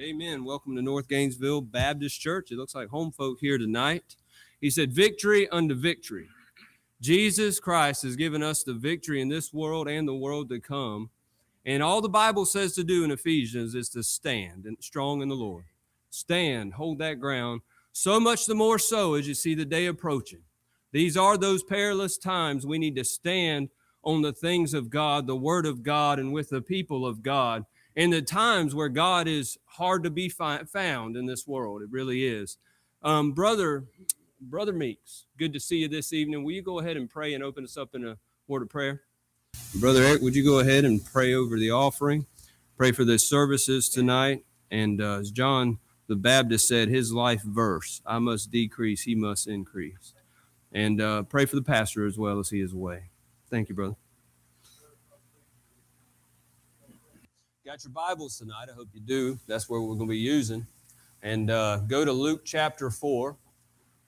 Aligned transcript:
Amen. 0.00 0.44
Welcome 0.46 0.76
to 0.76 0.82
North 0.82 1.08
Gainesville 1.08 1.60
Baptist 1.60 2.18
Church. 2.18 2.50
It 2.50 2.56
looks 2.56 2.74
like 2.74 2.88
home 2.88 3.12
folk 3.12 3.36
here 3.38 3.58
tonight. 3.58 4.16
He 4.58 4.70
said, 4.70 4.94
Victory 4.94 5.46
unto 5.50 5.74
victory. 5.74 6.26
Jesus 7.02 7.60
Christ 7.60 8.04
has 8.04 8.16
given 8.16 8.42
us 8.42 8.62
the 8.62 8.72
victory 8.72 9.20
in 9.20 9.28
this 9.28 9.52
world 9.52 9.88
and 9.88 10.08
the 10.08 10.14
world 10.14 10.48
to 10.48 10.58
come. 10.58 11.10
And 11.66 11.82
all 11.82 12.00
the 12.00 12.08
Bible 12.08 12.46
says 12.46 12.74
to 12.76 12.84
do 12.84 13.04
in 13.04 13.10
Ephesians 13.10 13.74
is 13.74 13.90
to 13.90 14.02
stand 14.02 14.64
and 14.64 14.78
strong 14.80 15.20
in 15.20 15.28
the 15.28 15.34
Lord. 15.34 15.64
Stand, 16.08 16.72
hold 16.72 16.98
that 17.00 17.20
ground. 17.20 17.60
So 17.92 18.18
much 18.18 18.46
the 18.46 18.54
more 18.54 18.78
so 18.78 19.14
as 19.14 19.28
you 19.28 19.34
see 19.34 19.54
the 19.54 19.66
day 19.66 19.84
approaching. 19.84 20.40
These 20.92 21.18
are 21.18 21.36
those 21.36 21.62
perilous 21.62 22.16
times 22.16 22.64
we 22.64 22.78
need 22.78 22.96
to 22.96 23.04
stand 23.04 23.68
on 24.02 24.22
the 24.22 24.32
things 24.32 24.72
of 24.72 24.88
God, 24.88 25.26
the 25.26 25.36
Word 25.36 25.66
of 25.66 25.82
God, 25.82 26.18
and 26.18 26.32
with 26.32 26.48
the 26.48 26.62
people 26.62 27.04
of 27.04 27.22
God 27.22 27.66
in 27.96 28.10
the 28.10 28.22
times 28.22 28.74
where 28.74 28.88
God 28.88 29.28
is 29.28 29.58
hard 29.66 30.04
to 30.04 30.10
be 30.10 30.28
fi- 30.28 30.64
found 30.64 31.16
in 31.16 31.26
this 31.26 31.46
world. 31.46 31.82
It 31.82 31.90
really 31.90 32.26
is. 32.26 32.56
Um, 33.02 33.32
brother, 33.32 33.84
brother 34.40 34.72
Meeks, 34.72 35.26
good 35.38 35.52
to 35.52 35.60
see 35.60 35.78
you 35.78 35.88
this 35.88 36.12
evening. 36.12 36.44
Will 36.44 36.52
you 36.52 36.62
go 36.62 36.78
ahead 36.78 36.96
and 36.96 37.08
pray 37.08 37.34
and 37.34 37.42
open 37.42 37.64
us 37.64 37.76
up 37.76 37.94
in 37.94 38.06
a 38.06 38.16
word 38.46 38.62
of 38.62 38.68
prayer? 38.68 39.02
Brother 39.80 40.02
Eric, 40.02 40.22
would 40.22 40.34
you 40.34 40.44
go 40.44 40.58
ahead 40.60 40.84
and 40.84 41.04
pray 41.04 41.34
over 41.34 41.58
the 41.58 41.70
offering? 41.70 42.26
Pray 42.76 42.92
for 42.92 43.04
the 43.04 43.18
services 43.18 43.88
tonight. 43.88 44.44
And 44.70 45.00
uh, 45.00 45.18
as 45.18 45.30
John 45.30 45.78
the 46.06 46.16
Baptist 46.16 46.66
said, 46.68 46.88
his 46.88 47.12
life 47.12 47.42
verse, 47.42 48.02
I 48.06 48.18
must 48.18 48.50
decrease, 48.50 49.02
he 49.02 49.14
must 49.14 49.46
increase. 49.46 50.12
And 50.72 51.00
uh, 51.00 51.22
pray 51.24 51.46
for 51.46 51.56
the 51.56 51.62
pastor 51.62 52.06
as 52.06 52.18
well 52.18 52.38
as 52.38 52.50
he 52.50 52.60
is 52.60 52.72
away. 52.72 53.10
Thank 53.48 53.68
you, 53.68 53.74
brother. 53.74 53.96
Got 57.70 57.84
your 57.84 57.92
Bibles 57.92 58.36
tonight. 58.36 58.66
I 58.68 58.74
hope 58.74 58.88
you 58.92 59.00
do. 59.00 59.38
That's 59.46 59.70
where 59.70 59.80
we're 59.80 59.94
going 59.94 60.08
to 60.08 60.12
be 60.12 60.18
using. 60.18 60.66
And 61.22 61.52
uh, 61.52 61.76
go 61.86 62.04
to 62.04 62.10
Luke 62.10 62.40
chapter 62.44 62.90
4. 62.90 63.36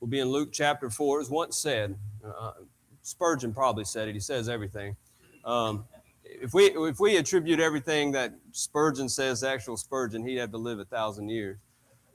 We'll 0.01 0.09
be 0.09 0.19
in 0.19 0.27
Luke 0.31 0.49
chapter 0.53 0.91
4. 0.91 1.21
As 1.21 1.31
once 1.31 1.59
said, 1.59 1.97
uh, 2.27 2.55
Spurgeon 3.03 3.55
probably 3.55 3.85
said 3.85 4.09
it. 4.09 4.15
He 4.15 4.21
says 4.21 4.49
everything. 4.49 4.97
Um, 5.45 5.85
if 6.25 6.53
we 6.53 6.73
if 6.75 6.99
we 6.99 7.19
attribute 7.19 7.61
everything 7.61 8.11
that 8.11 8.35
Spurgeon 8.51 9.09
says 9.09 9.43
to 9.43 9.51
actual 9.51 9.77
Spurgeon, 9.77 10.27
he'd 10.27 10.39
have 10.39 10.51
to 10.51 10.59
live 10.59 10.81
a 10.81 10.85
thousand 10.85 11.29
years. 11.29 11.59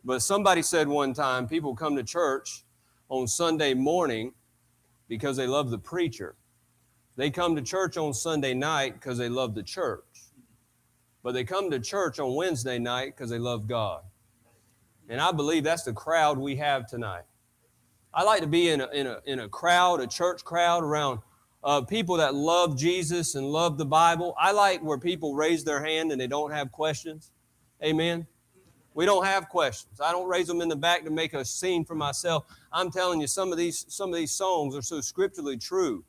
But 0.04 0.24
somebody 0.24 0.62
said 0.62 0.90
one 0.90 1.14
time, 1.14 1.48
people 1.48 1.74
come 1.78 1.96
to 1.96 2.04
church 2.04 2.66
on 3.08 3.26
Sunday 3.26 3.74
morning 3.74 4.34
because 5.08 5.38
they 5.38 5.48
love 5.48 5.70
the 5.70 5.80
preacher. 5.80 6.36
They 7.16 7.30
come 7.30 7.56
to 7.56 7.62
church 7.62 7.96
on 7.96 8.14
Sunday 8.14 8.54
night 8.54 8.96
because 8.96 9.18
they 9.18 9.30
love 9.30 9.56
the 9.56 9.64
church 9.64 10.27
but 11.28 11.34
they 11.34 11.44
come 11.44 11.70
to 11.70 11.78
church 11.78 12.20
on 12.20 12.36
Wednesday 12.36 12.80
night 12.80 13.14
because 13.14 13.30
they 13.30 13.38
love 13.38 13.68
God. 13.68 14.02
And 15.10 15.20
I 15.20 15.34
believe 15.34 15.66
that's 15.66 15.84
the 15.84 15.92
crowd 15.92 16.38
we 16.38 16.56
have 16.56 16.88
tonight. 16.88 17.24
I 18.14 18.24
like 18.24 18.40
to 18.40 18.48
be 18.48 18.70
in 18.70 18.80
a, 18.80 18.88
in 18.94 19.08
a, 19.08 19.20
in 19.26 19.40
a 19.42 19.50
crowd, 19.50 20.00
a 20.00 20.08
church 20.08 20.46
crowd 20.46 20.86
around 20.86 21.20
uh, 21.66 21.82
people 21.82 22.16
that 22.16 22.34
love 22.34 22.78
Jesus 22.78 23.36
and 23.36 23.46
love 23.46 23.78
the 23.78 23.86
Bible. 23.86 24.36
I 24.40 24.54
like 24.54 24.82
where 24.82 24.98
people 24.98 25.36
raise 25.36 25.66
their 25.66 25.84
hand 25.84 26.14
and 26.14 26.22
they 26.22 26.28
don't 26.28 26.52
have 26.52 26.72
questions. 26.72 27.34
Amen. 27.84 28.26
We 28.94 29.06
don't 29.06 29.26
have 29.26 29.50
questions. 29.50 30.00
I 30.00 30.14
don't 30.14 30.30
raise 30.30 30.48
them 30.48 30.62
in 30.62 30.70
the 30.70 30.78
back 30.78 31.04
to 31.04 31.12
make 31.12 31.34
a 31.34 31.44
scene 31.44 31.84
for 31.84 31.96
myself. 31.96 32.46
I'm 32.72 32.90
telling 32.90 33.20
you, 33.20 33.28
some 33.28 33.52
of 33.52 33.58
these 33.58 33.86
some 33.90 34.12
of 34.12 34.16
these 34.16 34.32
songs 34.32 34.78
are 34.78 34.82
so 34.82 35.02
scripturally 35.02 35.58
true 35.58 36.06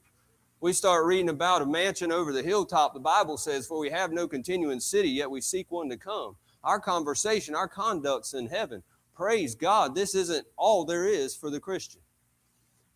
we 0.61 0.73
start 0.73 1.06
reading 1.06 1.28
about 1.28 1.62
a 1.62 1.67
mansion 1.67 2.11
over 2.11 2.33
the 2.33 2.42
hilltop, 2.42 2.92
the 2.92 3.01
Bible 3.01 3.37
says, 3.37 3.67
For 3.67 3.78
we 3.78 3.91
have 3.91 4.12
no 4.12 4.27
continuing 4.27 4.81
city, 4.81 5.09
yet 5.09 5.31
we 5.31 5.41
seek 5.41 5.70
one 5.70 5.89
to 5.91 5.97
come. 5.97 6.37
Our 6.64 6.81
conversation, 6.81 7.55
our 7.55 7.69
conduct's 7.69 8.34
in 8.34 8.48
heaven. 8.48 8.83
Praise 9.14 9.55
God. 9.55 9.95
This 9.95 10.14
isn't 10.14 10.47
all 10.56 10.84
there 10.84 11.06
is 11.06 11.36
for 11.36 11.51
the 11.51 11.61
Christian. 11.61 12.01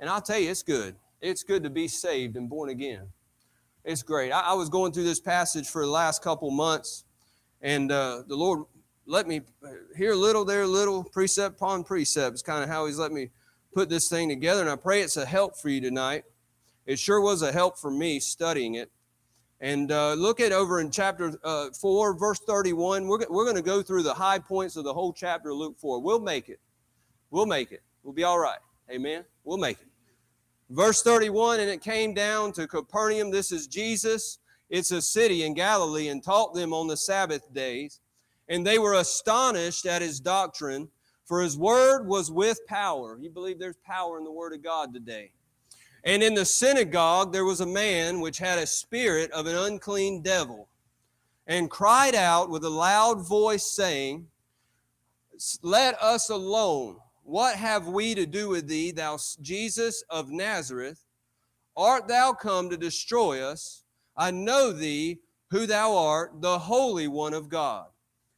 And 0.00 0.10
I'll 0.10 0.20
tell 0.20 0.38
you, 0.38 0.50
it's 0.50 0.62
good. 0.62 0.96
It's 1.20 1.44
good 1.44 1.62
to 1.62 1.70
be 1.70 1.86
saved 1.86 2.36
and 2.36 2.48
born 2.48 2.68
again. 2.68 3.08
It's 3.84 4.02
great. 4.02 4.32
I, 4.32 4.40
I 4.40 4.52
was 4.54 4.68
going 4.68 4.92
through 4.92 5.04
this 5.04 5.20
passage 5.20 5.68
for 5.68 5.84
the 5.84 5.90
last 5.90 6.22
couple 6.22 6.50
months, 6.50 7.04
and 7.60 7.92
uh, 7.92 8.22
the 8.26 8.36
Lord 8.36 8.64
let 9.06 9.26
me 9.26 9.42
here 9.96 10.12
a 10.12 10.16
little, 10.16 10.44
there 10.44 10.66
little, 10.66 11.04
precept 11.04 11.56
upon 11.56 11.84
precept. 11.84 12.34
It's 12.34 12.42
kind 12.42 12.62
of 12.62 12.68
how 12.68 12.86
He's 12.86 12.98
let 12.98 13.12
me 13.12 13.30
put 13.74 13.88
this 13.88 14.08
thing 14.08 14.28
together. 14.28 14.60
And 14.60 14.70
I 14.70 14.76
pray 14.76 15.00
it's 15.02 15.16
a 15.16 15.26
help 15.26 15.56
for 15.56 15.68
you 15.68 15.80
tonight. 15.80 16.24
It 16.86 16.98
sure 16.98 17.20
was 17.20 17.42
a 17.42 17.52
help 17.52 17.78
for 17.78 17.90
me 17.90 18.20
studying 18.20 18.74
it. 18.74 18.90
And 19.60 19.92
uh, 19.92 20.14
look 20.14 20.40
at 20.40 20.50
over 20.50 20.80
in 20.80 20.90
chapter 20.90 21.38
uh, 21.44 21.70
4, 21.70 22.14
verse 22.18 22.40
31. 22.40 23.06
We're, 23.06 23.18
we're 23.30 23.44
going 23.44 23.56
to 23.56 23.62
go 23.62 23.80
through 23.80 24.02
the 24.02 24.14
high 24.14 24.40
points 24.40 24.76
of 24.76 24.82
the 24.82 24.92
whole 24.92 25.12
chapter 25.12 25.50
of 25.50 25.56
Luke 25.56 25.78
4. 25.78 26.00
We'll 26.00 26.20
make 26.20 26.48
it. 26.48 26.58
We'll 27.30 27.46
make 27.46 27.70
it. 27.70 27.82
We'll 28.02 28.12
be 28.12 28.24
all 28.24 28.40
right. 28.40 28.58
Amen. 28.90 29.24
We'll 29.44 29.58
make 29.58 29.80
it. 29.80 29.86
Verse 30.68 31.02
31 31.02 31.60
And 31.60 31.70
it 31.70 31.80
came 31.80 32.12
down 32.12 32.52
to 32.52 32.66
Capernaum. 32.66 33.30
This 33.30 33.52
is 33.52 33.68
Jesus. 33.68 34.38
It's 34.68 34.90
a 34.90 35.02
city 35.02 35.44
in 35.44 35.54
Galilee, 35.54 36.08
and 36.08 36.22
taught 36.22 36.54
them 36.54 36.72
on 36.72 36.88
the 36.88 36.96
Sabbath 36.96 37.52
days. 37.52 38.00
And 38.48 38.66
they 38.66 38.78
were 38.78 38.94
astonished 38.94 39.86
at 39.86 40.02
his 40.02 40.18
doctrine, 40.18 40.88
for 41.24 41.42
his 41.42 41.56
word 41.56 42.06
was 42.06 42.32
with 42.32 42.58
power. 42.66 43.18
You 43.20 43.30
believe 43.30 43.58
there's 43.58 43.76
power 43.84 44.18
in 44.18 44.24
the 44.24 44.32
word 44.32 44.54
of 44.54 44.62
God 44.62 44.92
today. 44.92 45.30
And 46.04 46.22
in 46.22 46.34
the 46.34 46.44
synagogue 46.44 47.32
there 47.32 47.44
was 47.44 47.60
a 47.60 47.66
man 47.66 48.20
which 48.20 48.38
had 48.38 48.58
a 48.58 48.66
spirit 48.66 49.30
of 49.30 49.46
an 49.46 49.54
unclean 49.54 50.22
devil, 50.22 50.68
and 51.46 51.70
cried 51.70 52.14
out 52.14 52.50
with 52.50 52.64
a 52.64 52.70
loud 52.70 53.26
voice, 53.26 53.64
saying, 53.64 54.28
Let 55.62 56.00
us 56.00 56.28
alone. 56.30 56.96
What 57.24 57.56
have 57.56 57.86
we 57.86 58.14
to 58.16 58.26
do 58.26 58.48
with 58.48 58.66
thee, 58.66 58.90
thou 58.90 59.18
Jesus 59.40 60.02
of 60.10 60.30
Nazareth? 60.30 61.04
Art 61.76 62.08
thou 62.08 62.32
come 62.32 62.68
to 62.70 62.76
destroy 62.76 63.40
us? 63.40 63.84
I 64.16 64.30
know 64.30 64.72
thee, 64.72 65.20
who 65.50 65.66
thou 65.66 65.96
art, 65.96 66.40
the 66.40 66.58
Holy 66.58 67.08
One 67.08 67.34
of 67.34 67.48
God. 67.48 67.86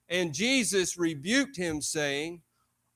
And 0.08 0.34
Jesus 0.34 0.98
rebuked 0.98 1.56
him, 1.56 1.80
saying, 1.80 2.42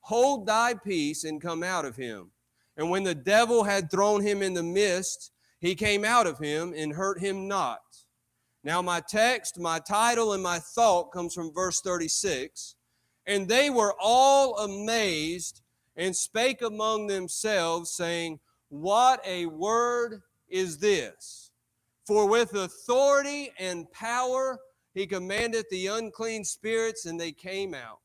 Hold 0.01 0.45
thy 0.45 0.73
peace 0.75 1.23
and 1.23 1.41
come 1.41 1.63
out 1.63 1.85
of 1.85 1.95
him. 1.95 2.31
And 2.79 2.89
when 2.89 3.03
the 3.03 3.13
devil 3.13 3.65
had 3.65 3.91
thrown 3.91 4.21
him 4.21 4.41
in 4.41 4.53
the 4.53 4.63
midst, 4.63 5.33
he 5.59 5.75
came 5.75 6.05
out 6.05 6.25
of 6.25 6.39
him 6.39 6.73
and 6.73 6.93
hurt 6.93 7.19
him 7.19 7.45
not. 7.45 7.81
Now, 8.63 8.81
my 8.81 9.01
text, 9.01 9.59
my 9.59 9.79
title, 9.79 10.31
and 10.31 10.41
my 10.41 10.59
thought 10.59 11.11
comes 11.11 11.33
from 11.33 11.53
verse 11.53 11.81
36. 11.81 12.75
And 13.25 13.49
they 13.49 13.69
were 13.69 13.93
all 13.99 14.57
amazed 14.59 15.59
and 15.97 16.15
spake 16.15 16.61
among 16.61 17.07
themselves, 17.07 17.91
saying, 17.91 18.39
What 18.69 19.21
a 19.25 19.47
word 19.47 20.21
is 20.47 20.77
this! 20.77 21.51
For 22.07 22.29
with 22.29 22.53
authority 22.53 23.51
and 23.59 23.91
power 23.91 24.57
he 24.93 25.05
commanded 25.05 25.65
the 25.69 25.87
unclean 25.87 26.45
spirits, 26.45 27.05
and 27.05 27.19
they 27.19 27.33
came 27.33 27.73
out. 27.73 27.99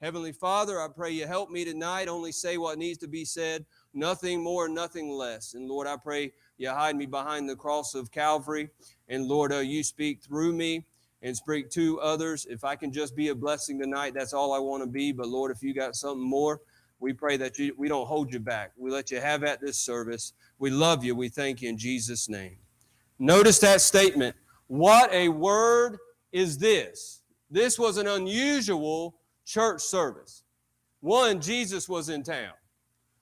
Heavenly 0.00 0.32
Father, 0.32 0.80
I 0.80 0.88
pray 0.88 1.10
you 1.10 1.26
help 1.26 1.50
me 1.50 1.66
tonight. 1.66 2.08
Only 2.08 2.32
say 2.32 2.56
what 2.56 2.78
needs 2.78 2.98
to 2.98 3.08
be 3.08 3.26
said 3.26 3.66
nothing 3.94 4.42
more, 4.42 4.68
nothing 4.68 5.10
less. 5.10 5.54
And 5.54 5.68
Lord, 5.68 5.86
I 5.86 5.96
pray 5.96 6.32
you 6.56 6.70
hide 6.70 6.96
me 6.96 7.06
behind 7.06 7.48
the 7.48 7.56
cross 7.56 7.94
of 7.94 8.10
Calvary. 8.10 8.68
And 9.08 9.26
Lord, 9.26 9.52
uh, 9.52 9.58
you 9.58 9.82
speak 9.82 10.22
through 10.22 10.52
me 10.52 10.84
and 11.22 11.36
speak 11.36 11.70
to 11.70 12.00
others. 12.00 12.46
If 12.48 12.64
I 12.64 12.76
can 12.76 12.92
just 12.92 13.16
be 13.16 13.28
a 13.28 13.34
blessing 13.34 13.78
tonight, 13.78 14.14
that's 14.14 14.32
all 14.32 14.52
I 14.52 14.58
want 14.58 14.82
to 14.82 14.88
be. 14.88 15.12
But 15.12 15.28
Lord, 15.28 15.50
if 15.50 15.62
you 15.62 15.74
got 15.74 15.96
something 15.96 16.28
more, 16.28 16.60
we 17.00 17.12
pray 17.12 17.36
that 17.36 17.58
you, 17.58 17.74
we 17.76 17.88
don't 17.88 18.06
hold 18.06 18.32
you 18.32 18.40
back. 18.40 18.72
We 18.76 18.90
let 18.90 19.10
you 19.10 19.20
have 19.20 19.44
at 19.44 19.60
this 19.60 19.78
service. 19.78 20.32
We 20.58 20.70
love 20.70 21.04
you. 21.04 21.14
We 21.14 21.28
thank 21.28 21.62
you 21.62 21.68
in 21.68 21.78
Jesus' 21.78 22.28
name. 22.28 22.56
Notice 23.18 23.58
that 23.60 23.80
statement. 23.80 24.36
What 24.66 25.12
a 25.12 25.28
word 25.28 25.98
is 26.32 26.58
this? 26.58 27.22
This 27.50 27.78
was 27.78 27.96
an 27.96 28.06
unusual 28.06 29.14
church 29.44 29.80
service. 29.80 30.42
One, 31.00 31.40
Jesus 31.40 31.88
was 31.88 32.08
in 32.08 32.22
town. 32.22 32.52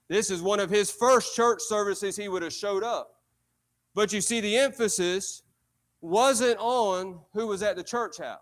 This 0.08 0.30
is 0.30 0.40
one 0.40 0.60
of 0.60 0.70
his 0.70 0.90
first 0.90 1.34
church 1.34 1.60
services 1.62 2.16
he 2.16 2.28
would 2.28 2.42
have 2.42 2.52
showed 2.52 2.82
up. 2.82 3.10
But 3.94 4.12
you 4.12 4.20
see, 4.20 4.40
the 4.40 4.56
emphasis 4.56 5.42
wasn't 6.00 6.58
on 6.58 7.20
who 7.32 7.46
was 7.46 7.62
at 7.62 7.76
the 7.76 7.82
church 7.82 8.18
house. 8.18 8.38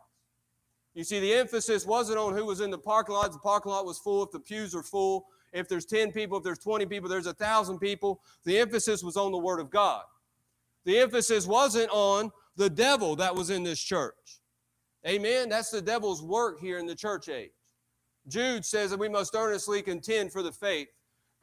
You 0.95 1.05
see, 1.05 1.21
the 1.21 1.33
emphasis 1.33 1.87
wasn't 1.87 2.19
on 2.19 2.37
who 2.37 2.45
was 2.45 2.61
in 2.61 2.71
the 2.71 2.79
parking 2.79 3.15
lot. 3.15 3.33
The 3.33 3.39
parking 3.39 3.73
lot 3.73 3.87
was 3.87 3.99
full. 3.99 4.23
If 4.25 4.31
the 4.31 4.41
pews 4.41 4.75
are 4.75 4.83
full, 4.83 5.27
if 5.53 5.69
there's 5.69 5.87
10 5.87 6.13
people, 6.13 6.39
if 6.39 6.45
there's 6.45 6.59
20 6.59 6.87
people, 6.87 7.09
there's 7.09 7.27
a 7.27 7.35
thousand 7.35 7.79
people. 7.79 8.21
The 8.45 8.59
emphasis 8.59 9.03
was 9.03 9.17
on 9.17 9.33
the 9.33 9.39
Word 9.39 9.61
of 9.61 9.71
God. 9.71 10.03
The 10.85 10.99
emphasis 10.99 11.47
wasn't 11.47 11.91
on 11.91 12.31
the 12.57 12.71
devil 12.71 13.17
that 13.17 13.35
was 13.35 13.51
in 13.51 13.63
this 13.63 13.81
church. 13.81 14.41
Amen. 15.07 15.49
That's 15.49 15.71
the 15.71 15.83
devil's 15.83 16.23
work 16.23 16.61
here 16.61 16.79
in 16.79 16.87
the 16.87 16.95
church 16.95 17.29
age. 17.29 17.51
Jude 18.29 18.65
says 18.65 18.91
that 18.91 18.99
we 18.99 19.09
must 19.09 19.35
earnestly 19.35 19.83
contend 19.83 20.33
for 20.33 20.43
the 20.43 20.53
faith 20.53 20.89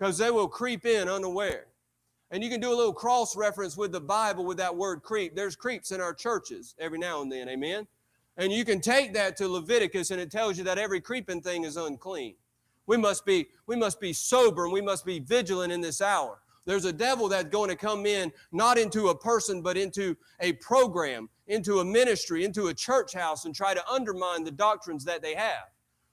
because 0.01 0.17
they 0.17 0.31
will 0.31 0.47
creep 0.47 0.83
in 0.83 1.07
unaware. 1.07 1.67
And 2.31 2.43
you 2.43 2.49
can 2.49 2.59
do 2.59 2.73
a 2.73 2.75
little 2.75 2.91
cross 2.91 3.35
reference 3.35 3.77
with 3.77 3.91
the 3.91 4.01
Bible 4.01 4.43
with 4.43 4.57
that 4.57 4.75
word 4.75 5.03
creep. 5.03 5.35
There's 5.35 5.55
creeps 5.55 5.91
in 5.91 6.01
our 6.01 6.11
churches 6.11 6.73
every 6.79 6.97
now 6.97 7.21
and 7.21 7.31
then, 7.31 7.47
amen? 7.47 7.85
And 8.35 8.51
you 8.51 8.65
can 8.65 8.81
take 8.81 9.13
that 9.13 9.37
to 9.37 9.47
Leviticus 9.47 10.09
and 10.09 10.19
it 10.19 10.31
tells 10.31 10.57
you 10.57 10.63
that 10.63 10.79
every 10.79 11.01
creeping 11.01 11.39
thing 11.39 11.65
is 11.65 11.77
unclean. 11.77 12.33
We 12.87 12.97
must 12.97 13.27
be, 13.27 13.49
we 13.67 13.75
must 13.75 14.01
be 14.01 14.11
sober 14.11 14.63
and 14.63 14.73
we 14.73 14.81
must 14.81 15.05
be 15.05 15.19
vigilant 15.19 15.71
in 15.71 15.81
this 15.81 16.01
hour. 16.01 16.39
There's 16.65 16.85
a 16.85 16.93
devil 16.93 17.29
that's 17.29 17.49
going 17.49 17.69
to 17.69 17.75
come 17.75 18.07
in 18.07 18.31
not 18.51 18.79
into 18.79 19.09
a 19.09 19.15
person, 19.15 19.61
but 19.61 19.77
into 19.77 20.17
a 20.39 20.53
program, 20.53 21.29
into 21.45 21.79
a 21.79 21.85
ministry, 21.85 22.43
into 22.43 22.69
a 22.69 22.73
church 22.73 23.13
house, 23.13 23.45
and 23.45 23.53
try 23.53 23.75
to 23.75 23.87
undermine 23.87 24.45
the 24.45 24.51
doctrines 24.51 25.05
that 25.05 25.21
they 25.21 25.35
have. 25.35 25.69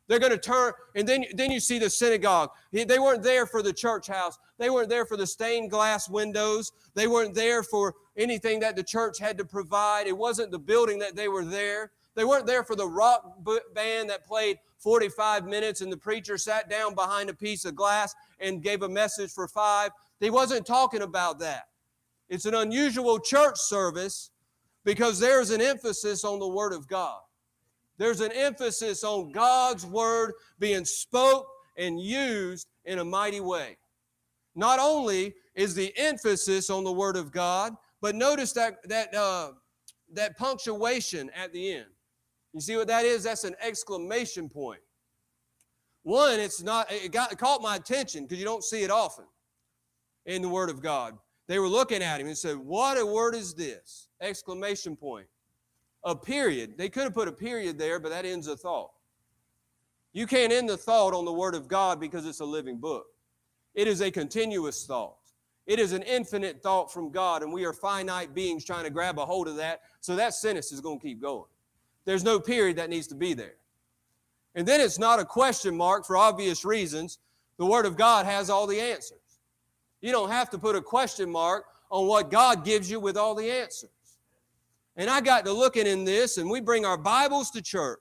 They're 0.09 0.19
going 0.19 0.33
to 0.33 0.39
turn, 0.39 0.73
and 0.95 1.07
then, 1.07 1.27
then 1.35 1.51
you 1.51 1.61
see 1.61 1.79
the 1.79 1.91
synagogue. 1.91 2.51
They 2.73 2.99
weren't 2.99 3.23
there 3.23 3.47
for 3.47 3.63
the 3.63 3.73
church 3.73 4.07
house. 4.07 4.39
They 4.57 4.71
weren't 4.71 4.89
there 4.89 5.05
for 5.05 5.19
the 5.19 5.27
stained 5.27 5.71
glass 5.71 6.09
windows. 6.09 6.73
They 6.95 7.07
weren't 7.07 7.35
there 7.35 7.63
for 7.63 7.95
anything 8.17 8.59
that 8.61 8.75
the 8.75 8.83
church 8.83 9.19
had 9.19 9.37
to 9.39 9.45
provide. 9.45 10.07
It 10.07 10.17
wasn't 10.17 10.51
the 10.51 10.59
building 10.59 10.99
that 11.01 11.15
they 11.15 11.29
were 11.29 11.45
there. 11.45 11.93
They 12.15 12.25
weren't 12.25 12.47
there 12.47 12.65
for 12.65 12.75
the 12.75 12.89
rock 12.89 13.39
band 13.75 14.11
that 14.11 14.27
played 14.27 14.59
45 14.79 15.47
minutes 15.47 15.83
and 15.83 15.93
the 15.93 15.97
preacher 15.97 16.39
sat 16.39 16.69
down 16.69 16.95
behind 16.95 17.31
a 17.31 17.35
piece 17.35 17.65
of 17.65 17.77
glass 17.77 18.15
and 18.41 18.63
gave 18.63 18.83
a 18.83 18.89
message 18.89 19.31
for 19.31 19.47
five. 19.47 19.91
He 20.19 20.31
wasn't 20.31 20.67
talking 20.67 21.03
about 21.03 21.39
that. 21.41 21.69
It's 22.29 22.45
an 22.45 22.55
unusual 22.55 23.21
church 23.21 23.59
service 23.59 24.31
because 24.85 25.21
there's 25.21 25.51
an 25.51 25.61
emphasis 25.61 26.25
on 26.25 26.39
the 26.39 26.49
Word 26.49 26.73
of 26.73 26.89
God. 26.89 27.21
There's 27.99 28.21
an 28.21 28.33
emphasis 28.33 29.05
on 29.05 29.33
God's 29.33 29.85
Word 29.85 30.33
being 30.59 30.85
spoke 30.85 31.47
and 31.77 32.01
used 32.01 32.69
in 32.85 32.99
a 33.01 33.05
mighty 33.05 33.41
way. 33.41 33.77
Not 34.55 34.79
only 34.79 35.35
is 35.55 35.75
the 35.75 35.93
emphasis 35.97 36.71
on 36.71 36.85
the 36.85 36.93
Word 36.93 37.17
of 37.17 37.33
God, 37.33 37.75
but 38.01 38.15
notice 38.15 38.53
that 38.53 38.89
that 38.89 39.15
uh, 39.15 39.53
that 40.13 40.37
punctuation 40.39 41.31
at 41.35 41.53
the 41.53 41.73
end. 41.73 41.87
You 42.55 42.61
see 42.61 42.77
what 42.77 42.89
that 42.89 43.05
is? 43.05 43.25
That's 43.25 43.45
an 43.45 43.57
exclamation 43.61 44.49
point. 44.49 44.81
One, 46.03 46.41
it's 46.41 46.63
not. 46.63 46.91
It 46.91 47.13
got 47.13 47.33
it 47.33 47.39
caught 47.39 47.61
my 47.61 47.77
attention 47.77 48.25
because 48.25 48.39
you 48.39 48.45
don't 48.45 48.65
see 48.65 48.83
it 48.83 48.91
often 48.91 49.27
in 50.25 50.43
the 50.43 50.49
Word 50.49 50.71
of 50.71 50.81
God. 50.81 51.19
They 51.49 51.59
were 51.59 51.69
looking 51.69 52.03
at 52.03 52.21
him 52.21 52.27
and 52.27 52.37
said, 52.37 52.57
What 52.57 52.99
a 52.99 53.07
word 53.07 53.35
is 53.35 53.55
this? 53.55 54.09
Exclamation 54.21 54.95
point. 54.95 55.27
A 56.05 56.15
period. 56.15 56.79
They 56.79 56.89
could 56.89 57.05
have 57.05 57.15
put 57.15 57.29
a 57.29 57.33
period 57.33 57.79
there, 57.79 57.99
but 57.99 58.11
that 58.11 58.25
ends 58.25 58.47
a 58.47 58.57
thought. 58.57 58.91
You 60.13 60.27
can't 60.27 60.53
end 60.53 60.69
the 60.69 60.77
thought 60.77 61.15
on 61.15 61.25
the 61.25 61.33
Word 61.33 61.55
of 61.55 61.69
God 61.69 62.01
because 62.01 62.27
it's 62.27 62.41
a 62.41 62.45
living 62.45 62.79
book. 62.79 63.07
It 63.75 63.87
is 63.87 64.01
a 64.01 64.11
continuous 64.11 64.87
thought. 64.87 65.17
It 65.67 65.79
is 65.79 65.93
an 65.93 66.03
infinite 66.03 66.63
thought 66.63 66.91
from 66.91 67.11
God, 67.11 67.43
and 67.43 67.53
we 67.53 67.67
are 67.67 67.75
finite 67.75 68.35
beings 68.35 68.65
trying 68.65 68.85
to 68.85 68.91
grab 68.91 69.19
a 69.19 69.27
hold 69.27 69.49
of 69.49 69.57
that. 69.57 69.83
So 70.01 70.17
that 70.17 70.35
sentence 70.35 70.73
is 70.73 70.81
going 70.81 70.99
to 70.99 71.07
keep 71.07 71.21
going. 71.21 71.45
There's 72.07 72.25
no 72.25 72.41
period 72.41 72.77
that 72.77 72.89
needs 72.89 73.07
to 73.09 73.15
be 73.15 73.35
there. 73.35 73.57
And 74.55 74.67
then 74.67 74.81
it's 74.81 74.99
not 74.99 75.21
a 75.21 75.25
question 75.27 75.77
mark 75.77 76.07
for 76.07 76.17
obvious 76.17 76.65
reasons. 76.65 77.19
The 77.59 77.67
Word 77.67 77.85
of 77.85 77.99
God 77.99 78.25
has 78.25 78.49
all 78.49 78.67
the 78.67 78.81
answers. 78.81 79.19
You 80.01 80.11
don't 80.11 80.31
have 80.31 80.49
to 80.51 80.59
put 80.59 80.75
a 80.75 80.81
question 80.81 81.31
mark 81.31 81.67
on 81.91 82.07
what 82.07 82.31
God 82.31 82.65
gives 82.65 82.91
you 82.91 82.99
with 82.99 83.17
all 83.17 83.35
the 83.35 83.51
answers. 83.51 83.91
And 84.99 85.09
I 85.09 85.21
got 85.21 85.45
to 85.45 85.53
looking 85.53 85.87
in 85.87 86.05
this, 86.05 86.39
and 86.39 86.51
we 86.51 86.61
bring 86.61 86.85
our 86.85 86.99
Bibles 86.99 87.53
to 87.53 87.63
church. 87.63 88.01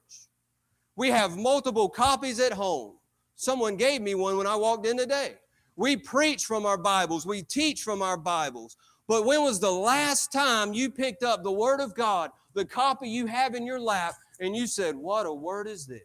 We 0.96 1.10
have 1.12 1.38
multiple 1.38 1.88
copies 1.90 2.40
at 2.40 2.52
home. 2.52 2.96
Someone 3.36 3.78
gave 3.78 4.02
me 4.02 4.16
one 4.16 4.36
when 4.36 4.48
I 4.48 4.56
walked 4.56 4.88
in 4.88 4.98
today. 4.98 5.36
We 5.76 5.96
preach 5.96 6.46
from 6.46 6.66
our 6.66 6.78
Bibles, 6.78 7.24
we 7.24 7.44
teach 7.44 7.84
from 7.84 8.02
our 8.02 8.18
Bibles. 8.18 8.78
But 9.08 9.26
when 9.26 9.44
was 9.44 9.60
the 9.60 9.72
last 9.72 10.32
time 10.32 10.74
you 10.74 10.90
picked 10.90 11.22
up 11.22 11.44
the 11.44 11.52
Word 11.52 11.82
of 11.82 11.94
God, 11.94 12.32
the 12.56 12.66
copy 12.66 13.08
you 13.08 13.28
have 13.28 13.54
in 13.54 13.64
your 13.64 13.80
lap, 13.80 14.16
and 14.40 14.56
you 14.56 14.66
said, 14.66 14.96
What 14.96 15.28
a 15.28 15.34
word 15.34 15.68
is 15.68 15.86
this? 15.86 16.02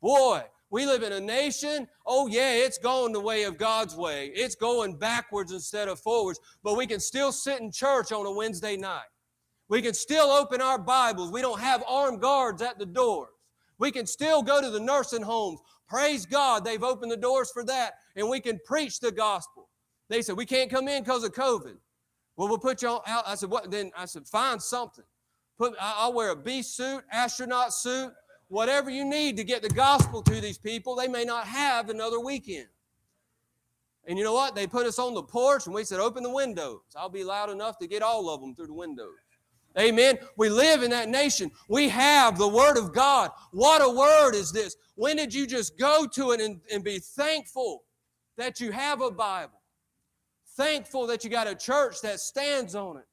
Boy, 0.00 0.44
we 0.70 0.86
live 0.86 1.02
in 1.02 1.12
a 1.12 1.20
nation, 1.20 1.88
oh 2.06 2.28
yeah, 2.28 2.52
it's 2.52 2.78
going 2.78 3.12
the 3.12 3.20
way 3.20 3.42
of 3.42 3.58
God's 3.58 3.96
way. 3.96 4.30
It's 4.32 4.54
going 4.54 4.96
backwards 4.96 5.50
instead 5.50 5.88
of 5.88 5.98
forwards, 5.98 6.38
but 6.62 6.76
we 6.76 6.86
can 6.86 7.00
still 7.00 7.32
sit 7.32 7.60
in 7.60 7.72
church 7.72 8.12
on 8.12 8.26
a 8.26 8.30
Wednesday 8.30 8.76
night. 8.76 9.08
We 9.68 9.82
can 9.82 9.94
still 9.94 10.30
open 10.30 10.62
our 10.62 10.78
Bibles. 10.78 11.30
We 11.30 11.42
don't 11.42 11.60
have 11.60 11.84
armed 11.86 12.20
guards 12.20 12.62
at 12.62 12.78
the 12.78 12.86
doors. 12.86 13.28
We 13.78 13.90
can 13.90 14.06
still 14.06 14.42
go 14.42 14.60
to 14.60 14.70
the 14.70 14.80
nursing 14.80 15.22
homes. 15.22 15.60
Praise 15.88 16.26
God, 16.26 16.64
they've 16.64 16.82
opened 16.82 17.12
the 17.12 17.16
doors 17.16 17.50
for 17.50 17.64
that, 17.64 17.94
and 18.16 18.28
we 18.28 18.40
can 18.40 18.58
preach 18.66 19.00
the 19.00 19.12
gospel. 19.12 19.68
They 20.08 20.22
said, 20.22 20.36
We 20.36 20.46
can't 20.46 20.70
come 20.70 20.88
in 20.88 21.02
because 21.02 21.24
of 21.24 21.32
COVID. 21.32 21.76
Well, 22.36 22.48
we'll 22.48 22.58
put 22.58 22.82
you 22.82 22.88
out. 22.88 23.24
I 23.26 23.34
said, 23.34 23.50
What? 23.50 23.70
Then 23.70 23.90
I 23.96 24.06
said, 24.06 24.26
Find 24.26 24.60
something. 24.60 25.04
Put, 25.58 25.74
I'll 25.80 26.12
wear 26.12 26.30
a 26.30 26.36
bee 26.36 26.62
suit, 26.62 27.02
astronaut 27.10 27.74
suit, 27.74 28.12
whatever 28.48 28.90
you 28.90 29.04
need 29.04 29.36
to 29.36 29.44
get 29.44 29.62
the 29.62 29.68
gospel 29.68 30.22
to 30.22 30.40
these 30.40 30.58
people, 30.58 30.94
they 30.94 31.08
may 31.08 31.24
not 31.24 31.46
have 31.46 31.90
another 31.90 32.20
weekend. 32.20 32.68
And 34.06 34.16
you 34.16 34.24
know 34.24 34.32
what? 34.32 34.54
They 34.54 34.66
put 34.66 34.86
us 34.86 34.98
on 34.98 35.14
the 35.14 35.22
porch 35.22 35.66
and 35.66 35.74
we 35.74 35.84
said, 35.84 36.00
Open 36.00 36.22
the 36.22 36.30
windows. 36.30 36.80
I'll 36.96 37.10
be 37.10 37.24
loud 37.24 37.50
enough 37.50 37.78
to 37.78 37.86
get 37.86 38.02
all 38.02 38.30
of 38.30 38.40
them 38.40 38.54
through 38.54 38.68
the 38.68 38.74
windows. 38.74 39.16
Amen. 39.76 40.18
We 40.36 40.48
live 40.48 40.82
in 40.82 40.90
that 40.90 41.08
nation. 41.08 41.50
We 41.68 41.88
have 41.88 42.38
the 42.38 42.48
Word 42.48 42.76
of 42.76 42.92
God. 42.92 43.30
What 43.52 43.82
a 43.82 43.88
word 43.88 44.34
is 44.34 44.50
this? 44.52 44.76
When 44.94 45.16
did 45.16 45.32
you 45.32 45.46
just 45.46 45.78
go 45.78 46.06
to 46.14 46.32
it 46.32 46.40
and, 46.40 46.60
and 46.72 46.82
be 46.82 46.98
thankful 46.98 47.84
that 48.36 48.60
you 48.60 48.72
have 48.72 49.00
a 49.00 49.10
Bible? 49.10 49.60
Thankful 50.56 51.06
that 51.06 51.22
you 51.22 51.30
got 51.30 51.46
a 51.46 51.54
church 51.54 52.00
that 52.02 52.18
stands 52.18 52.74
on 52.74 52.96
it 52.96 53.06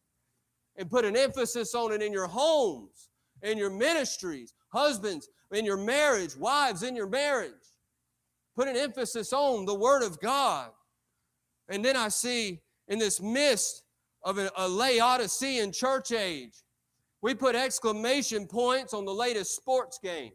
and 0.78 0.90
put 0.90 1.06
an 1.06 1.16
emphasis 1.16 1.76
on 1.76 1.92
it 1.92 2.02
in 2.02 2.12
your 2.12 2.28
homes, 2.28 3.10
in 3.44 3.58
your 3.58 3.70
ministries, 3.70 4.54
Husbands, 4.70 5.30
in 5.52 5.64
your 5.64 5.78
marriage, 5.78 6.36
wives, 6.36 6.84
in 6.84 6.96
your 6.96 7.08
marriage. 7.08 7.52
Put 8.56 8.68
an 8.68 8.76
emphasis 8.76 9.32
on 9.32 9.66
the 9.66 9.76
Word 9.76 10.02
of 10.02 10.20
God. 10.20 10.70
And 11.70 11.84
then 11.84 11.96
I 11.96 12.10
see 12.10 12.62
in 12.88 13.00
this 13.00 13.22
midst 13.22 13.84
of 14.26 14.38
a, 14.38 14.52
a 14.58 14.68
Laodicean 14.68 15.72
church 15.72 16.12
age, 16.12 16.56
we 17.22 17.34
put 17.34 17.56
exclamation 17.56 18.46
points 18.46 18.94
on 18.94 19.06
the 19.06 19.14
latest 19.14 19.56
sports 19.56 19.98
games. 20.04 20.34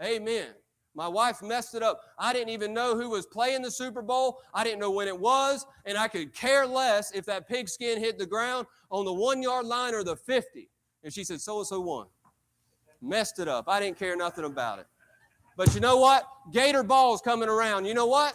Amen. 0.00 0.48
My 0.94 1.08
wife 1.08 1.42
messed 1.42 1.74
it 1.74 1.82
up. 1.82 2.00
I 2.18 2.32
didn't 2.32 2.50
even 2.50 2.72
know 2.72 2.96
who 2.96 3.10
was 3.10 3.26
playing 3.26 3.62
the 3.62 3.70
Super 3.70 4.02
Bowl. 4.02 4.40
I 4.54 4.62
didn't 4.62 4.78
know 4.78 4.90
when 4.92 5.08
it 5.08 5.18
was, 5.18 5.66
and 5.84 5.98
I 5.98 6.06
could 6.06 6.32
care 6.32 6.66
less 6.66 7.10
if 7.12 7.24
that 7.26 7.48
pigskin 7.48 7.98
hit 7.98 8.18
the 8.18 8.26
ground 8.26 8.66
on 8.90 9.04
the 9.04 9.12
one 9.12 9.42
yard 9.42 9.66
line 9.66 9.94
or 9.94 10.04
the 10.04 10.16
50. 10.16 10.70
And 11.02 11.12
she 11.12 11.24
said, 11.24 11.40
So 11.40 11.58
and 11.58 11.66
so 11.66 11.80
won 11.80 12.06
messed 13.00 13.38
it 13.38 13.48
up. 13.48 13.64
I 13.68 13.80
didn't 13.80 13.98
care 13.98 14.16
nothing 14.16 14.44
about 14.44 14.78
it. 14.78 14.86
But 15.56 15.74
you 15.74 15.80
know 15.80 15.98
what? 15.98 16.24
Gator 16.52 16.82
ball's 16.82 17.20
coming 17.20 17.48
around. 17.48 17.84
You 17.84 17.94
know 17.94 18.06
what? 18.06 18.34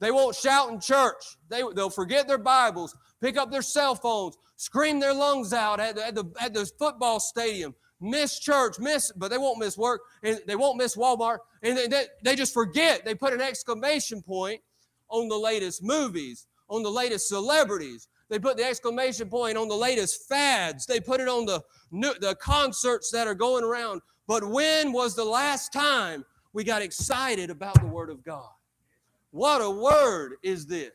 They 0.00 0.10
won't 0.10 0.34
shout 0.34 0.70
in 0.70 0.80
church. 0.80 1.22
They, 1.48 1.62
they'll 1.74 1.90
forget 1.90 2.26
their 2.26 2.38
Bibles, 2.38 2.96
pick 3.24 3.38
up 3.38 3.50
their 3.50 3.62
cell 3.62 3.94
phones, 3.94 4.36
scream 4.56 5.00
their 5.00 5.14
lungs 5.14 5.52
out 5.52 5.80
at 5.80 5.96
the, 5.96 6.06
at 6.06 6.14
the, 6.14 6.24
at 6.40 6.52
the 6.52 6.66
football 6.78 7.18
stadium, 7.18 7.74
miss 8.00 8.38
church, 8.38 8.78
miss, 8.78 9.10
but 9.16 9.30
they 9.30 9.38
won't 9.38 9.58
miss 9.58 9.78
work, 9.78 10.02
and 10.22 10.40
they 10.46 10.56
won't 10.56 10.76
miss 10.76 10.94
Walmart, 10.96 11.38
and 11.62 11.76
they, 11.76 11.86
they, 11.86 12.04
they 12.22 12.36
just 12.36 12.52
forget. 12.52 13.04
They 13.04 13.14
put 13.14 13.32
an 13.32 13.40
exclamation 13.40 14.20
point 14.20 14.60
on 15.08 15.28
the 15.28 15.38
latest 15.38 15.82
movies, 15.82 16.46
on 16.68 16.82
the 16.82 16.90
latest 16.90 17.28
celebrities, 17.28 18.08
they 18.30 18.38
put 18.38 18.56
the 18.56 18.64
exclamation 18.64 19.28
point 19.28 19.56
on 19.56 19.68
the 19.68 19.76
latest 19.76 20.26
fads. 20.28 20.86
They 20.86 20.98
put 20.98 21.20
it 21.20 21.28
on 21.28 21.44
the, 21.44 21.62
new, 21.90 22.14
the 22.20 22.34
concerts 22.36 23.10
that 23.10 23.26
are 23.28 23.34
going 23.34 23.64
around. 23.64 24.00
But 24.26 24.44
when 24.48 24.92
was 24.92 25.14
the 25.14 25.24
last 25.24 25.72
time 25.72 26.24
we 26.52 26.64
got 26.64 26.82
excited 26.82 27.50
about 27.50 27.78
the 27.80 27.86
Word 27.86 28.10
of 28.10 28.24
God? 28.24 28.48
What 29.30 29.60
a 29.60 29.68
word 29.68 30.34
is 30.44 30.64
this? 30.64 30.92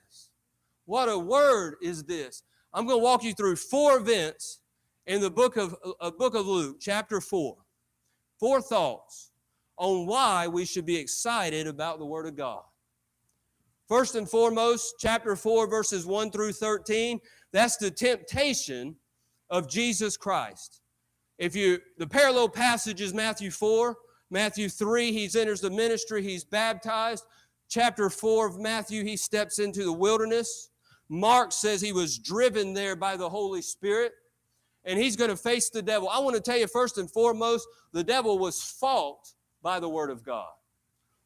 What 0.89 1.07
a 1.07 1.19
word 1.19 1.75
is 1.83 2.03
this? 2.03 2.41
I'm 2.73 2.87
going 2.87 2.97
to 2.97 3.03
walk 3.03 3.23
you 3.23 3.35
through 3.35 3.57
four 3.57 3.97
events 3.97 4.61
in 5.05 5.21
the 5.21 5.29
book 5.29 5.55
of, 5.55 5.75
uh, 6.01 6.09
book 6.09 6.33
of 6.33 6.47
Luke, 6.47 6.77
chapter 6.81 7.21
4. 7.21 7.55
Four 8.39 8.59
thoughts 8.59 9.29
on 9.77 10.07
why 10.07 10.47
we 10.47 10.65
should 10.65 10.87
be 10.87 10.95
excited 10.95 11.67
about 11.67 11.99
the 11.99 12.07
Word 12.07 12.25
of 12.25 12.35
God. 12.35 12.63
First 13.87 14.15
and 14.15 14.27
foremost, 14.27 14.95
chapter 14.97 15.35
4, 15.35 15.67
verses 15.67 16.07
1 16.07 16.31
through 16.31 16.53
13, 16.53 17.19
that's 17.53 17.77
the 17.77 17.91
temptation 17.91 18.95
of 19.51 19.69
Jesus 19.69 20.17
Christ. 20.17 20.81
If 21.37 21.55
you, 21.55 21.77
the 21.99 22.07
parallel 22.07 22.49
passage 22.49 22.99
is 22.99 23.13
Matthew 23.13 23.51
4, 23.51 23.95
Matthew 24.31 24.69
3, 24.69 25.11
he 25.11 25.39
enters 25.39 25.61
the 25.61 25.69
ministry, 25.69 26.23
he's 26.23 26.43
baptized. 26.43 27.25
Chapter 27.69 28.09
4 28.09 28.47
of 28.47 28.59
Matthew, 28.59 29.03
he 29.03 29.15
steps 29.15 29.59
into 29.59 29.83
the 29.83 29.93
wilderness. 29.93 30.68
Mark 31.09 31.51
says 31.51 31.81
he 31.81 31.91
was 31.91 32.19
driven 32.19 32.73
there 32.73 32.95
by 32.95 33.17
the 33.17 33.29
Holy 33.29 33.61
Spirit, 33.63 34.13
and 34.85 34.97
he's 34.99 35.15
going 35.15 35.31
to 35.31 35.35
face 35.35 35.69
the 35.69 35.81
devil. 35.81 36.07
I 36.07 36.19
want 36.19 36.35
to 36.35 36.41
tell 36.41 36.57
you, 36.57 36.67
first 36.67 36.97
and 36.97 37.09
foremost, 37.09 37.67
the 37.91 38.03
devil 38.03 38.37
was 38.37 38.61
fought 38.61 39.33
by 39.61 39.79
the 39.79 39.89
Word 39.89 40.11
of 40.11 40.23
God. 40.23 40.51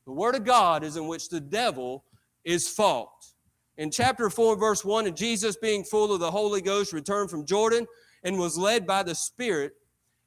The 0.06 0.14
Word 0.14 0.36
of 0.36 0.46
God 0.46 0.84
is 0.84 0.98
in 0.98 1.08
which 1.08 1.30
the 1.30 1.40
devil 1.42 2.06
is 2.44 2.68
fault. 2.68 3.34
In 3.78 3.92
chapter 3.92 4.30
4, 4.30 4.56
verse 4.56 4.86
1, 4.86 5.08
and 5.08 5.18
Jesus, 5.18 5.58
being 5.58 5.84
full 5.84 6.14
of 6.14 6.20
the 6.20 6.32
Holy 6.32 6.62
Ghost, 6.62 6.94
returned 6.94 7.30
from 7.30 7.46
Jordan 7.46 7.86
and 8.24 8.40
was 8.40 8.58
led 8.58 8.88
by 8.88 9.04
the 9.04 9.16
Spirit 9.16 9.74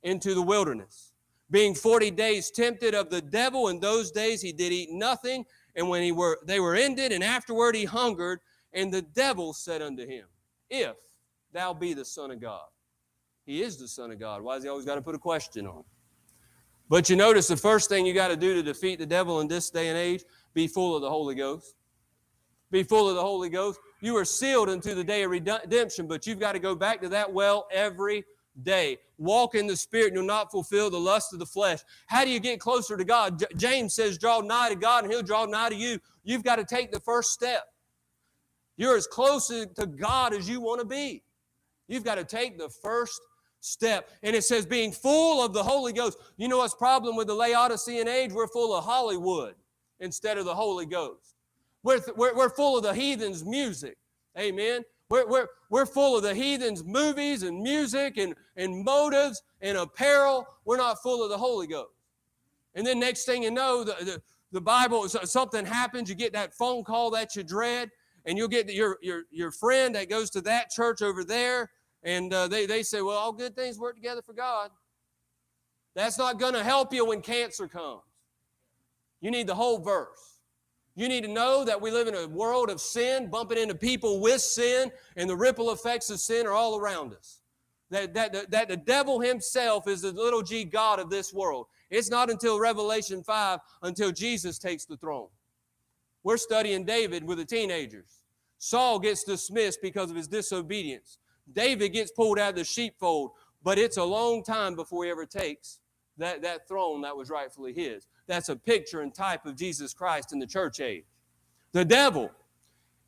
into 0.02 0.34
the 0.34 0.42
wilderness. 0.42 1.12
being 1.50 1.74
40 1.74 2.10
days 2.10 2.50
tempted 2.50 2.94
of 2.94 3.10
the 3.10 3.20
devil. 3.22 3.68
In 3.68 3.80
those 3.80 4.10
days 4.10 4.42
he 4.42 4.52
did 4.52 4.72
eat 4.72 4.90
nothing, 4.90 5.44
and 5.74 5.88
when 5.88 6.02
he 6.02 6.12
were 6.12 6.38
they 6.44 6.60
were 6.60 6.74
ended, 6.74 7.12
and 7.12 7.22
afterward 7.22 7.74
he 7.74 7.84
hungered, 7.84 8.40
and 8.76 8.92
the 8.92 9.02
devil 9.02 9.52
said 9.52 9.82
unto 9.82 10.06
him, 10.06 10.26
If 10.70 10.96
thou 11.52 11.72
be 11.72 11.94
the 11.94 12.04
Son 12.04 12.30
of 12.30 12.40
God. 12.40 12.66
He 13.44 13.62
is 13.62 13.78
the 13.78 13.88
Son 13.88 14.10
of 14.10 14.20
God. 14.20 14.42
Why 14.42 14.54
has 14.54 14.62
he 14.62 14.68
always 14.68 14.84
got 14.84 14.96
to 14.96 15.02
put 15.02 15.14
a 15.14 15.18
question 15.18 15.66
on? 15.66 15.82
But 16.88 17.08
you 17.08 17.16
notice 17.16 17.48
the 17.48 17.56
first 17.56 17.88
thing 17.88 18.06
you 18.06 18.12
got 18.14 18.28
to 18.28 18.36
do 18.36 18.54
to 18.54 18.62
defeat 18.62 18.98
the 18.98 19.06
devil 19.06 19.40
in 19.40 19.48
this 19.48 19.70
day 19.70 19.88
and 19.88 19.96
age, 19.96 20.22
be 20.54 20.68
full 20.68 20.94
of 20.94 21.02
the 21.02 21.08
Holy 21.08 21.34
Ghost. 21.34 21.74
Be 22.70 22.82
full 22.82 23.08
of 23.08 23.16
the 23.16 23.22
Holy 23.22 23.48
Ghost. 23.48 23.80
You 24.00 24.16
are 24.16 24.24
sealed 24.24 24.68
into 24.68 24.94
the 24.94 25.04
day 25.04 25.22
of 25.22 25.30
redemption, 25.30 26.06
but 26.06 26.26
you've 26.26 26.38
got 26.38 26.52
to 26.52 26.58
go 26.58 26.74
back 26.74 27.00
to 27.02 27.08
that 27.08 27.32
well 27.32 27.66
every 27.72 28.24
day. 28.62 28.98
Walk 29.18 29.54
in 29.54 29.66
the 29.66 29.76
Spirit, 29.76 30.08
and 30.08 30.16
you'll 30.16 30.26
not 30.26 30.50
fulfill 30.50 30.90
the 30.90 30.98
lust 30.98 31.32
of 31.32 31.38
the 31.38 31.46
flesh. 31.46 31.80
How 32.06 32.24
do 32.24 32.30
you 32.30 32.40
get 32.40 32.60
closer 32.60 32.96
to 32.96 33.04
God? 33.04 33.38
J- 33.38 33.46
James 33.56 33.94
says, 33.94 34.18
Draw 34.18 34.40
nigh 34.40 34.68
to 34.68 34.76
God, 34.76 35.04
and 35.04 35.12
He'll 35.12 35.22
draw 35.22 35.44
nigh 35.46 35.70
to 35.70 35.76
you. 35.76 35.98
You've 36.24 36.44
got 36.44 36.56
to 36.56 36.64
take 36.64 36.92
the 36.92 37.00
first 37.00 37.30
step. 37.30 37.64
You're 38.76 38.96
as 38.96 39.06
close 39.06 39.48
to 39.48 39.86
God 39.86 40.34
as 40.34 40.48
you 40.48 40.60
want 40.60 40.80
to 40.80 40.86
be. 40.86 41.22
You've 41.88 42.04
got 42.04 42.16
to 42.16 42.24
take 42.24 42.58
the 42.58 42.68
first 42.68 43.20
step. 43.60 44.10
And 44.22 44.36
it 44.36 44.44
says, 44.44 44.66
being 44.66 44.92
full 44.92 45.44
of 45.44 45.52
the 45.52 45.62
Holy 45.62 45.92
Ghost. 45.92 46.18
You 46.36 46.48
know 46.48 46.58
what's 46.58 46.74
problem 46.74 47.16
with 47.16 47.26
the 47.26 47.34
Laodicean 47.34 48.08
age? 48.08 48.32
We're 48.32 48.48
full 48.48 48.76
of 48.76 48.84
Hollywood 48.84 49.54
instead 50.00 50.38
of 50.38 50.44
the 50.44 50.54
Holy 50.54 50.86
Ghost. 50.86 51.34
We're, 51.82 52.00
we're, 52.16 52.34
we're 52.34 52.50
full 52.50 52.76
of 52.76 52.82
the 52.82 52.94
heathens' 52.94 53.44
music. 53.44 53.96
Amen. 54.38 54.82
We're, 55.08 55.26
we're, 55.28 55.46
we're 55.70 55.86
full 55.86 56.16
of 56.16 56.22
the 56.22 56.34
heathens' 56.34 56.84
movies 56.84 57.42
and 57.42 57.62
music 57.62 58.16
and, 58.16 58.34
and 58.56 58.84
motives 58.84 59.42
and 59.60 59.78
apparel. 59.78 60.46
We're 60.64 60.78
not 60.78 61.02
full 61.02 61.22
of 61.22 61.30
the 61.30 61.38
Holy 61.38 61.66
Ghost. 61.66 61.90
And 62.74 62.86
then 62.86 62.98
next 62.98 63.24
thing 63.24 63.42
you 63.42 63.50
know, 63.50 63.84
the, 63.84 63.96
the, 64.04 64.22
the 64.52 64.60
Bible, 64.60 65.08
something 65.08 65.64
happens, 65.64 66.08
you 66.08 66.14
get 66.14 66.32
that 66.32 66.54
phone 66.54 66.84
call 66.84 67.10
that 67.12 67.36
you 67.36 67.42
dread, 67.42 67.90
and 68.26 68.36
you'll 68.36 68.48
get 68.48 68.68
your, 68.72 68.98
your, 69.00 69.22
your 69.30 69.50
friend 69.50 69.94
that 69.94 70.10
goes 70.10 70.30
to 70.30 70.40
that 70.42 70.70
church 70.70 71.00
over 71.00 71.24
there, 71.24 71.70
and 72.02 72.32
uh, 72.34 72.48
they, 72.48 72.66
they 72.66 72.82
say, 72.82 73.00
well, 73.00 73.16
all 73.16 73.32
good 73.32 73.54
things 73.54 73.78
work 73.78 73.94
together 73.94 74.20
for 74.20 74.32
God. 74.32 74.70
That's 75.94 76.18
not 76.18 76.38
going 76.38 76.54
to 76.54 76.62
help 76.62 76.92
you 76.92 77.06
when 77.06 77.22
cancer 77.22 77.68
comes. 77.68 78.02
You 79.20 79.30
need 79.30 79.46
the 79.46 79.54
whole 79.54 79.78
verse. 79.78 80.40
You 80.94 81.08
need 81.08 81.24
to 81.24 81.30
know 81.30 81.64
that 81.64 81.80
we 81.80 81.90
live 81.90 82.08
in 82.08 82.14
a 82.14 82.26
world 82.26 82.68
of 82.68 82.80
sin, 82.80 83.28
bumping 83.30 83.58
into 83.58 83.74
people 83.74 84.20
with 84.20 84.40
sin, 84.40 84.90
and 85.16 85.28
the 85.28 85.36
ripple 85.36 85.70
effects 85.72 86.10
of 86.10 86.20
sin 86.20 86.46
are 86.46 86.52
all 86.52 86.78
around 86.78 87.14
us. 87.14 87.40
That, 87.90 88.14
that, 88.14 88.50
that 88.50 88.68
the 88.68 88.76
devil 88.76 89.20
himself 89.20 89.86
is 89.86 90.02
the 90.02 90.12
little 90.12 90.42
g 90.42 90.64
God 90.64 90.98
of 90.98 91.08
this 91.08 91.32
world. 91.32 91.66
It's 91.90 92.10
not 92.10 92.30
until 92.30 92.58
Revelation 92.58 93.22
5 93.22 93.60
until 93.82 94.10
Jesus 94.10 94.58
takes 94.58 94.84
the 94.84 94.96
throne. 94.96 95.28
We're 96.26 96.38
studying 96.38 96.84
David 96.84 97.22
with 97.22 97.38
the 97.38 97.44
teenagers. 97.44 98.18
Saul 98.58 98.98
gets 98.98 99.22
dismissed 99.22 99.78
because 99.80 100.10
of 100.10 100.16
his 100.16 100.26
disobedience. 100.26 101.18
David 101.52 101.90
gets 101.90 102.10
pulled 102.10 102.40
out 102.40 102.50
of 102.50 102.56
the 102.56 102.64
sheepfold, 102.64 103.30
but 103.62 103.78
it's 103.78 103.96
a 103.96 104.02
long 104.02 104.42
time 104.42 104.74
before 104.74 105.04
he 105.04 105.10
ever 105.12 105.24
takes 105.24 105.78
that, 106.18 106.42
that 106.42 106.66
throne 106.66 107.00
that 107.02 107.16
was 107.16 107.30
rightfully 107.30 107.72
his. 107.72 108.08
That's 108.26 108.48
a 108.48 108.56
picture 108.56 109.02
and 109.02 109.14
type 109.14 109.46
of 109.46 109.54
Jesus 109.54 109.94
Christ 109.94 110.32
in 110.32 110.40
the 110.40 110.48
church 110.48 110.80
age. 110.80 111.04
The 111.70 111.84
devil, 111.84 112.32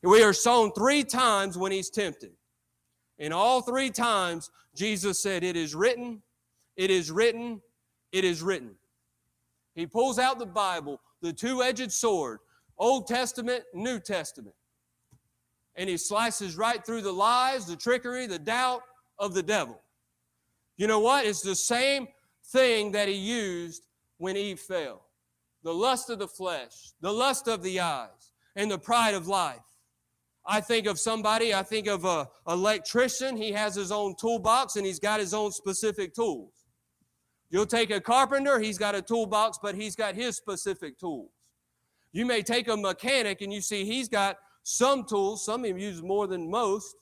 we 0.05 0.23
are 0.23 0.33
sown 0.33 0.71
three 0.71 1.03
times 1.03 1.59
when 1.59 1.73
he's 1.73 1.91
tempted. 1.91 2.35
And 3.19 3.35
all 3.35 3.63
three 3.63 3.91
times, 3.91 4.49
Jesus 4.77 5.21
said, 5.21 5.43
It 5.43 5.57
is 5.57 5.75
written, 5.75 6.23
it 6.77 6.89
is 6.89 7.11
written, 7.11 7.63
it 8.13 8.25
is 8.25 8.43
written. 8.43 8.77
He 9.75 9.87
pulls 9.87 10.21
out 10.21 10.39
the 10.39 10.47
Bible, 10.47 11.01
the 11.21 11.33
two 11.33 11.65
edged 11.65 11.91
sword, 11.91 12.39
Old 12.79 13.07
Testament, 13.07 13.65
New 13.75 13.99
Testament. 13.99 14.55
And 15.77 15.89
he 15.89 15.97
slices 15.97 16.57
right 16.57 16.85
through 16.85 17.03
the 17.03 17.13
lies, 17.13 17.67
the 17.67 17.77
trickery, 17.77 18.27
the 18.27 18.39
doubt 18.39 18.83
of 19.19 19.35
the 19.35 19.43
devil. 19.43 19.81
You 20.77 20.87
know 20.87 21.01
what? 21.01 21.27
It's 21.27 21.43
the 21.43 21.55
same 21.55 22.09
thing 22.47 22.93
that 22.93 23.09
he 23.09 23.15
used 23.15 23.87
when 24.19 24.37
Eve 24.37 24.61
fell 24.61 25.05
the 25.65 25.75
lust 25.75 26.09
of 26.09 26.19
the 26.19 26.29
flesh, 26.29 26.93
the 27.01 27.13
lust 27.13 27.49
of 27.49 27.63
the 27.63 27.81
eyes, 27.81 28.33
and 28.57 28.71
the 28.71 28.79
pride 28.79 29.15
of 29.15 29.27
life. 29.27 29.59
I 30.47 30.61
think 30.61 30.87
of 30.87 30.99
somebody, 30.99 31.53
I 31.53 31.63
think 31.63 31.89
of 31.89 32.05
a 32.05 32.29
electrician. 32.49 33.37
He 33.37 33.53
has 33.53 33.75
his 33.75 33.93
own 33.93 34.15
toolbox 34.17 34.77
and 34.77 34.87
he's 34.87 34.99
got 34.99 35.21
his 35.21 35.35
own 35.35 35.53
specific 35.53 36.15
tools. 36.15 36.53
You'll 37.51 37.67
take 37.67 37.91
a 37.91 38.01
carpenter, 38.01 38.59
he's 38.59 38.79
got 38.79 38.95
a 38.95 39.03
toolbox, 39.03 39.59
but 39.63 39.75
he's 39.75 39.95
got 39.95 40.15
his 40.15 40.37
specific 40.37 40.99
tools. 40.99 41.31
You 42.13 42.27
may 42.27 42.43
take 42.43 42.69
a 42.69 42.77
mechanic 42.77 43.43
and 43.43 43.53
you 43.53 43.61
see 43.61 43.85
he's 43.85 44.09
got 44.09 44.39
some 44.63 45.05
tools, 45.05 45.45
some 45.45 45.65
of 45.65 45.71
him 45.71 45.79
use 45.79 46.03
more 46.03 46.27
than 46.27 46.51
most. 46.51 46.97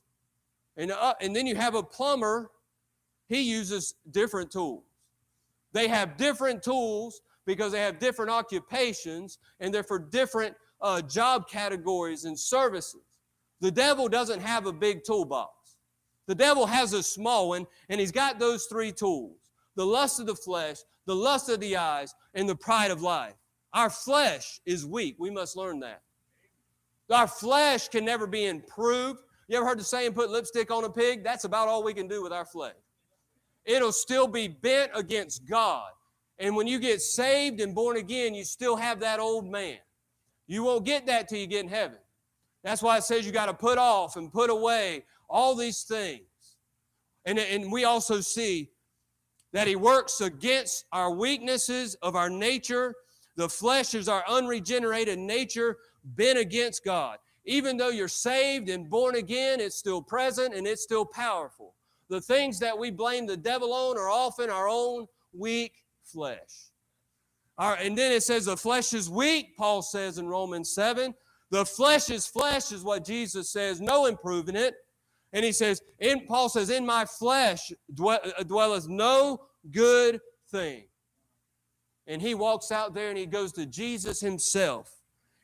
And, 0.77 0.93
uh, 0.93 1.15
and 1.21 1.35
then 1.35 1.47
you 1.47 1.57
have 1.57 1.75
a 1.75 1.83
plumber, 1.83 2.51
he 3.29 3.41
uses 3.41 3.95
different 4.11 4.51
tools. 4.51 4.85
They 5.73 5.89
have 5.89 6.17
different 6.17 6.63
tools 6.63 7.21
because 7.45 7.73
they 7.73 7.81
have 7.81 7.99
different 7.99 8.31
occupations 8.31 9.39
and 9.61 9.73
they're 9.73 9.83
for 9.83 9.99
different 9.99 10.55
uh, 10.81 11.03
job 11.03 11.49
categories 11.49 12.25
and 12.25 12.39
services. 12.39 13.03
The 13.61 13.71
devil 13.71 14.09
doesn't 14.09 14.41
have 14.41 14.67
a 14.67 14.73
big 14.73 15.05
toolbox. 15.05 15.77
The 16.27 16.35
devil 16.35 16.67
has 16.67 16.93
a 16.93 17.03
small 17.03 17.51
one, 17.51 17.67
and 17.89 18.01
he's 18.01 18.13
got 18.13 18.39
those 18.39 18.67
three 18.67 18.93
tools 18.93 19.39
the 19.77 19.85
lust 19.85 20.19
of 20.21 20.27
the 20.27 20.35
flesh, 20.35 20.79
the 21.05 21.15
lust 21.15 21.51
of 21.51 21.61
the 21.61 21.77
eyes, 21.77 22.15
and 22.35 22.49
the 22.49 22.57
pride 22.57 22.91
of 22.91 23.03
life. 23.03 23.35
Our 23.77 23.91
flesh 23.91 24.59
is 24.65 24.87
weak. 24.87 25.17
We 25.19 25.29
must 25.29 25.55
learn 25.55 25.81
that. 25.81 26.01
Our 27.11 27.29
flesh 27.29 27.89
can 27.89 28.07
never 28.07 28.27
be 28.27 28.47
improved. 28.47 29.21
You 29.49 29.59
ever 29.59 29.67
heard 29.67 29.79
the 29.79 29.85
saying, 29.85 30.15
put 30.15 30.31
lipstick 30.31 30.71
on 30.71 30.85
a 30.85 30.91
pig? 30.91 31.23
That's 31.23 31.45
about 31.45 31.69
all 31.69 31.85
we 31.85 31.93
can 31.93 32.09
do 32.09 32.23
with 32.23 32.33
our 32.33 32.47
flesh. 32.47 32.75
It'll 33.67 33.93
still 33.93 34.27
be 34.29 34.49
bent 34.49 34.93
against 34.95 35.45
God. 35.45 35.91
And 36.39 36.57
when 36.57 36.67
you 36.67 36.79
get 36.79 37.03
saved 37.03 37.61
and 37.61 37.75
born 37.75 37.99
again, 37.99 38.35
you 38.35 38.45
still 38.45 38.77
have 38.77 38.99
that 39.01 39.21
old 39.21 39.47
man. 39.47 39.77
You 40.47 40.63
won't 40.63 40.87
get 40.87 41.07
that 41.07 41.29
till 41.29 41.39
you 41.39 41.47
get 41.47 41.65
in 41.65 41.69
heaven. 41.69 41.99
That's 42.65 42.83
why 42.83 42.97
it 42.97 43.05
says 43.05 43.27
you 43.27 43.33
got 43.33 43.47
to 43.47 43.55
put 43.55 43.77
off 43.77 44.17
and 44.17 44.33
put 44.33 44.49
away 44.49 45.05
all 45.29 45.55
these 45.55 45.83
things. 45.83 46.23
And, 47.27 47.39
and 47.39 47.71
we 47.71 47.85
also 47.85 48.23
see 48.23 48.71
that 49.53 49.69
he 49.69 49.77
works 49.77 50.23
against 50.23 50.87
our 50.93 51.11
weaknesses 51.13 51.95
of 51.97 52.17
our 52.17 52.31
nature. 52.31 52.95
The 53.37 53.49
flesh 53.49 53.95
is 53.95 54.09
our 54.09 54.25
unregenerated 54.29 55.19
nature 55.19 55.77
bent 56.05 56.39
against 56.39 56.85
God. 56.85 57.19
Even 57.45 57.77
though 57.77 57.91
you're 57.91 58.09
saved 58.09 58.69
and 58.69 58.91
born 58.91 59.17
again, 59.17 59.61
it's 59.61 59.77
still 59.77 60.03
present 60.03 60.55
and 60.55 60.67
it's 60.67 60.83
still 60.83 61.05
powerful. 61.05 61.75
The 62.09 62.21
things 62.21 62.59
that 62.61 62.77
we 62.77 62.91
blame 62.91 63.27
the 63.27 63.37
devil 63.37 63.73
on 63.73 63.99
are 63.99 64.09
often 64.09 64.51
our 64.51 64.69
own 64.69 65.07
weak 65.33 65.85
flesh. 66.03 66.71
All 67.59 67.71
right, 67.71 67.87
and 67.87 67.97
then 67.97 68.13
it 68.13 68.23
says 68.23 68.45
the 68.45 68.57
flesh 68.57 68.93
is 68.95 69.09
weak, 69.09 69.57
Paul 69.57 69.83
says 69.83 70.19
in 70.19 70.29
Romans 70.29 70.73
7. 70.75 71.15
The 71.51 71.65
flesh 71.65 72.11
is 72.11 72.27
flesh, 72.27 72.73
is 72.73 72.83
what 72.83 73.05
Jesus 73.05 73.49
says, 73.51 73.81
no 73.81 74.07
improving 74.07 74.57
it. 74.57 74.75
And 75.33 75.45
he 75.45 75.53
says, 75.53 75.83
in 76.01 76.27
Paul 76.27 76.49
says, 76.49 76.71
in 76.71 76.85
my 76.85 77.05
flesh 77.05 77.73
dwelleth 77.95 78.89
no 78.89 79.47
good 79.71 80.21
thing. 80.51 80.85
And 82.07 82.23
he 82.23 82.35
walks 82.35 82.71
out 82.71 82.95
there 82.95 83.09
and 83.09 83.19
he 83.19 83.27
goes 83.27 83.53
to 83.53 83.67
Jesus 83.67 84.21
himself. 84.21 84.93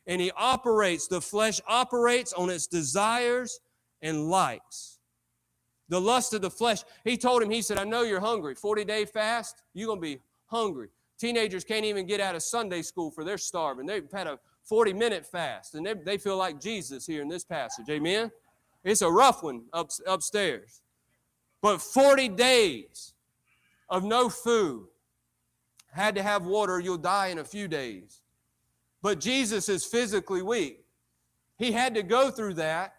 And 0.07 0.21
he 0.21 0.31
operates, 0.37 1.07
the 1.09 1.21
flesh 1.21 1.61
operates 1.67 2.33
on 2.33 2.51
its 2.51 2.67
desires 2.67 3.61
and 4.01 4.29
likes. 4.29 4.99
The 5.89 6.01
lust 6.01 6.35
of 6.35 6.43
the 6.43 6.51
flesh. 6.51 6.83
He 7.05 7.17
told 7.17 7.43
him, 7.43 7.51
he 7.51 7.63
said, 7.63 7.79
I 7.79 7.85
know 7.85 8.03
you're 8.03 8.21
hungry. 8.21 8.55
40 8.55 8.85
day 8.85 9.05
fast, 9.05 9.63
you're 9.75 9.87
going 9.87 9.99
to 9.99 10.03
be 10.03 10.21
hungry. 10.47 10.89
Teenagers 11.19 11.65
can't 11.65 11.85
even 11.85 12.07
get 12.07 12.21
out 12.21 12.35
of 12.35 12.43
Sunday 12.43 12.83
school 12.83 13.11
for 13.11 13.25
they're 13.25 13.39
starving. 13.39 13.87
They've 13.87 14.11
had 14.13 14.27
a 14.27 14.39
40 14.65 14.93
minute 14.93 15.27
fast 15.27 15.75
and 15.75 15.87
they, 15.87 15.95
they 15.95 16.19
feel 16.19 16.37
like 16.37 16.61
Jesus 16.61 17.07
here 17.07 17.23
in 17.23 17.29
this 17.29 17.45
passage. 17.45 17.89
Amen? 17.91 18.31
It's 18.85 19.03
a 19.03 19.11
rough 19.11 19.43
one 19.43 19.63
up, 19.73 19.91
upstairs. 20.07 20.83
But 21.61 21.81
40 21.81 22.29
days 22.31 23.15
of 23.89 24.03
no 24.03 24.29
food, 24.29 24.89
had 25.93 26.15
to 26.15 26.23
have 26.23 26.47
water, 26.47 26.81
you'll 26.81 26.99
die 26.99 27.29
in 27.29 27.39
a 27.39 27.45
few 27.45 27.69
days. 27.69 28.23
But 29.03 29.21
Jesus 29.21 29.69
is 29.69 29.85
physically 29.85 30.43
weak. 30.43 30.85
He 31.59 31.73
had 31.73 31.95
to 31.95 32.03
go 32.03 32.31
through 32.31 32.55
that 32.55 32.95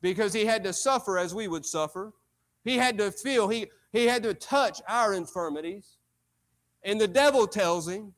because 0.00 0.32
he 0.32 0.44
had 0.44 0.64
to 0.64 0.72
suffer 0.72 1.18
as 1.18 1.34
we 1.34 1.48
would 1.48 1.66
suffer. 1.66 2.12
He 2.62 2.76
had 2.76 2.98
to 2.98 3.10
feel, 3.10 3.48
he, 3.48 3.66
he 3.92 4.06
had 4.06 4.22
to 4.22 4.32
touch 4.32 4.80
our 4.88 5.14
infirmities. 5.14 5.96
And 6.84 7.00
the 7.00 7.08
devil 7.08 7.46
tells 7.46 7.88
him, 7.88 8.14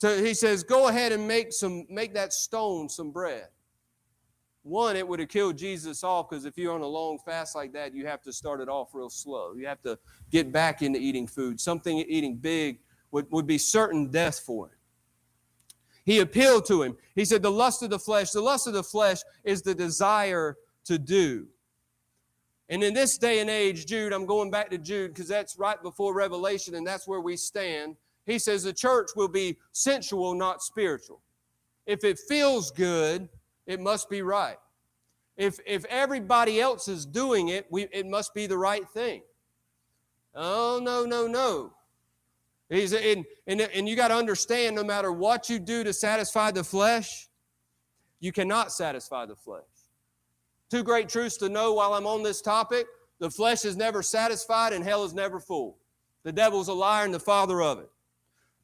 to, 0.00 0.18
he 0.18 0.34
says, 0.34 0.64
go 0.64 0.88
ahead 0.88 1.12
and 1.12 1.28
make 1.28 1.52
some, 1.52 1.86
make 1.88 2.14
that 2.14 2.32
stone 2.32 2.88
some 2.88 3.12
bread. 3.12 3.46
One, 4.64 4.96
it 4.96 5.06
would 5.06 5.20
have 5.20 5.28
killed 5.28 5.58
Jesus 5.58 6.02
off 6.02 6.30
because 6.30 6.44
if 6.44 6.56
you're 6.56 6.74
on 6.74 6.82
a 6.82 6.86
long 6.86 7.18
fast 7.24 7.54
like 7.54 7.72
that, 7.74 7.94
you 7.94 8.06
have 8.06 8.22
to 8.22 8.32
start 8.32 8.60
it 8.60 8.68
off 8.68 8.90
real 8.94 9.10
slow. 9.10 9.54
You 9.54 9.66
have 9.66 9.82
to 9.82 9.98
get 10.30 10.52
back 10.52 10.82
into 10.82 10.98
eating 10.98 11.26
food. 11.26 11.60
Something 11.60 11.98
eating 11.98 12.36
big 12.36 12.78
would, 13.12 13.30
would 13.30 13.46
be 13.46 13.58
certain 13.58 14.10
death 14.10 14.40
for 14.40 14.66
him. 14.66 14.72
He 16.04 16.18
appealed 16.18 16.66
to 16.66 16.82
him. 16.82 16.96
He 17.14 17.24
said, 17.24 17.42
The 17.42 17.50
lust 17.50 17.82
of 17.82 17.90
the 17.90 17.98
flesh, 17.98 18.32
the 18.32 18.40
lust 18.40 18.66
of 18.66 18.72
the 18.72 18.82
flesh 18.82 19.18
is 19.44 19.62
the 19.62 19.74
desire 19.74 20.56
to 20.86 20.98
do. 20.98 21.46
And 22.68 22.82
in 22.82 22.94
this 22.94 23.18
day 23.18 23.40
and 23.40 23.50
age, 23.50 23.86
Jude, 23.86 24.12
I'm 24.12 24.26
going 24.26 24.50
back 24.50 24.70
to 24.70 24.78
Jude 24.78 25.14
because 25.14 25.28
that's 25.28 25.58
right 25.58 25.80
before 25.82 26.14
Revelation 26.14 26.74
and 26.74 26.86
that's 26.86 27.06
where 27.06 27.20
we 27.20 27.36
stand. 27.36 27.96
He 28.24 28.38
says 28.38 28.62
the 28.62 28.72
church 28.72 29.10
will 29.14 29.28
be 29.28 29.58
sensual, 29.72 30.34
not 30.34 30.62
spiritual. 30.62 31.20
If 31.86 32.04
it 32.04 32.18
feels 32.18 32.70
good, 32.70 33.28
it 33.66 33.80
must 33.80 34.08
be 34.08 34.22
right. 34.22 34.56
If, 35.36 35.58
if 35.66 35.84
everybody 35.86 36.60
else 36.60 36.88
is 36.88 37.04
doing 37.04 37.48
it, 37.48 37.66
we, 37.70 37.88
it 37.92 38.06
must 38.06 38.32
be 38.34 38.46
the 38.46 38.58
right 38.58 38.88
thing. 38.88 39.22
Oh, 40.34 40.80
no, 40.82 41.04
no, 41.04 41.26
no. 41.26 41.72
He's, 42.72 42.94
and, 42.94 43.26
and, 43.46 43.60
and 43.60 43.86
you 43.86 43.96
got 43.96 44.08
to 44.08 44.16
understand 44.16 44.74
no 44.74 44.82
matter 44.82 45.12
what 45.12 45.50
you 45.50 45.58
do 45.58 45.84
to 45.84 45.92
satisfy 45.92 46.50
the 46.50 46.64
flesh, 46.64 47.28
you 48.18 48.32
cannot 48.32 48.72
satisfy 48.72 49.26
the 49.26 49.36
flesh. 49.36 49.62
Two 50.70 50.82
great 50.82 51.10
truths 51.10 51.36
to 51.38 51.50
know 51.50 51.74
while 51.74 51.92
I'm 51.92 52.06
on 52.06 52.22
this 52.22 52.40
topic 52.40 52.86
the 53.18 53.30
flesh 53.30 53.66
is 53.66 53.76
never 53.76 54.02
satisfied 54.02 54.72
and 54.72 54.82
hell 54.82 55.04
is 55.04 55.12
never 55.12 55.38
full. 55.38 55.76
The 56.24 56.32
devil's 56.32 56.68
a 56.68 56.72
liar 56.72 57.04
and 57.04 57.12
the 57.12 57.20
father 57.20 57.60
of 57.60 57.78
it. 57.78 57.90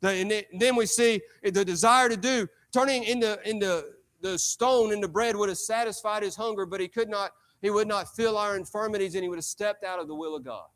The, 0.00 0.08
and 0.08 0.60
then 0.60 0.74
we 0.74 0.86
see 0.86 1.20
the 1.42 1.64
desire 1.64 2.08
to 2.08 2.16
do, 2.16 2.48
turning 2.72 3.04
into, 3.04 3.38
into 3.48 3.84
the 4.22 4.38
stone 4.38 4.90
into 4.90 5.06
bread 5.06 5.36
would 5.36 5.50
have 5.50 5.58
satisfied 5.58 6.22
his 6.22 6.34
hunger, 6.34 6.64
but 6.64 6.80
he 6.80 6.88
could 6.88 7.10
not, 7.10 7.32
he 7.60 7.68
would 7.68 7.86
not 7.86 8.16
fill 8.16 8.38
our 8.38 8.56
infirmities 8.56 9.14
and 9.14 9.22
he 9.22 9.28
would 9.28 9.38
have 9.38 9.44
stepped 9.44 9.84
out 9.84 10.00
of 10.00 10.08
the 10.08 10.14
will 10.14 10.34
of 10.34 10.44
God. 10.44 10.66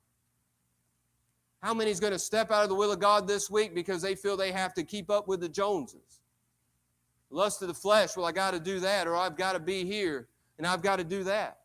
How 1.63 1.73
many 1.73 1.93
is 1.93 2.01
going 2.01 2.13
to 2.13 2.19
step 2.19 2.51
out 2.51 2.65
of 2.65 2.69
the 2.69 2.75
will 2.75 2.91
of 2.91 2.99
God 2.99 3.29
this 3.29 3.49
week 3.49 3.73
because 3.73 4.03
they 4.03 4.17
feel 4.17 4.37
they 4.37 4.51
have 4.51 4.75
to 4.75 4.83
keep 4.83 5.11
up 5.11 5.29
with 5.29 5.41
the 5.41 5.49
Joneses? 5.49 6.21
Lust 7.31 7.63
of 7.63 7.69
the 7.69 7.75
flesh, 7.75 8.17
well, 8.17 8.27
I 8.27 8.33
got 8.33 8.51
to 8.51 8.61
do 8.61 8.81
that, 8.81 9.07
or 9.07 9.17
I've 9.17 9.37
got 9.37 9.53
to 9.53 9.61
be 9.61 9.85
here, 9.85 10.29
and 10.59 10.67
I've 10.67 10.83
got 10.83 10.97
to 10.97 11.05
do 11.05 11.25
that. 11.25 11.59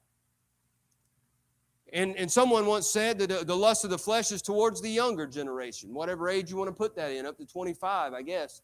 And, 1.92 2.16
and 2.16 2.32
someone 2.32 2.66
once 2.66 2.88
said 2.88 3.18
that 3.20 3.48
the 3.48 3.56
lust 3.56 3.86
of 3.86 3.90
the 3.90 3.98
flesh 3.98 4.32
is 4.32 4.42
towards 4.42 4.82
the 4.82 4.90
younger 4.90 5.26
generation, 5.26 5.94
whatever 5.94 6.30
age 6.30 6.52
you 6.52 6.58
want 6.58 6.70
to 6.70 6.76
put 6.76 6.96
that 6.96 7.12
in, 7.12 7.26
up 7.26 7.38
to 7.38 7.46
25, 7.46 8.14
I 8.14 8.22
guess. 8.22 8.62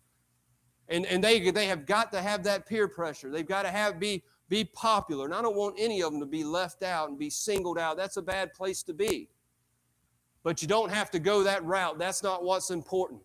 And, 0.87 1.05
and 1.07 1.23
they, 1.23 1.49
they 1.49 1.65
have 1.65 1.85
got 1.85 2.11
to 2.11 2.21
have 2.21 2.43
that 2.43 2.67
peer 2.67 2.87
pressure. 2.87 3.31
They've 3.31 3.47
got 3.47 3.63
to 3.63 3.71
have 3.71 3.99
be, 3.99 4.23
be 4.49 4.65
popular. 4.65 5.25
And 5.25 5.33
I 5.33 5.41
don't 5.41 5.55
want 5.55 5.75
any 5.79 6.03
of 6.03 6.11
them 6.11 6.19
to 6.19 6.25
be 6.25 6.43
left 6.43 6.83
out 6.83 7.09
and 7.09 7.17
be 7.17 7.29
singled 7.29 7.79
out. 7.79 7.97
That's 7.97 8.17
a 8.17 8.21
bad 8.21 8.53
place 8.53 8.83
to 8.83 8.93
be. 8.93 9.29
But 10.43 10.61
you 10.61 10.67
don't 10.67 10.91
have 10.91 11.09
to 11.11 11.19
go 11.19 11.43
that 11.43 11.63
route. 11.63 11.97
That's 11.97 12.21
not 12.21 12.43
what's 12.43 12.69
important. 12.69 13.21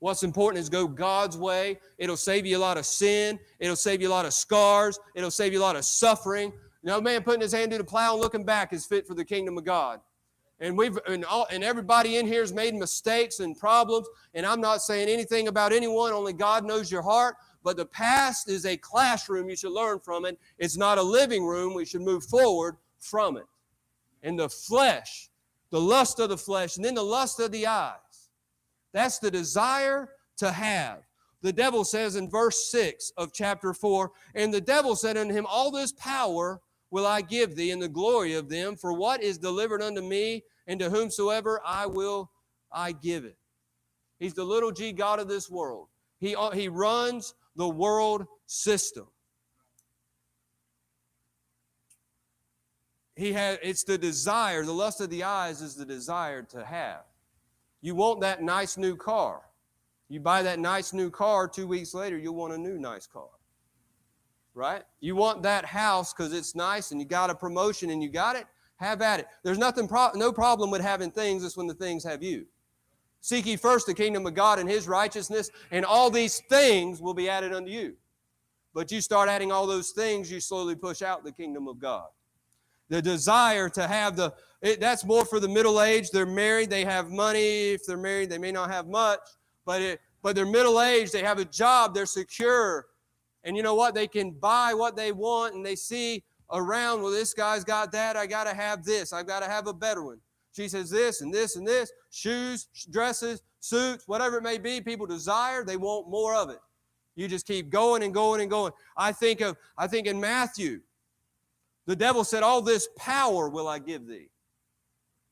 What's 0.00 0.22
important 0.22 0.60
is 0.60 0.68
go 0.68 0.86
God's 0.86 1.36
way. 1.36 1.80
It'll 1.98 2.16
save 2.16 2.46
you 2.46 2.56
a 2.56 2.60
lot 2.60 2.78
of 2.78 2.86
sin. 2.86 3.38
It'll 3.58 3.76
save 3.76 4.00
you 4.00 4.08
a 4.08 4.10
lot 4.10 4.26
of 4.26 4.32
scars. 4.32 4.98
It'll 5.14 5.30
save 5.30 5.52
you 5.52 5.58
a 5.58 5.62
lot 5.62 5.74
of 5.74 5.84
suffering. 5.84 6.52
No 6.84 7.00
man 7.00 7.22
putting 7.22 7.40
his 7.40 7.52
hand 7.52 7.72
to 7.72 7.78
the 7.78 7.84
plow 7.84 8.12
and 8.12 8.22
looking 8.22 8.44
back 8.44 8.72
is 8.72 8.86
fit 8.86 9.06
for 9.06 9.14
the 9.14 9.24
kingdom 9.24 9.58
of 9.58 9.64
God. 9.64 10.00
And 10.60 10.76
we've 10.76 10.98
and, 11.06 11.24
all, 11.24 11.46
and 11.50 11.62
everybody 11.62 12.16
in 12.16 12.26
here 12.26 12.40
has 12.40 12.52
made 12.52 12.74
mistakes 12.74 13.40
and 13.40 13.58
problems. 13.58 14.06
And 14.34 14.46
I'm 14.46 14.60
not 14.60 14.82
saying 14.82 15.08
anything 15.08 15.48
about 15.48 15.72
anyone. 15.72 16.12
Only 16.12 16.32
God 16.32 16.64
knows 16.64 16.90
your 16.90 17.02
heart. 17.02 17.36
But 17.64 17.76
the 17.76 17.86
past 17.86 18.48
is 18.48 18.66
a 18.66 18.76
classroom. 18.76 19.50
You 19.50 19.56
should 19.56 19.72
learn 19.72 19.98
from 19.98 20.24
it. 20.24 20.38
It's 20.58 20.76
not 20.76 20.98
a 20.98 21.02
living 21.02 21.44
room. 21.44 21.74
We 21.74 21.84
should 21.84 22.02
move 22.02 22.24
forward 22.24 22.76
from 22.98 23.36
it. 23.36 23.46
And 24.22 24.38
the 24.38 24.48
flesh 24.48 25.28
the 25.70 25.80
lust 25.80 26.18
of 26.18 26.28
the 26.28 26.38
flesh, 26.38 26.76
and 26.76 26.84
then 26.84 26.94
the 26.94 27.02
lust 27.02 27.40
of 27.40 27.52
the 27.52 27.66
eyes. 27.66 28.30
That's 28.92 29.18
the 29.18 29.30
desire 29.30 30.10
to 30.38 30.50
have. 30.50 31.02
The 31.42 31.52
devil 31.52 31.84
says 31.84 32.16
in 32.16 32.30
verse 32.30 32.70
6 32.70 33.12
of 33.16 33.32
chapter 33.32 33.72
4 33.72 34.10
And 34.34 34.52
the 34.52 34.60
devil 34.60 34.96
said 34.96 35.16
unto 35.16 35.34
him, 35.34 35.46
All 35.48 35.70
this 35.70 35.92
power 35.92 36.60
will 36.90 37.06
I 37.06 37.20
give 37.20 37.54
thee, 37.54 37.70
and 37.70 37.82
the 37.82 37.88
glory 37.88 38.34
of 38.34 38.48
them, 38.48 38.76
for 38.76 38.92
what 38.92 39.22
is 39.22 39.38
delivered 39.38 39.82
unto 39.82 40.00
me, 40.00 40.42
and 40.66 40.80
to 40.80 40.90
whomsoever 40.90 41.60
I 41.64 41.86
will 41.86 42.30
I 42.72 42.92
give 42.92 43.24
it. 43.24 43.36
He's 44.18 44.34
the 44.34 44.44
little 44.44 44.72
g 44.72 44.92
God 44.92 45.20
of 45.20 45.28
this 45.28 45.48
world. 45.48 45.88
He, 46.18 46.34
uh, 46.34 46.50
he 46.50 46.68
runs 46.68 47.34
the 47.56 47.68
world 47.68 48.26
system. 48.46 49.06
He 53.18 53.32
had 53.32 53.58
it's 53.62 53.82
the 53.82 53.98
desire 53.98 54.64
the 54.64 54.72
lust 54.72 55.00
of 55.00 55.10
the 55.10 55.24
eyes 55.24 55.60
is 55.60 55.74
the 55.74 55.84
desire 55.84 56.42
to 56.44 56.64
have. 56.64 57.02
You 57.80 57.96
want 57.96 58.20
that 58.20 58.42
nice 58.42 58.76
new 58.76 58.96
car. 58.96 59.42
You 60.08 60.20
buy 60.20 60.42
that 60.42 60.60
nice 60.60 60.92
new 60.92 61.10
car 61.10 61.48
two 61.48 61.66
weeks 61.66 61.94
later 61.94 62.16
you'll 62.16 62.36
want 62.36 62.52
a 62.52 62.58
new 62.58 62.78
nice 62.78 63.08
car. 63.08 63.28
Right? 64.54 64.84
You 65.00 65.16
want 65.16 65.42
that 65.42 65.64
house 65.64 66.14
because 66.14 66.32
it's 66.32 66.54
nice 66.54 66.92
and 66.92 67.00
you 67.00 67.06
got 67.06 67.28
a 67.28 67.34
promotion 67.34 67.90
and 67.90 68.00
you 68.00 68.08
got 68.08 68.36
it? 68.36 68.46
Have 68.76 69.02
at 69.02 69.18
it. 69.18 69.26
There's 69.42 69.58
nothing 69.58 69.88
pro- 69.88 70.12
no 70.14 70.32
problem 70.32 70.70
with 70.70 70.80
having 70.80 71.10
things 71.10 71.44
it's 71.44 71.56
when 71.56 71.66
the 71.66 71.74
things 71.74 72.04
have 72.04 72.22
you. 72.22 72.46
Seek 73.20 73.46
ye 73.46 73.56
first 73.56 73.86
the 73.86 73.94
kingdom 73.94 74.26
of 74.26 74.34
god 74.34 74.60
and 74.60 74.70
his 74.70 74.86
righteousness 74.86 75.50
and 75.72 75.84
all 75.84 76.08
these 76.08 76.40
things 76.48 77.02
will 77.02 77.14
be 77.14 77.28
added 77.28 77.52
unto 77.52 77.70
you. 77.70 77.96
But 78.74 78.92
you 78.92 79.00
start 79.00 79.28
adding 79.28 79.50
all 79.50 79.66
those 79.66 79.90
things 79.90 80.30
you 80.30 80.38
slowly 80.38 80.76
push 80.76 81.02
out 81.02 81.24
the 81.24 81.32
kingdom 81.32 81.66
of 81.66 81.80
god 81.80 82.06
the 82.88 83.02
desire 83.02 83.68
to 83.70 83.86
have 83.86 84.16
the 84.16 84.32
it, 84.60 84.80
that's 84.80 85.04
more 85.04 85.24
for 85.24 85.38
the 85.38 85.48
middle 85.48 85.80
age. 85.80 86.10
They're 86.10 86.26
married 86.26 86.70
they 86.70 86.84
have 86.84 87.10
money. 87.10 87.70
If 87.70 87.86
they're 87.86 87.96
married 87.96 88.30
they 88.30 88.38
may 88.38 88.52
not 88.52 88.70
have 88.70 88.88
much 88.88 89.20
but 89.68 89.82
it 89.82 90.00
but 90.22 90.34
they're 90.34 90.46
middle 90.46 90.80
aged 90.80 91.12
they 91.12 91.22
have 91.22 91.38
a 91.38 91.44
job 91.44 91.94
they're 91.94 92.06
secure. 92.06 92.86
And 93.44 93.56
you 93.56 93.62
know 93.62 93.74
what? 93.74 93.94
They 93.94 94.08
can 94.08 94.32
buy 94.32 94.74
what 94.74 94.96
they 94.96 95.12
want 95.12 95.54
and 95.54 95.64
they 95.64 95.76
see 95.76 96.24
around 96.50 97.02
well 97.02 97.12
this 97.12 97.34
guy's 97.34 97.64
got 97.64 97.92
that. 97.92 98.16
I 98.16 98.26
got 98.26 98.44
to 98.44 98.54
have 98.54 98.84
this. 98.84 99.12
I've 99.12 99.26
got 99.26 99.40
to 99.40 99.46
have 99.46 99.66
a 99.66 99.74
better 99.74 100.02
one. 100.02 100.20
She 100.52 100.68
says 100.68 100.90
this 100.90 101.20
and 101.20 101.32
this 101.32 101.56
and 101.56 101.66
this 101.66 101.92
shoes 102.10 102.68
dresses 102.90 103.42
suits 103.60 104.04
whatever 104.08 104.38
it 104.38 104.42
may 104.42 104.56
be 104.56 104.80
people 104.80 105.06
desire 105.06 105.62
they 105.62 105.76
want 105.76 106.08
more 106.08 106.34
of 106.34 106.48
it. 106.48 106.58
You 107.14 107.28
just 107.28 107.46
keep 107.46 107.68
going 107.68 108.02
and 108.02 108.14
going 108.14 108.40
and 108.40 108.50
going. 108.50 108.72
I 108.96 109.12
think 109.12 109.40
of 109.42 109.56
i 109.76 109.86
think 109.86 110.06
in 110.06 110.18
matthew 110.18 110.80
the 111.88 111.96
devil 111.96 112.22
said, 112.22 112.42
All 112.42 112.60
this 112.60 112.86
power 112.98 113.48
will 113.48 113.66
I 113.66 113.78
give 113.78 114.06
thee. 114.06 114.28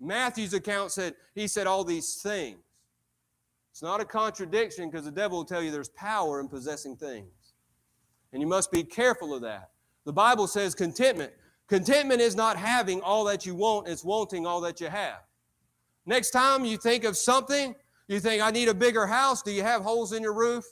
Matthew's 0.00 0.54
account 0.54 0.90
said, 0.90 1.14
He 1.34 1.46
said, 1.48 1.66
All 1.66 1.84
these 1.84 2.14
things. 2.22 2.56
It's 3.70 3.82
not 3.82 4.00
a 4.00 4.06
contradiction 4.06 4.88
because 4.90 5.04
the 5.04 5.12
devil 5.12 5.36
will 5.36 5.44
tell 5.44 5.62
you 5.62 5.70
there's 5.70 5.90
power 5.90 6.40
in 6.40 6.48
possessing 6.48 6.96
things. 6.96 7.28
And 8.32 8.40
you 8.40 8.48
must 8.48 8.72
be 8.72 8.82
careful 8.82 9.34
of 9.34 9.42
that. 9.42 9.68
The 10.06 10.14
Bible 10.14 10.46
says 10.46 10.74
contentment. 10.74 11.30
Contentment 11.68 12.22
is 12.22 12.34
not 12.34 12.56
having 12.56 13.02
all 13.02 13.24
that 13.24 13.44
you 13.44 13.54
want, 13.54 13.86
it's 13.86 14.02
wanting 14.02 14.46
all 14.46 14.62
that 14.62 14.80
you 14.80 14.88
have. 14.88 15.18
Next 16.06 16.30
time 16.30 16.64
you 16.64 16.78
think 16.78 17.04
of 17.04 17.18
something, 17.18 17.74
you 18.08 18.18
think, 18.18 18.42
I 18.42 18.50
need 18.50 18.68
a 18.68 18.74
bigger 18.74 19.06
house. 19.06 19.42
Do 19.42 19.52
you 19.52 19.62
have 19.62 19.82
holes 19.82 20.14
in 20.14 20.22
your 20.22 20.32
roof? 20.32 20.64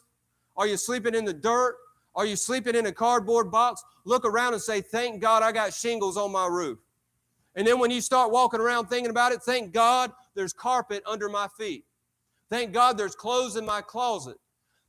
Are 0.56 0.66
you 0.66 0.78
sleeping 0.78 1.14
in 1.14 1.26
the 1.26 1.34
dirt? 1.34 1.76
Are 2.14 2.24
you 2.24 2.36
sleeping 2.36 2.74
in 2.74 2.86
a 2.86 2.92
cardboard 2.92 3.50
box? 3.50 3.84
Look 4.04 4.24
around 4.24 4.52
and 4.52 4.62
say, 4.62 4.80
Thank 4.80 5.20
God 5.20 5.42
I 5.42 5.52
got 5.52 5.72
shingles 5.72 6.16
on 6.16 6.32
my 6.32 6.46
roof. 6.46 6.78
And 7.56 7.66
then 7.66 7.78
when 7.78 7.90
you 7.90 8.00
start 8.00 8.32
walking 8.32 8.60
around 8.60 8.86
thinking 8.86 9.10
about 9.10 9.32
it, 9.32 9.42
thank 9.42 9.72
God 9.72 10.12
there's 10.34 10.52
carpet 10.52 11.02
under 11.06 11.28
my 11.28 11.48
feet. 11.56 11.84
Thank 12.50 12.72
God 12.72 12.98
there's 12.98 13.14
clothes 13.14 13.56
in 13.56 13.64
my 13.64 13.80
closet. 13.80 14.36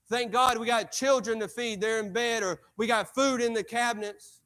Thank 0.09 0.31
God 0.31 0.57
we 0.57 0.67
got 0.67 0.91
children 0.91 1.39
to 1.39 1.47
feed. 1.47 1.81
They're 1.81 1.99
in 1.99 2.13
bed 2.13 2.43
or 2.43 2.59
we 2.77 2.87
got 2.87 3.13
food 3.13 3.41
in 3.41 3.53
the 3.53 3.63
cabinets. 3.63 4.41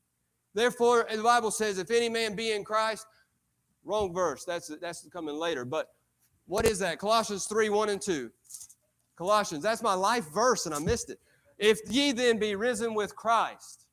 Therefore, 0.53 1.07
the 1.09 1.21
Bible 1.21 1.51
says, 1.51 1.77
if 1.77 1.91
any 1.91 2.09
man 2.09 2.35
be 2.35 2.51
in 2.51 2.63
Christ, 2.63 3.05
wrong 3.83 4.13
verse. 4.13 4.45
That's, 4.45 4.71
that's 4.81 5.07
coming 5.11 5.35
later. 5.35 5.65
But 5.65 5.87
what 6.47 6.65
is 6.65 6.79
that? 6.79 6.99
Colossians 6.99 7.45
3 7.45 7.69
1 7.69 7.89
and 7.89 8.01
2. 8.01 8.31
Colossians, 9.17 9.63
that's 9.63 9.83
my 9.83 9.93
life 9.93 10.25
verse, 10.33 10.65
and 10.65 10.73
I 10.73 10.79
missed 10.79 11.09
it. 11.09 11.19
If 11.57 11.79
ye 11.89 12.13
then 12.13 12.39
be 12.39 12.55
risen 12.55 12.93
with 12.93 13.15
Christ, 13.15 13.85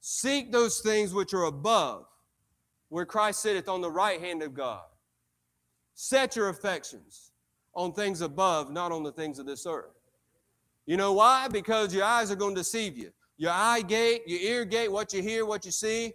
seek 0.00 0.52
those 0.52 0.80
things 0.80 1.12
which 1.12 1.34
are 1.34 1.44
above, 1.44 2.06
where 2.88 3.06
Christ 3.06 3.42
sitteth 3.42 3.68
on 3.68 3.80
the 3.80 3.90
right 3.90 4.20
hand 4.20 4.42
of 4.42 4.54
God. 4.54 4.82
Set 5.94 6.36
your 6.36 6.48
affections 6.48 7.32
on 7.74 7.92
things 7.92 8.20
above, 8.20 8.70
not 8.70 8.92
on 8.92 9.02
the 9.02 9.12
things 9.12 9.38
of 9.38 9.46
this 9.46 9.66
earth. 9.66 9.94
You 10.86 10.96
know 10.96 11.12
why? 11.12 11.48
Because 11.48 11.94
your 11.94 12.04
eyes 12.04 12.30
are 12.30 12.36
going 12.36 12.54
to 12.54 12.60
deceive 12.60 12.96
you. 12.96 13.10
Your 13.36 13.52
eye 13.52 13.82
gate, 13.82 14.22
your 14.26 14.40
ear 14.40 14.64
gate, 14.64 14.90
what 14.90 15.12
you 15.12 15.22
hear, 15.22 15.46
what 15.46 15.64
you 15.64 15.70
see. 15.70 16.12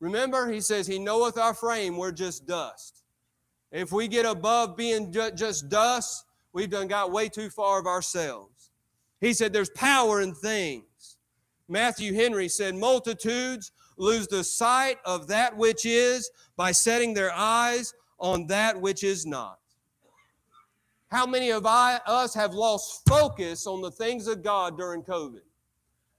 Remember, 0.00 0.50
he 0.50 0.60
says, 0.60 0.86
He 0.86 0.98
knoweth 0.98 1.38
our 1.38 1.54
frame, 1.54 1.96
we're 1.96 2.12
just 2.12 2.46
dust. 2.46 3.04
If 3.70 3.90
we 3.92 4.06
get 4.06 4.24
above 4.24 4.76
being 4.76 5.12
just 5.12 5.68
dust, 5.68 6.24
we've 6.52 6.70
done 6.70 6.86
got 6.86 7.10
way 7.10 7.28
too 7.28 7.50
far 7.50 7.80
of 7.80 7.86
ourselves. 7.86 8.70
He 9.20 9.32
said 9.32 9.52
there's 9.52 9.70
power 9.70 10.20
in 10.20 10.34
things. 10.34 10.84
Matthew 11.68 12.14
Henry 12.14 12.48
said, 12.48 12.74
Multitudes 12.74 13.72
lose 13.96 14.26
the 14.26 14.44
sight 14.44 14.98
of 15.04 15.26
that 15.28 15.56
which 15.56 15.86
is 15.86 16.30
by 16.56 16.72
setting 16.72 17.14
their 17.14 17.32
eyes 17.32 17.94
on 18.18 18.46
that 18.48 18.80
which 18.80 19.04
is 19.04 19.24
not. 19.24 19.58
How 21.08 21.26
many 21.26 21.50
of 21.50 21.64
I, 21.64 22.00
us 22.06 22.34
have 22.34 22.54
lost 22.54 23.06
focus 23.08 23.66
on 23.66 23.80
the 23.80 23.90
things 23.90 24.26
of 24.26 24.42
God 24.42 24.76
during 24.76 25.02
COVID? 25.02 25.42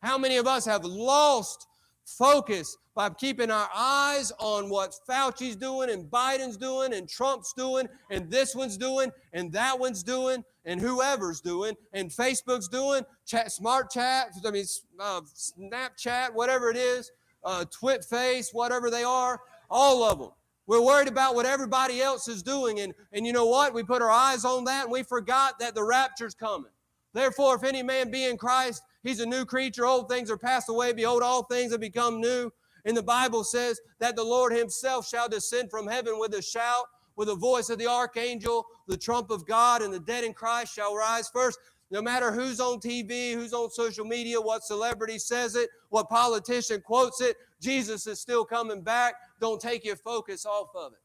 How 0.01 0.17
many 0.17 0.37
of 0.37 0.47
us 0.47 0.65
have 0.65 0.85
lost 0.85 1.67
focus 2.05 2.77
by 2.93 3.09
keeping 3.09 3.51
our 3.51 3.69
eyes 3.75 4.31
on 4.39 4.69
what 4.69 4.95
Fauci's 5.05 5.55
doing 5.55 5.89
and 5.89 6.09
Biden's 6.09 6.55
doing 6.55 6.93
and 6.93 7.09
Trump's 7.09 7.53
doing 7.53 7.89
and 8.09 8.29
this 8.31 8.55
one's 8.55 8.77
doing 8.77 9.11
and 9.33 9.51
that 9.51 9.77
one's 9.77 10.03
doing 10.03 10.43
and 10.65 10.81
whoever's 10.81 11.41
doing 11.41 11.75
and 11.93 12.09
Facebook's 12.09 12.67
doing, 12.67 13.03
chat, 13.25 13.51
smart 13.51 13.91
chat, 13.91 14.33
I 14.45 14.51
mean, 14.51 14.65
uh, 14.99 15.21
Snapchat, 15.21 16.33
whatever 16.33 16.69
it 16.69 16.77
is, 16.77 17.11
uh, 17.43 17.65
Twitface, 17.65 18.47
whatever 18.51 18.89
they 18.89 19.03
are, 19.03 19.39
all 19.69 20.03
of 20.03 20.19
them. 20.19 20.31
We're 20.67 20.81
worried 20.81 21.07
about 21.07 21.35
what 21.35 21.45
everybody 21.45 22.01
else 22.01 22.27
is 22.27 22.41
doing. 22.41 22.79
And, 22.79 22.93
and 23.13 23.25
you 23.25 23.33
know 23.33 23.45
what? 23.45 23.73
We 23.73 23.83
put 23.83 24.01
our 24.01 24.09
eyes 24.09 24.45
on 24.45 24.63
that 24.65 24.85
and 24.85 24.91
we 24.91 25.03
forgot 25.03 25.59
that 25.59 25.75
the 25.75 25.83
rapture's 25.83 26.33
coming. 26.33 26.71
Therefore, 27.13 27.55
if 27.55 27.63
any 27.63 27.83
man 27.83 28.09
be 28.11 28.25
in 28.25 28.37
Christ, 28.37 28.81
he's 29.03 29.19
a 29.19 29.25
new 29.25 29.45
creature. 29.45 29.85
Old 29.85 30.09
things 30.09 30.31
are 30.31 30.37
passed 30.37 30.69
away. 30.69 30.91
Behold, 30.91 31.21
all 31.21 31.43
things 31.43 31.71
have 31.71 31.81
become 31.81 32.19
new. 32.19 32.51
And 32.83 32.97
the 32.97 33.03
Bible 33.03 33.43
says 33.43 33.79
that 33.99 34.15
the 34.15 34.23
Lord 34.23 34.53
himself 34.53 35.07
shall 35.07 35.29
descend 35.29 35.69
from 35.71 35.87
heaven 35.87 36.19
with 36.19 36.33
a 36.33 36.41
shout, 36.41 36.85
with 37.15 37.27
the 37.27 37.35
voice 37.35 37.69
of 37.69 37.79
the 37.79 37.87
archangel, 37.87 38.65
the 38.87 38.97
trump 38.97 39.29
of 39.29 39.45
God, 39.45 39.81
and 39.81 39.93
the 39.93 39.99
dead 39.99 40.23
in 40.23 40.33
Christ 40.33 40.73
shall 40.73 40.95
rise 40.95 41.29
first. 41.29 41.59
No 41.91 42.01
matter 42.01 42.31
who's 42.31 42.59
on 42.59 42.79
TV, 42.79 43.33
who's 43.33 43.53
on 43.53 43.69
social 43.69 44.05
media, 44.05 44.41
what 44.41 44.63
celebrity 44.63 45.19
says 45.19 45.55
it, 45.55 45.69
what 45.89 46.09
politician 46.09 46.81
quotes 46.81 47.21
it, 47.21 47.37
Jesus 47.61 48.07
is 48.07 48.19
still 48.19 48.43
coming 48.43 48.81
back. 48.81 49.15
Don't 49.39 49.61
take 49.61 49.85
your 49.85 49.95
focus 49.95 50.45
off 50.45 50.69
of 50.75 50.93
it. 50.93 50.99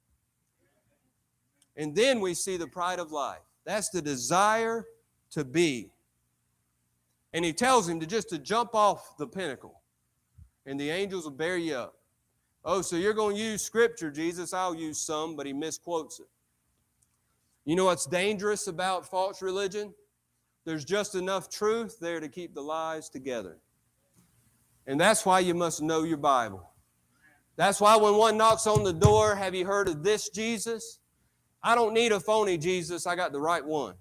And 1.80 1.94
then 1.94 2.20
we 2.20 2.34
see 2.34 2.56
the 2.56 2.66
pride 2.66 2.98
of 2.98 3.12
life. 3.12 3.40
That's 3.64 3.90
the 3.90 4.02
desire 4.02 4.86
to 5.32 5.44
be. 5.44 5.90
And 7.32 7.44
he 7.44 7.52
tells 7.52 7.88
him 7.88 8.00
to 8.00 8.06
just 8.06 8.28
to 8.30 8.38
jump 8.38 8.74
off 8.74 9.16
the 9.16 9.26
pinnacle 9.26 9.80
and 10.66 10.78
the 10.78 10.90
angels 10.90 11.24
will 11.24 11.32
bear 11.32 11.56
you 11.56 11.74
up. 11.74 11.94
Oh, 12.64 12.82
so 12.82 12.96
you're 12.96 13.14
going 13.14 13.36
to 13.36 13.42
use 13.42 13.62
scripture, 13.62 14.10
Jesus? 14.10 14.52
I'll 14.52 14.74
use 14.74 14.98
some, 14.98 15.34
but 15.34 15.46
he 15.46 15.52
misquotes 15.52 16.20
it. 16.20 16.26
You 17.64 17.76
know 17.76 17.84
what's 17.86 18.06
dangerous 18.06 18.66
about 18.66 19.06
false 19.06 19.42
religion? 19.42 19.94
There's 20.64 20.84
just 20.84 21.14
enough 21.14 21.48
truth 21.48 21.98
there 22.00 22.20
to 22.20 22.28
keep 22.28 22.54
the 22.54 22.62
lies 22.62 23.08
together. 23.08 23.58
And 24.86 25.00
that's 25.00 25.24
why 25.24 25.40
you 25.40 25.54
must 25.54 25.82
know 25.82 26.02
your 26.02 26.16
Bible. 26.16 26.70
That's 27.56 27.80
why 27.80 27.96
when 27.96 28.16
one 28.16 28.36
knocks 28.36 28.66
on 28.66 28.84
the 28.84 28.92
door, 28.92 29.36
have 29.36 29.54
you 29.54 29.66
heard 29.66 29.88
of 29.88 30.02
this 30.02 30.30
Jesus? 30.30 30.98
I 31.62 31.74
don't 31.74 31.92
need 31.92 32.12
a 32.12 32.20
phony 32.20 32.56
Jesus, 32.56 33.06
I 33.06 33.16
got 33.16 33.32
the 33.32 33.40
right 33.40 33.64
one. 33.64 33.94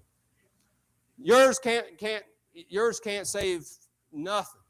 Yours 1.18 1.58
can't 1.58 1.98
can't 1.98 2.24
yours 2.54 2.98
can't 2.98 3.26
save 3.26 3.66
nothing. 4.12 4.60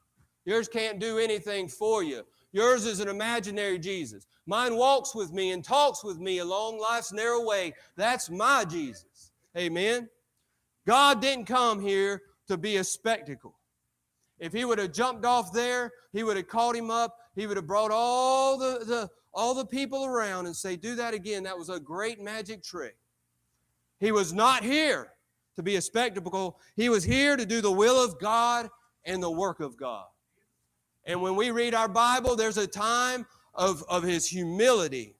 Yours 0.44 0.68
can't 0.68 0.98
do 0.98 1.18
anything 1.18 1.68
for 1.68 2.02
you. 2.02 2.24
Yours 2.52 2.84
is 2.84 3.00
an 3.00 3.08
imaginary 3.08 3.78
Jesus. 3.78 4.26
Mine 4.46 4.76
walks 4.76 5.14
with 5.14 5.32
me 5.32 5.52
and 5.52 5.64
talks 5.64 6.02
with 6.02 6.18
me 6.18 6.38
along 6.38 6.78
life's 6.78 7.12
narrow 7.12 7.44
way. 7.44 7.72
That's 7.96 8.28
my 8.28 8.64
Jesus. 8.64 9.30
Amen. 9.56 10.08
God 10.86 11.20
didn't 11.20 11.44
come 11.44 11.80
here 11.80 12.22
to 12.48 12.56
be 12.56 12.78
a 12.78 12.84
spectacle. 12.84 13.54
If 14.40 14.52
he 14.52 14.64
would 14.64 14.78
have 14.78 14.92
jumped 14.92 15.24
off 15.24 15.52
there, 15.52 15.92
he 16.12 16.24
would 16.24 16.36
have 16.36 16.48
caught 16.48 16.74
him 16.74 16.90
up. 16.90 17.16
He 17.36 17.46
would 17.46 17.56
have 17.56 17.66
brought 17.66 17.90
all 17.92 18.58
the, 18.58 18.84
the 18.84 19.10
all 19.32 19.54
the 19.54 19.66
people 19.66 20.04
around 20.04 20.46
and 20.46 20.56
say, 20.56 20.76
"Do 20.76 20.96
that 20.96 21.14
again. 21.14 21.44
That 21.44 21.56
was 21.56 21.68
a 21.68 21.78
great 21.78 22.20
magic 22.20 22.62
trick." 22.62 22.96
He 24.00 24.10
was 24.10 24.32
not 24.32 24.64
here 24.64 25.12
to 25.56 25.62
be 25.62 25.76
a 25.76 25.80
spectacle. 25.80 26.58
He 26.74 26.88
was 26.88 27.04
here 27.04 27.36
to 27.36 27.44
do 27.44 27.60
the 27.60 27.70
will 27.70 28.02
of 28.02 28.18
God 28.18 28.70
and 29.04 29.22
the 29.22 29.30
work 29.30 29.60
of 29.60 29.76
God. 29.76 30.06
And 31.04 31.20
when 31.22 31.36
we 31.36 31.50
read 31.50 31.74
our 31.74 31.88
Bible, 31.88 32.36
there's 32.36 32.58
a 32.58 32.66
time 32.66 33.26
of, 33.54 33.84
of 33.88 34.02
his 34.02 34.26
humility, 34.26 35.16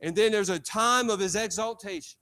and 0.00 0.14
then 0.14 0.30
there's 0.32 0.50
a 0.50 0.58
time 0.58 1.10
of 1.10 1.20
his 1.20 1.34
exaltation. 1.34 2.18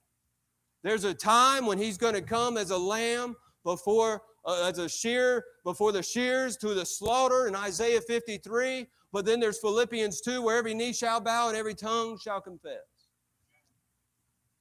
There's 0.83 1.03
a 1.03 1.13
time 1.13 1.65
when 1.65 1.77
he's 1.77 1.97
going 1.97 2.13
to 2.13 2.21
come 2.21 2.57
as 2.57 2.69
a 2.69 2.77
lamb 2.77 3.35
before 3.63 4.21
uh, 4.45 4.69
as 4.69 4.77
a 4.77 4.87
shear 4.87 5.43
before 5.63 5.91
the 5.91 6.03
shears 6.03 6.55
to 6.57 6.73
the 6.73 6.85
slaughter 6.85 7.47
in 7.47 7.55
Isaiah 7.55 8.01
53. 8.01 8.87
But 9.11 9.25
then 9.25 9.39
there's 9.39 9.59
Philippians 9.59 10.21
2, 10.21 10.41
where 10.41 10.57
every 10.57 10.73
knee 10.73 10.93
shall 10.93 11.19
bow 11.19 11.47
and 11.47 11.57
every 11.57 11.73
tongue 11.73 12.19
shall 12.19 12.41
confess. 12.41 12.81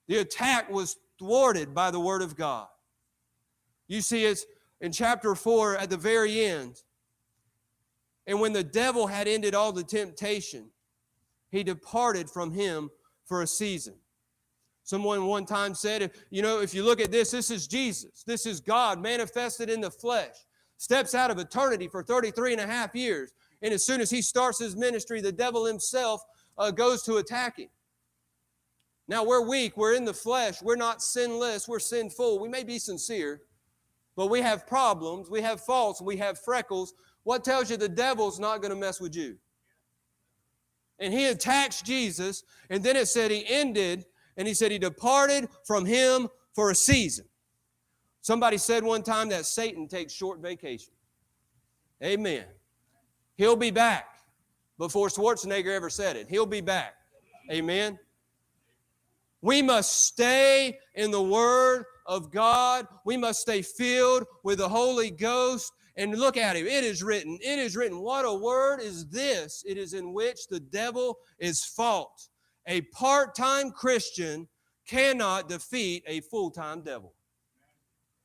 The 0.07 0.19
attack 0.19 0.71
was 0.71 0.97
thwarted 1.19 1.75
by 1.75 1.91
the 1.91 2.01
word 2.01 2.23
of 2.23 2.37
God. 2.37 2.69
You 3.89 4.01
see, 4.01 4.25
it's 4.25 4.47
in 4.81 4.93
chapter 4.93 5.35
4 5.35 5.77
at 5.77 5.91
the 5.91 5.97
very 5.97 6.45
end. 6.45 6.83
And 8.27 8.41
when 8.41 8.53
the 8.53 8.65
devil 8.65 9.07
had 9.07 9.29
ended 9.29 9.55
all 9.55 9.73
the 9.73 9.85
temptation, 9.85 10.71
he 11.51 11.63
departed 11.63 12.31
from 12.31 12.53
him 12.53 12.91
for 13.27 13.43
a 13.43 13.47
season. 13.47 13.95
Someone 14.83 15.27
one 15.27 15.47
time 15.47 15.75
said, 15.75 16.11
you 16.31 16.43
know, 16.43 16.61
if 16.61 16.75
you 16.75 16.85
look 16.85 17.01
at 17.01 17.11
this, 17.11 17.31
this 17.31 17.51
is 17.51 17.67
Jesus. 17.67 18.23
This 18.27 18.45
is 18.45 18.61
God 18.61 19.01
manifested 19.01 19.71
in 19.71 19.81
the 19.81 19.91
flesh. 19.91 20.35
Steps 20.77 21.15
out 21.15 21.31
of 21.31 21.39
eternity 21.39 21.89
for 21.89 22.03
33 22.03 22.53
and 22.53 22.61
a 22.61 22.67
half 22.67 22.95
years. 22.95 23.33
And 23.63 23.73
as 23.73 23.85
soon 23.85 24.03
as 24.03 24.11
he 24.11 24.21
starts 24.21 24.59
his 24.59 24.77
ministry, 24.77 25.23
the 25.23 25.33
devil 25.33 25.65
himself 25.65 26.23
uh, 26.59 26.71
goes 26.71 27.03
to 27.05 27.17
attack 27.17 27.59
him. 27.59 27.69
Now, 29.09 29.25
we're 29.25 29.47
weak. 29.47 29.77
We're 29.77 29.95
in 29.95 30.05
the 30.05 30.15
flesh. 30.15 30.63
We're 30.63 30.77
not 30.77 31.03
sinless. 31.03 31.69
We're 31.69 31.79
sinful. 31.79 32.41
We 32.41 32.49
may 32.49 32.65
be 32.65 32.79
sincere, 32.79 33.43
but 34.17 34.27
we 34.29 34.41
have 34.41 34.67
problems. 34.67 35.31
We 35.31 35.43
have 35.43 35.61
faults. 35.61 36.01
We 36.03 36.17
have 36.19 36.39
freckles. 36.39 36.95
What 37.25 37.43
tells 37.43 37.71
you 37.71 37.77
the 37.77 37.89
devil's 37.89 38.39
not 38.39 38.61
going 38.63 38.71
to 38.71 38.79
mess 38.79 39.01
with 39.01 39.17
you? 39.17 39.37
And 40.99 41.13
he 41.13 41.27
attacks 41.27 41.83
Jesus, 41.83 42.45
and 42.71 42.85
then 42.85 42.97
it 42.97 43.09
said 43.09 43.31
he 43.31 43.45
ended, 43.49 44.05
and 44.37 44.47
he 44.47 44.55
said 44.55 44.71
he 44.71 44.79
departed 44.79 45.49
from 45.65 45.85
him 45.85 46.29
for 46.55 46.71
a 46.71 46.75
season. 46.75 47.25
Somebody 48.21 48.59
said 48.59 48.85
one 48.85 49.03
time 49.03 49.29
that 49.31 49.45
Satan 49.45 49.89
takes 49.89 50.13
short 50.13 50.41
vacation. 50.41 50.95
Amen. 52.03 52.45
He'll 53.37 53.57
be 53.57 53.71
back. 53.71 54.07
Before 54.79 55.09
Schwarzenegger 55.09 55.75
ever 55.75 55.91
said 55.91 56.17
it, 56.17 56.29
he'll 56.29 56.47
be 56.47 56.61
back. 56.61 56.95
Amen. 57.51 57.99
We 59.41 59.63
must 59.63 60.07
stay 60.07 60.79
in 60.95 61.11
the 61.11 61.23
Word 61.23 61.85
of 62.07 62.31
God. 62.31 62.87
We 63.05 63.17
must 63.17 63.41
stay 63.41 63.63
filled 63.63 64.25
with 64.43 64.59
the 64.59 64.69
Holy 64.69 65.11
Ghost 65.11 65.73
and 65.97 66.19
look 66.19 66.37
at 66.37 66.57
him. 66.57 66.67
It 66.67 66.85
is 66.85 67.03
written. 67.03 67.39
It 67.41 67.59
is 67.59 67.77
written. 67.77 68.01
What 68.01 68.25
a 68.25 68.35
word 68.35 68.81
is 68.81 69.07
this? 69.09 69.63
It 69.67 69.79
is 69.79 69.95
in 69.95 70.13
which 70.13 70.49
the 70.49 70.61
devil 70.61 71.19
is 71.39 71.65
fought. 71.65 72.29
A 72.67 72.83
part 72.83 73.35
time 73.35 73.71
Christian 73.71 74.49
cannot 74.87 75.49
defeat 75.49 76.03
a 76.07 76.21
full 76.21 76.51
time 76.51 76.83
devil. 76.83 77.15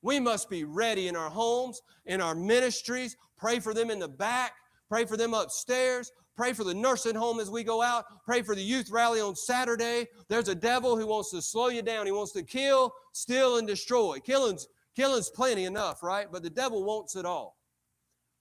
We 0.01 0.19
must 0.19 0.49
be 0.49 0.63
ready 0.63 1.07
in 1.07 1.15
our 1.15 1.29
homes, 1.29 1.81
in 2.05 2.21
our 2.21 2.35
ministries. 2.35 3.17
Pray 3.37 3.59
for 3.59 3.73
them 3.73 3.89
in 3.89 3.99
the 3.99 4.07
back. 4.07 4.53
Pray 4.87 5.05
for 5.05 5.17
them 5.17 5.33
upstairs. 5.33 6.11
Pray 6.35 6.53
for 6.53 6.63
the 6.63 6.73
nursing 6.73 7.15
home 7.15 7.41
as 7.41 7.49
we 7.49 7.65
go 7.65 7.81
out. 7.81 8.05
Pray 8.23 8.41
for 8.41 8.55
the 8.55 8.61
youth 8.61 8.89
rally 8.89 9.19
on 9.19 9.35
Saturday. 9.35 10.07
There's 10.29 10.47
a 10.47 10.55
devil 10.55 10.97
who 10.97 11.05
wants 11.05 11.31
to 11.31 11.41
slow 11.41 11.67
you 11.67 11.81
down. 11.81 12.05
He 12.05 12.13
wants 12.13 12.31
to 12.31 12.43
kill, 12.43 12.93
steal, 13.11 13.57
and 13.57 13.67
destroy. 13.67 14.19
Killing's, 14.19 14.67
killing's 14.95 15.29
plenty 15.29 15.65
enough, 15.65 16.01
right? 16.01 16.27
But 16.31 16.43
the 16.43 16.49
devil 16.49 16.85
wants 16.85 17.17
it 17.17 17.25
all. 17.25 17.58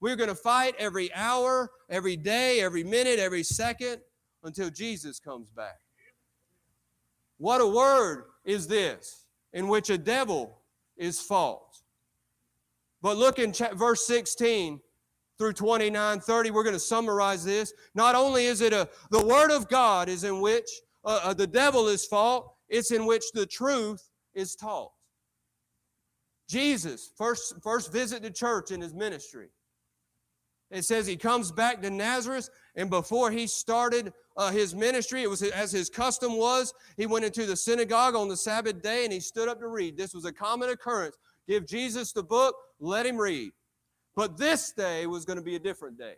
We're 0.01 0.17
going 0.17 0.29
to 0.29 0.35
fight 0.35 0.75
every 0.79 1.13
hour, 1.15 1.71
every 1.91 2.17
day, 2.17 2.61
every 2.61 2.85
minute, 2.85 3.19
every 3.19 3.43
second 3.43 3.99
until 4.45 4.71
Jesus 4.71 5.19
comes 5.19 5.51
back. 5.51 5.79
What 7.39 7.61
a 7.61 7.67
word 7.67 8.25
is 8.45 8.67
this 8.67 9.27
in 9.53 9.69
which 9.69 9.91
a 9.91 9.99
devil 9.99 10.59
is 10.97 11.21
fought. 11.21 11.79
But 13.01 13.17
look 13.17 13.39
in 13.39 13.53
verse 13.75 14.07
16 14.07 14.81
through 15.39 15.53
29, 15.53 16.21
30, 16.21 16.51
we're 16.51 16.65
going 16.65 16.75
to 16.75 16.81
summarize 16.81 17.45
this. 17.45 17.73
Not 17.95 18.17
only 18.17 18.47
is 18.47 18.61
it 18.61 18.73
a, 18.73 18.89
the 19.11 19.25
word 19.25 19.53
of 19.53 19.69
God 19.69 20.09
is 20.09 20.25
in 20.25 20.41
which 20.41 20.69
uh, 21.05 21.21
uh, 21.23 21.35
the 21.35 21.47
devil 21.47 21.87
is 21.87 22.05
fought, 22.05 22.53
it's 22.69 22.91
in 22.91 23.07
which 23.07 23.25
the 23.33 23.47
truth 23.47 24.11
is 24.35 24.57
taught. 24.57 24.91
Jesus, 26.49 27.13
first, 27.17 27.55
first 27.63 27.93
visit 27.93 28.23
to 28.23 28.31
church 28.31 28.73
in 28.73 28.81
his 28.81 28.95
ministry. 28.95 29.49
It 30.71 30.85
says 30.85 31.07
he 31.07 31.17
comes 31.17 31.51
back 31.51 31.81
to 31.83 31.91
Nazareth, 31.91 32.51
and 32.77 32.91
before 32.91 33.31
he 33.31 33.47
started 33.47 34.13
uh, 34.37 34.51
his 34.51 34.75
ministry, 34.75 35.23
it 35.23 35.31
was 35.31 35.43
as 35.43 35.73
his 35.73 35.89
custom 35.89 36.37
was, 36.37 36.75
he 36.97 37.07
went 37.07 37.25
into 37.25 37.47
the 37.47 37.57
synagogue 37.57 38.15
on 38.15 38.29
the 38.29 38.37
Sabbath 38.37 38.83
day 38.83 39.05
and 39.05 39.13
he 39.13 39.21
stood 39.21 39.49
up 39.49 39.61
to 39.61 39.69
read. 39.69 39.97
This 39.97 40.15
was 40.15 40.25
a 40.27 40.33
common 40.33 40.69
occurrence. 40.69 41.17
Give 41.49 41.67
Jesus 41.67 42.13
the 42.13 42.23
book, 42.23 42.55
let 42.79 43.07
him 43.07 43.17
read. 43.17 43.53
But 44.15 44.37
this 44.37 44.73
day 44.73 45.07
was 45.07 45.25
going 45.25 45.39
to 45.39 45.45
be 45.45 45.57
a 45.57 45.61
different 45.61 45.99
day. 45.99 46.15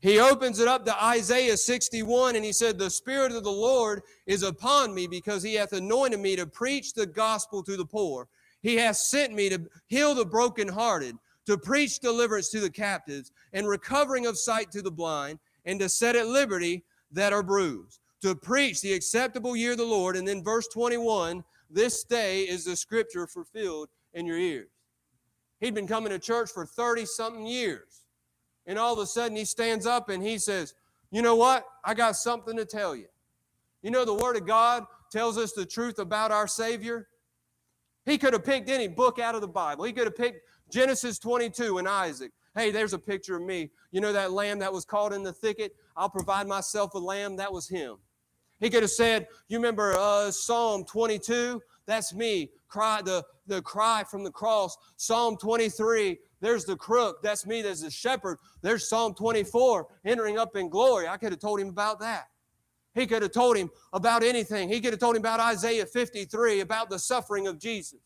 He 0.00 0.20
opens 0.20 0.60
it 0.60 0.68
up 0.68 0.84
to 0.84 1.04
Isaiah 1.04 1.56
61 1.56 2.36
and 2.36 2.44
he 2.44 2.52
said, 2.52 2.78
The 2.78 2.90
Spirit 2.90 3.32
of 3.32 3.44
the 3.44 3.50
Lord 3.50 4.02
is 4.26 4.42
upon 4.42 4.94
me 4.94 5.06
because 5.06 5.42
he 5.42 5.54
hath 5.54 5.72
anointed 5.72 6.20
me 6.20 6.36
to 6.36 6.46
preach 6.46 6.92
the 6.92 7.06
gospel 7.06 7.62
to 7.62 7.76
the 7.76 7.86
poor. 7.86 8.28
He 8.60 8.76
has 8.76 9.08
sent 9.10 9.34
me 9.34 9.48
to 9.48 9.66
heal 9.86 10.14
the 10.14 10.24
brokenhearted, 10.24 11.16
to 11.46 11.56
preach 11.56 12.00
deliverance 12.00 12.50
to 12.50 12.60
the 12.60 12.70
captives, 12.70 13.32
and 13.52 13.68
recovering 13.68 14.26
of 14.26 14.38
sight 14.38 14.70
to 14.72 14.82
the 14.82 14.90
blind, 14.90 15.38
and 15.64 15.80
to 15.80 15.88
set 15.88 16.16
at 16.16 16.26
liberty 16.26 16.84
that 17.12 17.32
are 17.32 17.42
bruised, 17.42 18.00
to 18.22 18.34
preach 18.34 18.80
the 18.80 18.92
acceptable 18.92 19.56
year 19.56 19.72
of 19.72 19.78
the 19.78 19.84
Lord. 19.84 20.16
And 20.16 20.26
then 20.26 20.42
verse 20.42 20.68
21 20.68 21.44
this 21.70 22.04
day 22.04 22.42
is 22.42 22.64
the 22.64 22.76
scripture 22.76 23.26
fulfilled 23.26 23.88
in 24.14 24.26
your 24.26 24.38
ears. 24.38 24.68
He'd 25.60 25.74
been 25.74 25.88
coming 25.88 26.10
to 26.10 26.18
church 26.18 26.50
for 26.50 26.66
30 26.66 27.06
something 27.06 27.46
years. 27.46 28.04
And 28.66 28.78
all 28.78 28.92
of 28.92 28.98
a 28.98 29.06
sudden 29.06 29.36
he 29.36 29.44
stands 29.44 29.86
up 29.86 30.08
and 30.08 30.22
he 30.22 30.38
says, 30.38 30.74
You 31.10 31.22
know 31.22 31.36
what? 31.36 31.64
I 31.84 31.94
got 31.94 32.16
something 32.16 32.56
to 32.56 32.64
tell 32.64 32.94
you. 32.94 33.06
You 33.82 33.90
know, 33.90 34.04
the 34.04 34.14
Word 34.14 34.36
of 34.36 34.46
God 34.46 34.84
tells 35.10 35.38
us 35.38 35.52
the 35.52 35.66
truth 35.66 35.98
about 35.98 36.32
our 36.32 36.48
Savior. 36.48 37.08
He 38.04 38.18
could 38.18 38.32
have 38.32 38.44
picked 38.44 38.68
any 38.68 38.88
book 38.88 39.18
out 39.18 39.34
of 39.34 39.40
the 39.40 39.48
Bible. 39.48 39.84
He 39.84 39.92
could 39.92 40.04
have 40.04 40.16
picked 40.16 40.40
Genesis 40.70 41.18
22 41.18 41.78
and 41.78 41.88
Isaac. 41.88 42.32
Hey, 42.54 42.70
there's 42.70 42.94
a 42.94 42.98
picture 42.98 43.36
of 43.36 43.42
me. 43.42 43.70
You 43.92 44.00
know 44.00 44.12
that 44.12 44.32
lamb 44.32 44.58
that 44.60 44.72
was 44.72 44.84
caught 44.84 45.12
in 45.12 45.22
the 45.22 45.32
thicket? 45.32 45.76
I'll 45.96 46.08
provide 46.08 46.46
myself 46.46 46.94
a 46.94 46.98
lamb. 46.98 47.36
That 47.36 47.52
was 47.52 47.68
him. 47.68 47.96
He 48.60 48.70
could 48.70 48.82
have 48.82 48.90
said, 48.90 49.28
You 49.48 49.58
remember 49.58 49.94
uh, 49.98 50.30
Psalm 50.30 50.84
22? 50.84 51.60
That's 51.86 52.14
me. 52.14 52.50
Cry 52.68 53.02
the, 53.04 53.24
the 53.46 53.62
cry 53.62 54.04
from 54.10 54.24
the 54.24 54.30
cross. 54.30 54.76
Psalm 54.96 55.36
23, 55.36 56.18
there's 56.40 56.64
the 56.64 56.76
crook. 56.76 57.22
That's 57.22 57.46
me. 57.46 57.62
There's 57.62 57.82
the 57.82 57.90
shepherd. 57.90 58.38
There's 58.62 58.88
Psalm 58.88 59.14
24, 59.14 59.86
entering 60.04 60.38
up 60.38 60.56
in 60.56 60.68
glory. 60.68 61.06
I 61.06 61.16
could 61.16 61.32
have 61.32 61.40
told 61.40 61.60
him 61.60 61.68
about 61.68 62.00
that. 62.00 62.28
He 62.94 63.06
could 63.06 63.22
have 63.22 63.32
told 63.32 63.58
him 63.58 63.70
about 63.92 64.22
anything. 64.24 64.70
He 64.70 64.80
could 64.80 64.94
have 64.94 65.00
told 65.00 65.16
him 65.16 65.22
about 65.22 65.38
Isaiah 65.38 65.84
53, 65.84 66.60
about 66.60 66.88
the 66.88 66.98
suffering 66.98 67.46
of 67.46 67.58
Jesus. 67.58 68.00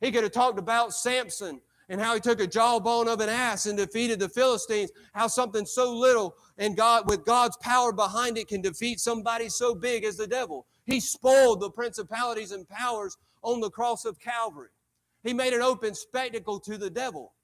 He 0.00 0.10
could 0.10 0.22
have 0.22 0.32
talked 0.32 0.58
about 0.58 0.94
Samson 0.94 1.60
and 1.88 2.00
how 2.00 2.14
he 2.14 2.20
took 2.20 2.40
a 2.40 2.46
jawbone 2.46 3.08
of 3.08 3.20
an 3.20 3.28
ass 3.28 3.66
and 3.66 3.76
defeated 3.76 4.20
the 4.20 4.28
Philistines, 4.28 4.92
how 5.12 5.26
something 5.26 5.66
so 5.66 5.92
little 5.92 6.36
and 6.56 6.76
God 6.76 7.08
with 7.08 7.24
God's 7.24 7.56
power 7.56 7.92
behind 7.92 8.38
it 8.38 8.48
can 8.48 8.60
defeat 8.60 9.00
somebody 9.00 9.48
so 9.48 9.74
big 9.74 10.04
as 10.04 10.16
the 10.16 10.26
devil. 10.26 10.66
He 10.84 11.00
spoiled 11.00 11.60
the 11.60 11.70
principalities 11.70 12.52
and 12.52 12.68
powers 12.68 13.16
on 13.42 13.60
the 13.60 13.70
cross 13.70 14.04
of 14.04 14.20
Calvary. 14.20 14.70
He 15.22 15.34
made 15.34 15.52
an 15.52 15.62
open 15.62 15.94
spectacle 15.94 16.60
to 16.60 16.78
the 16.78 16.90
devil. 16.90 17.34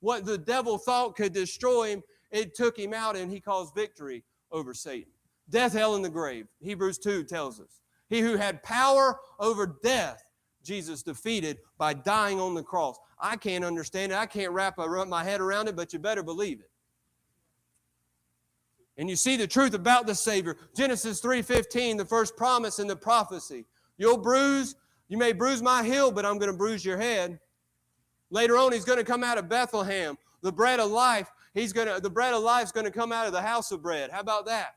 What 0.00 0.26
the 0.26 0.38
devil 0.38 0.78
thought 0.78 1.16
could 1.16 1.32
destroy 1.32 1.90
him, 1.90 2.02
it 2.32 2.54
took 2.54 2.76
him 2.76 2.92
out 2.92 3.16
and 3.16 3.30
he 3.30 3.40
caused 3.40 3.74
victory 3.74 4.24
over 4.50 4.74
Satan. 4.74 5.12
Death, 5.48 5.72
hell, 5.74 5.94
and 5.94 6.04
the 6.04 6.10
grave. 6.10 6.48
Hebrews 6.60 6.98
2 6.98 7.24
tells 7.24 7.60
us. 7.60 7.80
He 8.08 8.20
who 8.20 8.36
had 8.36 8.62
power 8.62 9.20
over 9.38 9.78
death, 9.82 10.24
Jesus 10.62 11.02
defeated 11.02 11.58
by 11.78 11.94
dying 11.94 12.40
on 12.40 12.54
the 12.54 12.62
cross. 12.62 12.98
I 13.18 13.36
can't 13.36 13.64
understand 13.64 14.12
it. 14.12 14.18
I 14.18 14.26
can't 14.26 14.52
wrap 14.52 14.78
my 14.78 15.24
head 15.24 15.40
around 15.40 15.68
it, 15.68 15.76
but 15.76 15.92
you 15.92 15.98
better 15.98 16.22
believe 16.22 16.60
it. 16.60 16.70
And 18.98 19.08
you 19.08 19.16
see 19.16 19.36
the 19.36 19.46
truth 19.46 19.74
about 19.74 20.06
the 20.06 20.14
Savior. 20.14 20.56
Genesis 20.76 21.20
3:15, 21.20 21.96
the 21.96 22.04
first 22.04 22.36
promise 22.36 22.78
in 22.78 22.86
the 22.86 22.96
prophecy. 22.96 23.66
You'll 23.96 24.18
bruise, 24.18 24.74
you 25.08 25.16
may 25.16 25.32
bruise 25.32 25.62
my 25.62 25.82
heel, 25.82 26.10
but 26.10 26.26
I'm 26.26 26.38
going 26.38 26.50
to 26.50 26.56
bruise 26.56 26.84
your 26.84 26.98
head. 26.98 27.40
Later 28.30 28.56
on, 28.56 28.72
he's 28.72 28.84
going 28.84 28.98
to 28.98 29.04
come 29.04 29.22
out 29.22 29.38
of 29.38 29.48
Bethlehem. 29.48 30.16
The 30.42 30.52
bread 30.52 30.80
of 30.80 30.90
life, 30.90 31.30
he's 31.54 31.72
going 31.72 31.88
to 31.88 32.00
the 32.00 32.10
bread 32.10 32.34
of 32.34 32.42
life 32.42 32.64
is 32.64 32.72
going 32.72 32.86
to 32.86 32.90
come 32.90 33.12
out 33.12 33.26
of 33.26 33.32
the 33.32 33.42
house 33.42 33.72
of 33.72 33.82
bread. 33.82 34.10
How 34.10 34.20
about 34.20 34.46
that? 34.46 34.74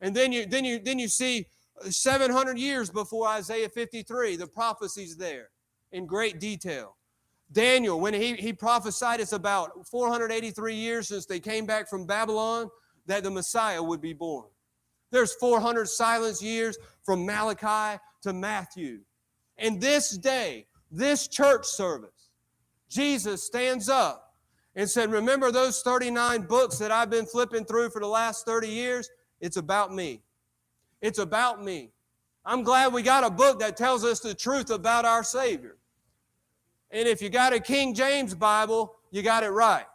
And 0.00 0.14
then 0.14 0.32
you 0.32 0.46
then 0.46 0.64
you 0.64 0.78
then 0.78 0.98
you 0.98 1.08
see 1.08 1.46
700 1.88 2.58
years 2.58 2.90
before 2.90 3.28
Isaiah 3.28 3.68
53, 3.68 4.36
the 4.36 4.46
prophecies 4.46 5.16
there 5.16 5.50
in 5.92 6.06
great 6.06 6.38
detail. 6.40 6.96
Daniel, 7.52 8.00
when 8.00 8.14
he, 8.14 8.34
he 8.34 8.52
prophesied, 8.52 9.20
it's 9.20 9.32
about 9.32 9.86
483 9.88 10.74
years 10.74 11.08
since 11.08 11.26
they 11.26 11.40
came 11.40 11.66
back 11.66 11.88
from 11.88 12.06
Babylon 12.06 12.70
that 13.06 13.24
the 13.24 13.30
Messiah 13.30 13.82
would 13.82 14.00
be 14.00 14.12
born. 14.12 14.46
There's 15.10 15.34
400 15.34 15.88
silence 15.88 16.40
years 16.40 16.78
from 17.04 17.26
Malachi 17.26 18.00
to 18.22 18.32
Matthew. 18.32 19.00
And 19.58 19.80
this 19.80 20.16
day, 20.16 20.66
this 20.90 21.26
church 21.26 21.66
service, 21.66 22.30
Jesus 22.88 23.42
stands 23.42 23.88
up 23.88 24.34
and 24.76 24.88
said, 24.88 25.10
Remember 25.10 25.50
those 25.50 25.82
39 25.82 26.42
books 26.42 26.78
that 26.78 26.92
I've 26.92 27.10
been 27.10 27.26
flipping 27.26 27.64
through 27.64 27.90
for 27.90 28.00
the 28.00 28.06
last 28.06 28.46
30 28.46 28.68
years? 28.68 29.10
It's 29.40 29.56
about 29.56 29.92
me. 29.92 30.22
It's 31.00 31.18
about 31.18 31.62
me. 31.62 31.90
I'm 32.44 32.62
glad 32.62 32.92
we 32.92 33.02
got 33.02 33.24
a 33.24 33.30
book 33.30 33.60
that 33.60 33.76
tells 33.76 34.04
us 34.04 34.20
the 34.20 34.34
truth 34.34 34.70
about 34.70 35.04
our 35.04 35.22
Savior. 35.22 35.76
And 36.90 37.06
if 37.06 37.22
you 37.22 37.28
got 37.28 37.52
a 37.52 37.60
King 37.60 37.94
James 37.94 38.34
Bible, 38.34 38.96
you 39.10 39.22
got 39.22 39.44
it 39.44 39.50
right. 39.50 39.86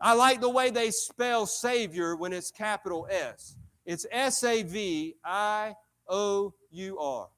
I 0.00 0.14
like 0.14 0.40
the 0.40 0.50
way 0.50 0.70
they 0.70 0.90
spell 0.90 1.46
Savior 1.46 2.16
when 2.16 2.32
it's 2.32 2.50
capital 2.50 3.06
S. 3.08 3.56
It's 3.86 4.04
S 4.10 4.42
A 4.42 4.62
V 4.62 5.14
I 5.24 5.74
O 6.08 6.52
U 6.70 6.98
R. 6.98 7.28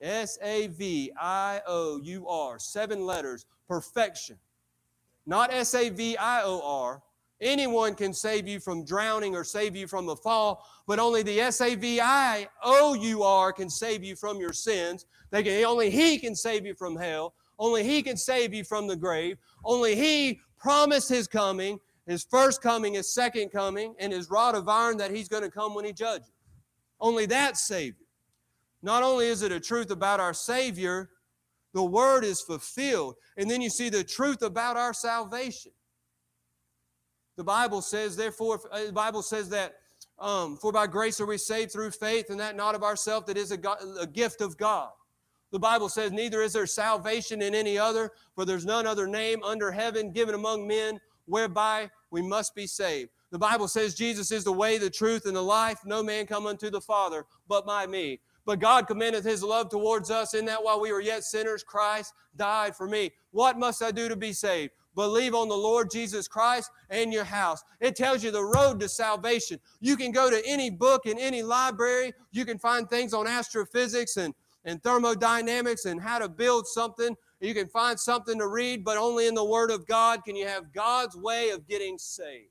S 0.00 0.38
A 0.42 0.66
V 0.68 1.12
I 1.20 1.60
O 1.66 2.00
U 2.02 2.26
R. 2.26 2.58
Seven 2.58 3.04
letters. 3.04 3.46
Perfection. 3.68 4.38
Not 5.26 5.52
S 5.52 5.74
A 5.74 5.90
V 5.90 6.16
I 6.16 6.42
O 6.42 6.60
R, 6.64 7.02
Anyone 7.42 7.94
can 7.96 8.14
save 8.14 8.46
you 8.46 8.60
from 8.60 8.84
drowning 8.84 9.34
or 9.34 9.42
save 9.42 9.74
you 9.74 9.88
from 9.88 10.06
the 10.06 10.14
fall, 10.14 10.64
but 10.86 11.00
only 11.00 11.24
the 11.24 11.40
S-A-V-I-O-U-R 11.40 11.92
can 13.52 13.68
save 13.68 14.04
you 14.04 14.14
from 14.14 14.38
your 14.38 14.52
sins. 14.52 15.06
They 15.30 15.42
can, 15.42 15.64
only 15.64 15.90
He 15.90 16.18
can 16.18 16.36
save 16.36 16.64
you 16.64 16.74
from 16.74 16.94
hell. 16.94 17.34
Only 17.58 17.82
He 17.82 18.00
can 18.00 18.16
save 18.16 18.54
you 18.54 18.62
from 18.62 18.86
the 18.86 18.94
grave. 18.94 19.38
Only 19.64 19.96
He 19.96 20.38
promised 20.56 21.08
His 21.08 21.26
coming, 21.26 21.80
His 22.06 22.22
first 22.22 22.62
coming, 22.62 22.94
His 22.94 23.12
second 23.12 23.50
coming, 23.50 23.96
and 23.98 24.12
His 24.12 24.30
rod 24.30 24.54
of 24.54 24.68
iron 24.68 24.96
that 24.98 25.10
He's 25.10 25.28
going 25.28 25.42
to 25.42 25.50
come 25.50 25.74
when 25.74 25.84
He 25.84 25.92
judges. 25.92 26.30
Only 27.00 27.26
that 27.26 27.56
Savior. 27.56 28.06
Not 28.82 29.02
only 29.02 29.26
is 29.26 29.42
it 29.42 29.50
a 29.50 29.58
truth 29.58 29.90
about 29.90 30.20
our 30.20 30.32
Savior, 30.32 31.10
the 31.74 31.82
Word 31.82 32.22
is 32.22 32.40
fulfilled. 32.40 33.16
And 33.36 33.50
then 33.50 33.60
you 33.60 33.70
see 33.70 33.88
the 33.88 34.04
truth 34.04 34.42
about 34.42 34.76
our 34.76 34.94
salvation. 34.94 35.72
The 37.36 37.44
Bible 37.44 37.82
says, 37.82 38.16
therefore, 38.16 38.60
uh, 38.70 38.86
the 38.86 38.92
Bible 38.92 39.22
says 39.22 39.48
that, 39.50 39.76
um, 40.18 40.56
for 40.56 40.70
by 40.70 40.86
grace 40.86 41.20
are 41.20 41.26
we 41.26 41.38
saved 41.38 41.72
through 41.72 41.90
faith, 41.90 42.30
and 42.30 42.38
that 42.38 42.56
not 42.56 42.74
of 42.74 42.82
ourselves, 42.82 43.26
that 43.26 43.36
is 43.36 43.50
a, 43.50 43.56
God, 43.56 43.78
a 43.98 44.06
gift 44.06 44.40
of 44.40 44.56
God. 44.56 44.90
The 45.50 45.58
Bible 45.58 45.88
says, 45.88 46.12
neither 46.12 46.42
is 46.42 46.54
there 46.54 46.66
salvation 46.66 47.42
in 47.42 47.54
any 47.54 47.78
other, 47.78 48.12
for 48.34 48.44
there's 48.44 48.64
none 48.64 48.86
other 48.86 49.06
name 49.06 49.42
under 49.42 49.70
heaven 49.70 50.12
given 50.12 50.34
among 50.34 50.66
men 50.66 51.00
whereby 51.26 51.90
we 52.10 52.22
must 52.22 52.54
be 52.54 52.66
saved. 52.66 53.10
The 53.30 53.38
Bible 53.38 53.68
says 53.68 53.94
Jesus 53.94 54.30
is 54.30 54.44
the 54.44 54.52
way, 54.52 54.78
the 54.78 54.90
truth, 54.90 55.26
and 55.26 55.34
the 55.34 55.42
life. 55.42 55.80
No 55.84 56.02
man 56.02 56.26
come 56.26 56.46
unto 56.46 56.70
the 56.70 56.80
Father 56.80 57.24
but 57.48 57.66
by 57.66 57.86
me. 57.86 58.20
But 58.44 58.60
God 58.60 58.86
commendeth 58.86 59.24
his 59.24 59.42
love 59.42 59.70
towards 59.70 60.10
us 60.10 60.34
in 60.34 60.44
that 60.46 60.62
while 60.62 60.80
we 60.80 60.92
were 60.92 61.00
yet 61.00 61.24
sinners, 61.24 61.62
Christ 61.62 62.12
died 62.36 62.74
for 62.74 62.88
me. 62.88 63.12
What 63.30 63.58
must 63.58 63.82
I 63.82 63.90
do 63.90 64.08
to 64.08 64.16
be 64.16 64.32
saved? 64.32 64.72
Believe 64.94 65.34
on 65.34 65.48
the 65.48 65.56
Lord 65.56 65.90
Jesus 65.90 66.28
Christ 66.28 66.70
and 66.90 67.12
your 67.12 67.24
house. 67.24 67.62
It 67.80 67.96
tells 67.96 68.22
you 68.22 68.30
the 68.30 68.44
road 68.44 68.80
to 68.80 68.88
salvation. 68.88 69.58
You 69.80 69.96
can 69.96 70.12
go 70.12 70.30
to 70.30 70.42
any 70.46 70.70
book 70.70 71.06
in 71.06 71.18
any 71.18 71.42
library. 71.42 72.12
You 72.30 72.44
can 72.44 72.58
find 72.58 72.88
things 72.88 73.14
on 73.14 73.26
astrophysics 73.26 74.16
and, 74.16 74.34
and 74.64 74.82
thermodynamics 74.82 75.84
and 75.84 76.00
how 76.00 76.18
to 76.18 76.28
build 76.28 76.66
something. 76.66 77.16
You 77.40 77.54
can 77.54 77.68
find 77.68 77.98
something 77.98 78.38
to 78.38 78.48
read, 78.48 78.84
but 78.84 78.96
only 78.96 79.26
in 79.26 79.34
the 79.34 79.44
Word 79.44 79.70
of 79.70 79.86
God 79.86 80.24
can 80.24 80.36
you 80.36 80.46
have 80.46 80.72
God's 80.72 81.16
way 81.16 81.50
of 81.50 81.66
getting 81.66 81.98
saved. 81.98 82.50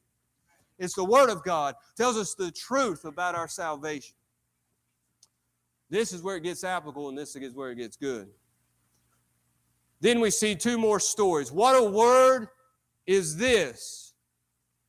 It's 0.77 0.95
the 0.95 1.06
Word 1.06 1.30
of 1.30 1.43
God. 1.43 1.75
It 1.91 2.01
tells 2.01 2.17
us 2.17 2.34
the 2.34 2.51
truth 2.51 3.06
about 3.06 3.36
our 3.36 3.47
salvation. 3.47 4.15
This 5.89 6.12
is 6.13 6.21
where 6.21 6.38
it 6.38 6.43
gets 6.43 6.63
applicable, 6.63 7.10
and 7.10 7.17
this 7.17 7.36
is 7.36 7.54
where 7.54 7.71
it 7.71 7.75
gets 7.75 7.97
good. 7.97 8.30
Then 10.01 10.19
we 10.19 10.31
see 10.31 10.55
two 10.55 10.77
more 10.77 10.99
stories. 10.99 11.51
What 11.51 11.79
a 11.79 11.83
word 11.83 12.47
is 13.05 13.37
this? 13.37 14.13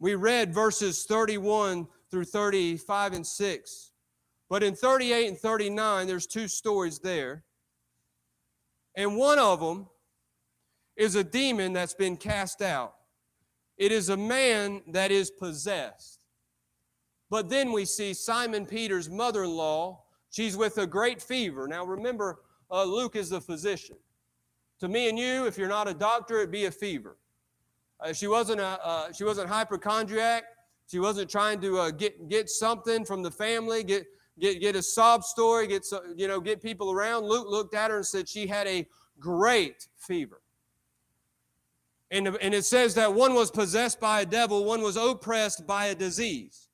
We 0.01 0.15
read 0.15 0.55
verses 0.55 1.05
31 1.05 1.87
through 2.11 2.25
35 2.25 3.13
and 3.13 3.27
6. 3.27 3.93
But 4.49 4.63
in 4.63 4.75
38 4.75 5.29
and 5.29 5.39
39, 5.39 6.07
there's 6.07 6.27
two 6.27 6.49
stories 6.49 6.99
there. 6.99 7.45
And 8.97 9.17
one 9.17 9.39
of 9.39 9.61
them 9.61 9.87
is 10.97 11.15
a 11.15 11.25
demon 11.25 11.73
that's 11.73 11.95
been 11.95 12.17
cast 12.17 12.61
out. 12.61 12.95
It 13.79 13.93
is 13.93 14.09
a 14.09 14.17
man 14.17 14.83
that 14.89 15.11
is 15.11 15.31
possessed. 15.31 16.21
But 17.31 17.49
then 17.49 17.73
we 17.73 17.85
see 17.85 18.13
Simon 18.13 18.67
Peter's 18.67 19.09
mother 19.09 19.45
in 19.45 19.51
law. 19.51 20.05
She's 20.31 20.57
with 20.57 20.79
a 20.79 20.87
great 20.87 21.23
fever. 21.23 21.67
Now 21.67 21.85
remember, 21.85 22.41
uh, 22.71 22.85
Luke 22.85 23.17
is 23.17 23.31
the 23.31 23.41
physician. 23.41 23.97
To 24.83 24.89
me 24.89 25.09
and 25.09 25.17
you, 25.17 25.47
if 25.47 25.57
you're 25.57 25.69
not 25.69 25.87
a 25.87 25.95
doctor, 25.95 26.39
it'd 26.39 26.51
be 26.51 26.65
a 26.65 26.71
fever. 26.73 27.17
Uh, 28.01 28.13
she 28.13 28.27
wasn't 28.27 28.59
a 28.59 28.85
uh, 28.85 29.13
she 29.13 29.23
wasn't 29.23 29.49
hypochondriac. 29.49 30.43
She 30.89 30.99
wasn't 30.99 31.31
trying 31.31 31.61
to 31.61 31.79
uh, 31.79 31.91
get 31.93 32.29
get 32.29 32.51
something 32.51 33.05
from 33.05 33.23
the 33.23 33.31
family, 33.31 33.85
get 33.85 34.07
get 34.41 34.61
get 34.61 34.75
a 34.75 34.83
sob 34.83 35.23
story, 35.23 35.69
get 35.69 35.87
you 36.17 36.27
know 36.27 36.41
get 36.41 36.61
people 36.61 36.91
around. 36.91 37.27
Luke 37.27 37.47
looked 37.49 37.77
at 37.77 37.93
her 37.93 37.99
and 37.99 38.05
said 38.05 38.29
she 38.29 38.49
had 38.49 38.67
a 38.67 38.85
great 39.21 39.87
fever. 39.99 40.43
And, 42.11 42.27
and 42.43 42.53
it 42.53 42.65
says 42.65 42.97
that 42.97 43.15
one 43.15 43.35
was 43.35 43.53
possessed 43.53 44.01
by 44.01 44.23
a 44.23 44.27
devil, 44.27 44.65
one 44.65 44.83
was 44.83 44.97
oppressed 44.97 45.65
by 45.65 45.87
a 45.87 45.95
disease. 45.95 46.71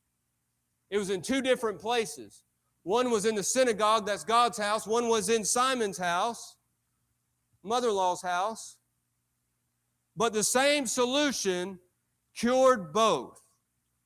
It 0.88 0.96
was 0.96 1.10
in 1.10 1.20
two 1.20 1.42
different 1.42 1.78
places. 1.78 2.42
One 2.84 3.10
was 3.10 3.26
in 3.26 3.34
the 3.34 3.42
synagogue, 3.42 4.06
that's 4.06 4.24
God's 4.24 4.56
house. 4.56 4.86
One 4.86 5.08
was 5.08 5.28
in 5.28 5.44
Simon's 5.44 5.98
house, 5.98 6.56
mother 7.68 7.88
in 7.88 7.94
law's 7.94 8.22
house. 8.22 8.76
But 10.16 10.32
the 10.32 10.42
same 10.42 10.86
solution 10.86 11.78
cured 12.36 12.92
both. 12.92 13.42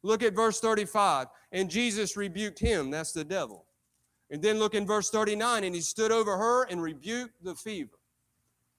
Look 0.03 0.23
at 0.23 0.35
verse 0.35 0.61
35. 0.61 1.29
And 1.53 1.71
Jesus 1.71 2.17
rebuked 2.17 2.59
him, 2.59 2.91
that's 2.91 3.13
the 3.13 3.25
devil. 3.25 3.67
And 4.31 4.43
then 4.43 4.59
look 4.59 4.75
in 4.75 4.87
verse 4.87 5.11
39, 5.11 5.65
and 5.65 5.75
he 5.75 5.83
stood 5.83 6.11
over 6.11 6.37
her 6.37 6.65
and 6.65 6.83
rebuked 6.83 7.45
the 7.45 7.55
fever. 7.55 7.99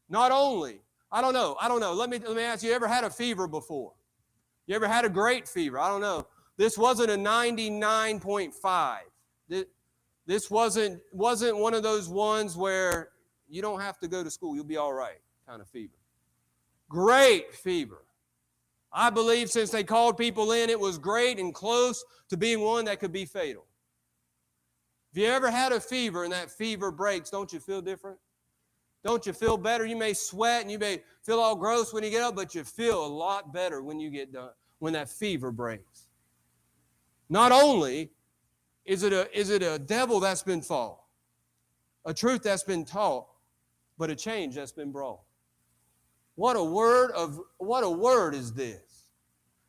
Not 0.09 0.31
only, 0.31 0.81
I 1.11 1.21
don't 1.21 1.33
know, 1.33 1.55
I 1.61 1.67
don't 1.67 1.79
know. 1.79 1.93
Let 1.93 2.09
me, 2.09 2.19
let 2.19 2.35
me 2.35 2.41
ask 2.41 2.63
you, 2.63 2.69
you 2.69 2.75
ever 2.75 2.87
had 2.87 3.03
a 3.03 3.09
fever 3.09 3.47
before? 3.47 3.93
You 4.65 4.75
ever 4.75 4.87
had 4.87 5.05
a 5.05 5.09
great 5.09 5.47
fever? 5.47 5.77
I 5.77 5.89
don't 5.89 6.01
know. 6.01 6.25
This 6.57 6.77
wasn't 6.77 7.11
a 7.11 7.15
99.5. 7.15 8.97
This 10.25 10.49
wasn't, 10.49 11.01
wasn't 11.11 11.57
one 11.57 11.73
of 11.73 11.83
those 11.83 12.07
ones 12.09 12.55
where 12.55 13.09
you 13.53 13.61
don't 13.61 13.81
have 13.81 13.99
to 13.99 14.07
go 14.07 14.23
to 14.23 14.31
school, 14.31 14.55
you'll 14.55 14.63
be 14.63 14.77
all 14.77 14.93
right 14.93 15.19
kind 15.47 15.61
of 15.61 15.67
fever. 15.67 15.93
Great 16.89 17.53
fever. 17.53 18.03
I 18.91 19.09
believe 19.09 19.49
since 19.49 19.71
they 19.71 19.83
called 19.83 20.17
people 20.17 20.51
in, 20.51 20.69
it 20.69 20.79
was 20.79 20.97
great 20.97 21.39
and 21.39 21.53
close 21.53 22.03
to 22.29 22.37
being 22.37 22.61
one 22.61 22.85
that 22.85 22.99
could 22.99 23.11
be 23.11 23.25
fatal. 23.25 23.65
If 25.11 25.17
you 25.19 25.27
ever 25.27 25.51
had 25.51 25.71
a 25.71 25.79
fever 25.79 26.23
and 26.23 26.33
that 26.33 26.49
fever 26.49 26.91
breaks, 26.91 27.29
don't 27.29 27.51
you 27.53 27.59
feel 27.59 27.81
different? 27.81 28.17
Don't 29.03 29.25
you 29.25 29.33
feel 29.33 29.57
better? 29.57 29.85
You 29.85 29.97
may 29.97 30.13
sweat 30.13 30.61
and 30.61 30.71
you 30.71 30.79
may 30.79 31.01
feel 31.23 31.39
all 31.39 31.55
gross 31.55 31.93
when 31.93 32.03
you 32.03 32.09
get 32.09 32.23
up, 32.23 32.35
but 32.35 32.55
you 32.55 32.63
feel 32.63 33.05
a 33.05 33.07
lot 33.07 33.53
better 33.53 33.83
when 33.83 33.99
you 33.99 34.09
get 34.09 34.31
done, 34.31 34.51
when 34.79 34.93
that 34.93 35.09
fever 35.09 35.51
breaks. 35.51 36.07
Not 37.29 37.51
only 37.51 38.11
is 38.85 39.03
it 39.03 39.13
a, 39.13 39.37
is 39.37 39.49
it 39.49 39.61
a 39.61 39.77
devil 39.77 40.19
that's 40.19 40.43
been 40.43 40.61
fought, 40.61 40.99
a 42.05 42.13
truth 42.13 42.43
that's 42.43 42.63
been 42.63 42.85
taught, 42.85 43.27
but 43.97 44.10
a 44.10 44.15
change 44.15 44.56
that's 44.56 44.71
been 44.71 44.91
brought. 44.91 45.19
What 46.36 46.56
a 46.56 46.63
word 46.63 47.12
of 47.12 47.39
what 47.58 47.84
a 47.84 47.89
word 47.89 48.34
is 48.34 48.53
this? 48.53 49.08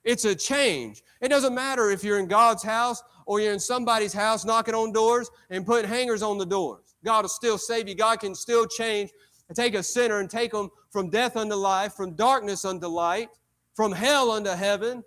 It's 0.02 0.24
a 0.24 0.34
change. 0.34 1.02
It 1.20 1.28
doesn't 1.28 1.54
matter 1.54 1.90
if 1.90 2.04
you're 2.04 2.18
in 2.18 2.26
God's 2.26 2.62
house 2.62 3.02
or 3.26 3.40
you're 3.40 3.52
in 3.52 3.60
somebody's 3.60 4.12
house 4.12 4.44
knocking 4.44 4.74
on 4.74 4.92
doors 4.92 5.30
and 5.50 5.64
putting 5.64 5.88
hangers 5.88 6.22
on 6.22 6.36
the 6.36 6.44
doors. 6.44 6.94
God 7.04 7.22
will 7.22 7.30
still 7.30 7.58
save 7.58 7.88
you. 7.88 7.94
God 7.94 8.20
can 8.20 8.34
still 8.34 8.66
change 8.66 9.10
and 9.48 9.56
take 9.56 9.74
a 9.74 9.82
sinner 9.82 10.20
and 10.20 10.28
take 10.28 10.52
them 10.52 10.70
from 10.90 11.10
death 11.10 11.36
unto 11.36 11.54
life, 11.54 11.94
from 11.94 12.14
darkness 12.14 12.64
unto 12.64 12.86
light, 12.86 13.28
from 13.74 13.92
hell 13.92 14.30
unto 14.30 14.50
heaven. 14.50 15.02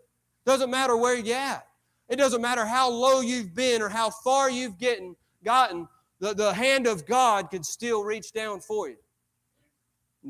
Doesn't 0.45 0.69
matter 0.69 0.97
where 0.97 1.15
you're 1.15 1.37
at. 1.37 1.67
It 2.09 2.17
doesn't 2.17 2.41
matter 2.41 2.65
how 2.65 2.89
low 2.89 3.21
you've 3.21 3.53
been 3.53 3.81
or 3.81 3.89
how 3.89 4.09
far 4.09 4.49
you've 4.49 4.77
getting, 4.77 5.15
gotten, 5.43 5.87
the, 6.19 6.33
the 6.33 6.53
hand 6.53 6.87
of 6.87 7.05
God 7.05 7.49
can 7.49 7.63
still 7.63 8.03
reach 8.03 8.31
down 8.31 8.61
for 8.61 8.89
you. 8.89 8.97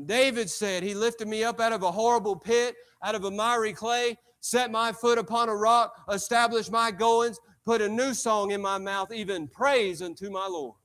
David 0.06 0.48
said, 0.50 0.82
He 0.82 0.94
lifted 0.94 1.28
me 1.28 1.44
up 1.44 1.60
out 1.60 1.72
of 1.72 1.82
a 1.82 1.90
horrible 1.90 2.36
pit, 2.36 2.76
out 3.02 3.14
of 3.14 3.24
a 3.24 3.30
miry 3.30 3.72
clay, 3.72 4.16
set 4.40 4.70
my 4.70 4.92
foot 4.92 5.18
upon 5.18 5.48
a 5.48 5.54
rock, 5.54 5.94
established 6.10 6.70
my 6.70 6.90
goings, 6.90 7.38
put 7.64 7.80
a 7.80 7.88
new 7.88 8.14
song 8.14 8.50
in 8.50 8.60
my 8.60 8.78
mouth, 8.78 9.12
even 9.12 9.48
praise 9.48 10.02
unto 10.02 10.30
my 10.30 10.46
Lord. 10.46 10.76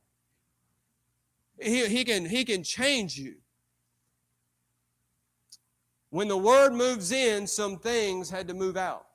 He, 1.61 1.85
he, 1.87 2.03
can, 2.03 2.25
he 2.25 2.43
can 2.43 2.63
change 2.63 3.17
you. 3.17 3.35
When 6.09 6.27
the 6.27 6.37
word 6.37 6.73
moves 6.73 7.11
in, 7.11 7.47
some 7.47 7.79
things 7.79 8.29
had 8.29 8.47
to 8.47 8.53
move 8.53 8.77
out. 8.77 9.05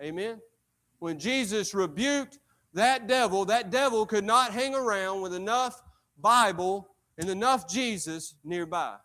Amen 0.00 0.40
when 1.04 1.18
Jesus 1.18 1.74
rebuked 1.74 2.38
that 2.72 3.06
devil, 3.06 3.44
that 3.44 3.70
devil 3.70 4.06
could 4.06 4.24
not 4.24 4.52
hang 4.52 4.74
around 4.74 5.20
with 5.20 5.34
enough 5.34 5.82
Bible 6.18 6.93
and 7.18 7.28
enough 7.30 7.68
Jesus 7.68 8.34
nearby. 8.44 8.96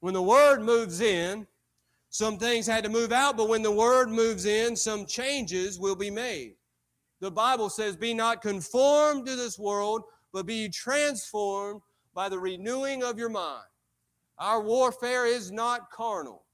When 0.00 0.14
the 0.14 0.22
Word 0.22 0.62
moves 0.62 1.00
in, 1.00 1.46
some 2.10 2.38
things 2.38 2.66
had 2.66 2.84
to 2.84 2.90
move 2.90 3.12
out, 3.12 3.36
but 3.36 3.48
when 3.48 3.62
the 3.62 3.70
Word 3.70 4.08
moves 4.08 4.46
in, 4.46 4.76
some 4.76 5.06
changes 5.06 5.78
will 5.78 5.96
be 5.96 6.10
made. 6.10 6.54
The 7.20 7.30
Bible 7.30 7.70
says, 7.70 7.96
Be 7.96 8.14
not 8.14 8.42
conformed 8.42 9.26
to 9.26 9.36
this 9.36 9.58
world, 9.58 10.02
but 10.32 10.46
be 10.46 10.68
transformed 10.68 11.80
by 12.14 12.28
the 12.28 12.38
renewing 12.38 13.02
of 13.02 13.18
your 13.18 13.28
mind. 13.28 13.64
Our 14.38 14.62
warfare 14.62 15.26
is 15.26 15.50
not 15.50 15.90
carnal. 15.90 16.44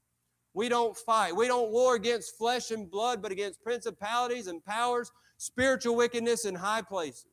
We 0.53 0.69
don't 0.69 0.95
fight. 0.95 1.35
We 1.35 1.47
don't 1.47 1.71
war 1.71 1.95
against 1.95 2.37
flesh 2.37 2.71
and 2.71 2.89
blood, 2.89 3.21
but 3.21 3.31
against 3.31 3.63
principalities 3.63 4.47
and 4.47 4.63
powers, 4.63 5.11
spiritual 5.37 5.95
wickedness 5.95 6.45
in 6.45 6.55
high 6.55 6.81
places. 6.81 7.25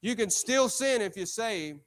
You 0.00 0.14
can 0.14 0.30
still 0.30 0.68
sin 0.68 1.02
if 1.02 1.16
you're 1.16 1.26
saved. 1.26 1.80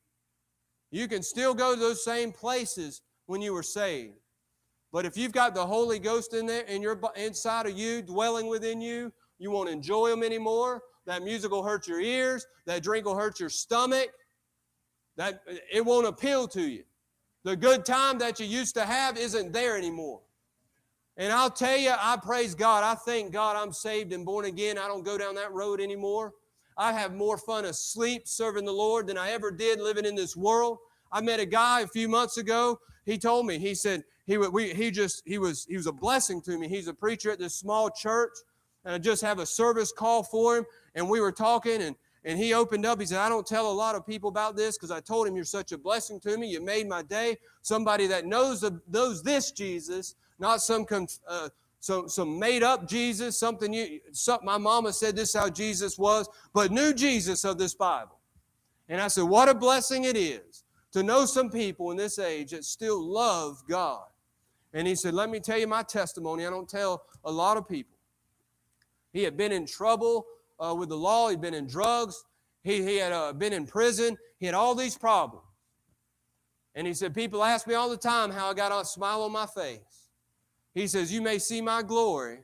You 0.92 1.08
can 1.08 1.24
still 1.24 1.54
go 1.54 1.74
to 1.74 1.80
those 1.80 2.04
same 2.04 2.32
places 2.32 3.02
when 3.26 3.42
you 3.42 3.54
were 3.54 3.64
saved. 3.64 4.16
But 4.92 5.06
if 5.06 5.16
you've 5.16 5.32
got 5.32 5.56
the 5.56 5.66
Holy 5.66 6.00
Ghost 6.00 6.34
in 6.34 6.46
there, 6.46 6.64
in 6.64 6.82
your 6.82 7.00
inside 7.16 7.66
of 7.66 7.78
you, 7.78 8.02
dwelling 8.02 8.48
within 8.48 8.82
you, 8.82 9.14
you 9.40 9.50
won't 9.50 9.70
enjoy 9.70 10.10
them 10.10 10.22
anymore. 10.22 10.84
That 11.06 11.24
music 11.24 11.52
will 11.52 11.64
hurt 11.64 11.88
your 11.88 12.02
ears. 12.02 12.46
That 12.66 12.84
drink 12.84 13.06
will 13.06 13.16
hurt 13.16 13.40
your 13.40 13.50
stomach. 13.50 14.10
That 15.16 15.42
it 15.72 15.86
won't 15.86 16.08
appeal 16.08 16.48
to 16.50 16.62
you. 16.62 16.84
The 17.44 17.56
good 17.56 17.86
time 17.86 18.20
that 18.20 18.40
you 18.40 18.46
used 18.46 18.76
to 18.76 18.86
have 18.86 19.18
isn't 19.18 19.52
there 19.54 19.78
anymore. 19.78 20.22
And 21.18 21.32
I'll 21.32 21.50
tell 21.50 21.78
you, 21.78 21.94
I 21.98 22.18
praise 22.22 22.54
God. 22.54 22.84
I 22.84 22.96
thank 22.96 23.32
God 23.32 23.56
I'm 23.56 23.74
saved 23.74 24.14
and 24.14 24.26
born 24.26 24.46
again. 24.46 24.78
I 24.78 24.88
don't 24.88 25.04
go 25.04 25.18
down 25.18 25.36
that 25.36 25.52
road 25.52 25.82
anymore. 25.82 26.34
I 26.82 26.94
have 26.94 27.14
more 27.14 27.38
fun 27.38 27.66
asleep 27.66 28.24
serving 28.28 28.66
the 28.66 28.72
Lord 28.72 29.06
than 29.06 29.16
I 29.16 29.32
ever 29.34 29.52
did 29.52 29.80
living 29.80 30.04
in 30.04 30.16
this 30.16 30.36
world. 30.36 30.80
I 31.12 31.22
met 31.22 31.40
a 31.40 31.46
guy 31.46 31.82
a 31.82 31.88
few 31.88 32.10
months 32.10 32.38
ago. 32.38 32.80
He 33.06 33.20
told 33.20 33.46
me, 33.46 33.60
he 33.60 33.76
said, 33.76 34.04
he, 34.26 34.38
we, 34.40 34.74
he 34.74 34.90
just, 34.90 35.22
he 35.24 35.38
was, 35.38 35.68
he 35.70 35.78
was 35.78 35.86
a 35.86 35.92
blessing 35.92 36.42
to 36.42 36.58
me. 36.58 36.68
He's 36.68 36.88
a 36.88 36.94
preacher 36.94 37.30
at 37.30 37.38
this 37.38 37.54
small 37.54 37.92
church. 37.92 38.32
And 38.84 38.96
I 38.96 38.98
just 38.98 39.22
have 39.22 39.38
a 39.38 39.46
service 39.46 39.92
call 39.92 40.24
for 40.24 40.58
him. 40.58 40.66
And 40.96 41.08
we 41.08 41.22
were 41.22 41.32
talking 41.32 41.84
and 41.84 41.96
and 42.24 42.38
he 42.38 42.54
opened 42.54 42.86
up. 42.86 43.00
He 43.00 43.08
said, 43.08 43.18
I 43.18 43.30
don't 43.30 43.48
tell 43.48 43.72
a 43.72 43.74
lot 43.74 43.96
of 43.96 44.06
people 44.06 44.30
about 44.30 44.56
this 44.56 44.78
because 44.78 44.92
I 44.92 45.00
told 45.00 45.28
him 45.28 45.36
you're 45.36 45.44
such 45.44 45.72
a 45.72 45.78
blessing 45.78 46.20
to 46.22 46.38
me. 46.38 46.48
You 46.48 46.64
made 46.64 46.88
my 46.88 47.02
day. 47.02 47.38
Somebody 47.64 48.08
that 48.08 48.26
knows, 48.26 48.62
the, 48.62 48.80
knows 48.88 49.24
this 49.24 49.52
Jesus, 49.52 50.16
not 50.38 50.62
some, 50.62 50.86
uh, 51.28 51.50
some, 51.82 52.08
some 52.08 52.38
made 52.38 52.62
up 52.62 52.88
Jesus, 52.88 53.38
something 53.38 53.74
you, 53.74 54.00
something 54.14 54.46
my 54.46 54.60
mama 54.60 54.94
said 54.94 55.16
this 55.16 55.34
how 55.34 55.50
Jesus 55.50 55.98
was, 55.98 56.30
but 56.54 56.72
knew 56.72 56.94
Jesus 56.94 57.44
of 57.44 57.58
this 57.58 57.74
Bible. 57.74 58.20
And 58.88 59.02
I 59.02 59.08
said, 59.08 59.24
what 59.24 59.50
a 59.50 59.56
blessing 59.56 60.04
it 60.04 60.16
is 60.16 60.64
to 60.92 61.02
know 61.02 61.26
some 61.26 61.50
people 61.50 61.90
in 61.90 61.98
this 61.98 62.20
age 62.20 62.52
that 62.52 62.66
still 62.66 63.04
love 63.04 63.64
God. 63.68 64.06
And 64.74 64.88
he 64.88 64.94
said, 64.94 65.16
let 65.16 65.32
me 65.32 65.40
tell 65.40 65.58
you 65.58 65.68
my 65.68 65.82
testimony. 65.82 66.46
I 66.46 66.52
don't 66.52 66.70
tell 66.70 67.02
a 67.26 67.32
lot 67.32 67.58
of 67.58 67.68
people. 67.68 67.98
He 69.12 69.24
had 69.24 69.36
been 69.36 69.52
in 69.52 69.66
trouble 69.66 70.28
uh, 70.60 70.76
with 70.78 70.90
the 70.90 70.98
law. 70.98 71.30
He'd 71.30 71.42
been 71.42 71.56
in 71.56 71.66
drugs. 71.66 72.24
He, 72.64 72.84
he 72.84 72.98
had 72.98 73.12
uh, 73.12 73.34
been 73.34 73.54
in 73.54 73.66
prison. 73.66 74.18
He 74.40 74.46
had 74.46 74.54
all 74.54 74.76
these 74.76 74.96
problems. 74.98 75.46
And 76.76 76.86
he 76.86 76.94
said, 76.94 77.16
People 77.16 77.44
ask 77.44 77.68
me 77.68 77.74
all 77.74 77.90
the 77.90 77.98
time 77.98 78.30
how 78.30 78.52
I 78.52 78.54
got 78.54 78.72
a 78.72 78.86
smile 78.86 79.24
on 79.24 79.32
my 79.32 79.48
face. 79.48 80.01
He 80.74 80.88
says, 80.88 81.12
You 81.12 81.22
may 81.22 81.40
see 81.40 81.62
my 81.62 81.82
glory, 81.82 82.40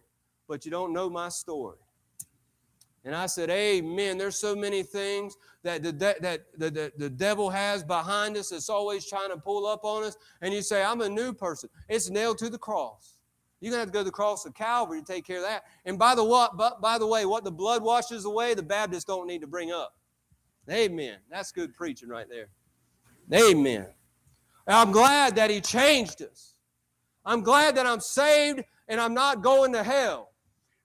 but 0.48 0.66
you 0.66 0.72
don't 0.72 0.94
know 0.94 1.10
my 1.10 1.30
story. 1.30 1.78
And 3.04 3.16
I 3.16 3.26
said, 3.28 3.50
Amen. 3.50 4.18
There's 4.18 4.36
so 4.36 4.56
many 4.56 4.84
things 4.84 5.38
that 5.64 5.82
the, 5.82 5.92
that 5.94 6.22
the, 6.22 6.70
the, 6.70 6.92
the 6.98 7.10
devil 7.10 7.50
has 7.50 7.84
behind 7.84 8.36
us 8.36 8.50
that's 8.50 8.70
always 8.70 9.06
trying 9.06 9.30
to 9.30 9.38
pull 9.38 9.66
up 9.66 9.86
on 9.86 10.04
us. 10.04 10.18
And 10.42 10.54
you 10.54 10.62
say, 10.62 10.84
I'm 10.84 11.02
a 11.02 11.10
new 11.10 11.34
person. 11.34 11.70
It's 11.88 12.10
nailed 12.10 12.38
to 12.40 12.50
the 12.50 12.58
cross. 12.58 13.18
You're 13.60 13.72
going 13.72 13.78
to 13.78 13.86
have 13.86 13.90
to 13.90 13.94
go 13.94 14.00
to 14.02 14.06
the 14.06 14.12
cross 14.12 14.46
of 14.46 14.54
Calvary 14.54 15.02
to 15.02 15.06
take 15.06 15.26
care 15.26 15.38
of 15.38 15.44
that. 15.44 15.64
And 15.86 15.98
by 15.98 16.16
the 16.16 16.24
what, 16.24 16.58
but 16.58 16.80
by 16.80 16.98
the 16.98 17.08
way, 17.08 17.26
what 17.26 17.44
the 17.44 17.52
blood 17.52 17.82
washes 17.82 18.26
away, 18.26 18.54
the 18.54 18.62
Baptists 18.62 19.06
don't 19.06 19.26
need 19.26 19.42
to 19.42 19.48
bring 19.48 19.72
up. 19.72 19.96
Amen. 20.70 21.18
That's 21.32 21.52
good 21.52 21.74
preaching 21.74 22.10
right 22.10 22.28
there. 22.30 22.50
Amen. 23.34 23.88
I'm 24.68 24.92
glad 24.92 25.36
that 25.38 25.50
He 25.50 25.62
changed 25.62 26.22
us. 26.22 26.56
I'm 27.28 27.44
glad 27.44 27.76
that 27.76 27.86
I'm 27.86 28.00
saved 28.00 28.64
and 28.88 29.00
I'm 29.00 29.14
not 29.14 29.44
going 29.44 29.74
to 29.74 29.84
hell. 29.84 30.32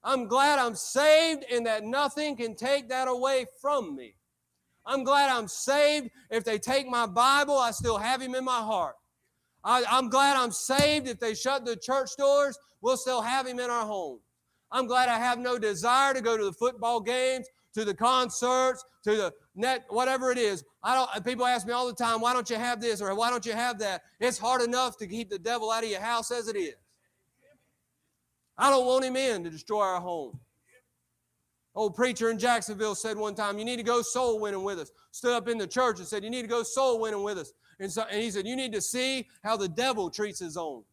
I'm 0.03 0.27
glad 0.27 0.59
I'm 0.59 0.75
saved 0.75 1.45
and 1.51 1.65
that 1.65 1.83
nothing 1.83 2.35
can 2.35 2.53
take 2.55 2.89
that 2.89 3.07
away 3.07 3.47
from 3.59 3.95
me. 3.95 4.13
I'm 4.85 5.03
glad 5.03 5.31
I'm 5.31 5.47
saved. 5.47 6.11
If 6.29 6.43
they 6.43 6.59
take 6.59 6.87
my 6.87 7.07
Bible, 7.07 7.57
I 7.57 7.71
still 7.71 7.97
have 7.97 8.21
Him 8.21 8.35
in 8.35 8.43
my 8.43 8.59
heart. 8.59 8.95
I, 9.63 9.83
I'm 9.89 10.09
glad 10.09 10.35
I'm 10.35 10.51
saved. 10.51 11.07
If 11.07 11.19
they 11.19 11.33
shut 11.33 11.65
the 11.65 11.77
church 11.77 12.11
doors, 12.17 12.57
we'll 12.81 12.97
still 12.97 13.21
have 13.21 13.47
him 13.47 13.59
in 13.59 13.69
our 13.69 13.85
home. 13.85 14.19
I'm 14.71 14.87
glad 14.87 15.07
I 15.07 15.17
have 15.17 15.39
no 15.39 15.57
desire 15.57 16.13
to 16.13 16.21
go 16.21 16.35
to 16.35 16.43
the 16.43 16.53
football 16.53 16.99
games, 16.99 17.47
to 17.73 17.85
the 17.85 17.93
concerts, 17.93 18.83
to 19.03 19.15
the 19.15 19.33
net, 19.55 19.85
whatever 19.89 20.31
it 20.31 20.37
is. 20.37 20.63
I 20.83 20.95
don't. 20.95 21.25
People 21.25 21.45
ask 21.45 21.65
me 21.65 21.73
all 21.73 21.87
the 21.87 21.93
time, 21.93 22.21
why 22.21 22.33
don't 22.33 22.49
you 22.49 22.55
have 22.55 22.81
this 22.81 23.01
or 23.01 23.13
why 23.15 23.29
don't 23.29 23.45
you 23.45 23.53
have 23.53 23.79
that? 23.79 24.03
It's 24.19 24.37
hard 24.37 24.61
enough 24.61 24.97
to 24.97 25.07
keep 25.07 25.29
the 25.29 25.39
devil 25.39 25.71
out 25.71 25.83
of 25.83 25.89
your 25.89 26.01
house 26.01 26.31
as 26.31 26.47
it 26.47 26.55
is. 26.55 26.75
I 28.57 28.69
don't 28.69 28.85
want 28.85 29.03
him 29.03 29.15
in 29.15 29.43
to 29.43 29.49
destroy 29.49 29.81
our 29.81 29.99
home. 29.99 30.39
Old 31.75 31.95
preacher 31.95 32.29
in 32.29 32.37
Jacksonville 32.37 32.93
said 32.93 33.17
one 33.17 33.33
time, 33.33 33.57
You 33.57 33.65
need 33.65 33.77
to 33.77 33.83
go 33.83 34.01
soul 34.01 34.39
winning 34.39 34.63
with 34.63 34.79
us. 34.79 34.91
Stood 35.11 35.33
up 35.33 35.47
in 35.47 35.57
the 35.57 35.65
church 35.65 35.97
and 35.97 36.07
said, 36.07 36.23
You 36.23 36.29
need 36.29 36.43
to 36.43 36.47
go 36.47 36.61
soul 36.61 36.99
winning 36.99 37.23
with 37.23 37.39
us. 37.39 37.51
And, 37.79 37.91
so, 37.91 38.03
and 38.11 38.21
he 38.21 38.29
said, 38.29 38.47
You 38.47 38.55
need 38.55 38.73
to 38.73 38.81
see 38.81 39.27
how 39.43 39.57
the 39.57 39.67
devil 39.67 40.11
treats 40.11 40.39
his 40.39 40.55
own. 40.55 40.83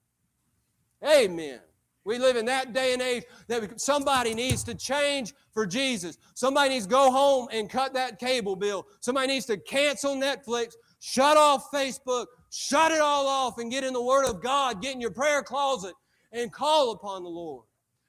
Amen. 1.06 1.60
We 2.04 2.18
live 2.18 2.36
in 2.36 2.46
that 2.46 2.72
day 2.72 2.92
and 2.94 3.02
age 3.02 3.24
that 3.48 3.80
somebody 3.80 4.34
needs 4.34 4.64
to 4.64 4.74
change 4.74 5.34
for 5.52 5.66
Jesus. 5.66 6.16
Somebody 6.34 6.70
needs 6.70 6.86
to 6.86 6.90
go 6.90 7.10
home 7.10 7.48
and 7.52 7.68
cut 7.68 7.92
that 7.94 8.18
cable 8.18 8.56
bill. 8.56 8.86
Somebody 9.00 9.28
needs 9.28 9.46
to 9.46 9.58
cancel 9.58 10.16
Netflix, 10.16 10.74
shut 10.98 11.36
off 11.36 11.70
Facebook, 11.70 12.26
shut 12.50 12.90
it 12.92 13.00
all 13.00 13.26
off, 13.26 13.58
and 13.58 13.70
get 13.70 13.84
in 13.84 13.92
the 13.92 14.02
Word 14.02 14.24
of 14.24 14.42
God, 14.42 14.80
get 14.80 14.94
in 14.94 15.00
your 15.00 15.10
prayer 15.10 15.42
closet, 15.42 15.94
and 16.32 16.52
call 16.52 16.92
upon 16.92 17.22
the 17.22 17.28
Lord. 17.28 17.64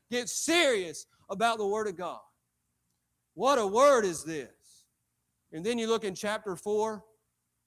Get 0.09 0.29
serious 0.29 1.05
about 1.29 1.57
the 1.57 1.67
Word 1.67 1.87
of 1.87 1.97
God. 1.97 2.19
What 3.33 3.59
a 3.59 3.65
word 3.65 4.05
is 4.05 4.23
this? 4.23 4.49
And 5.53 5.65
then 5.65 5.77
you 5.77 5.87
look 5.87 6.03
in 6.03 6.15
chapter 6.15 6.55
4, 6.55 7.03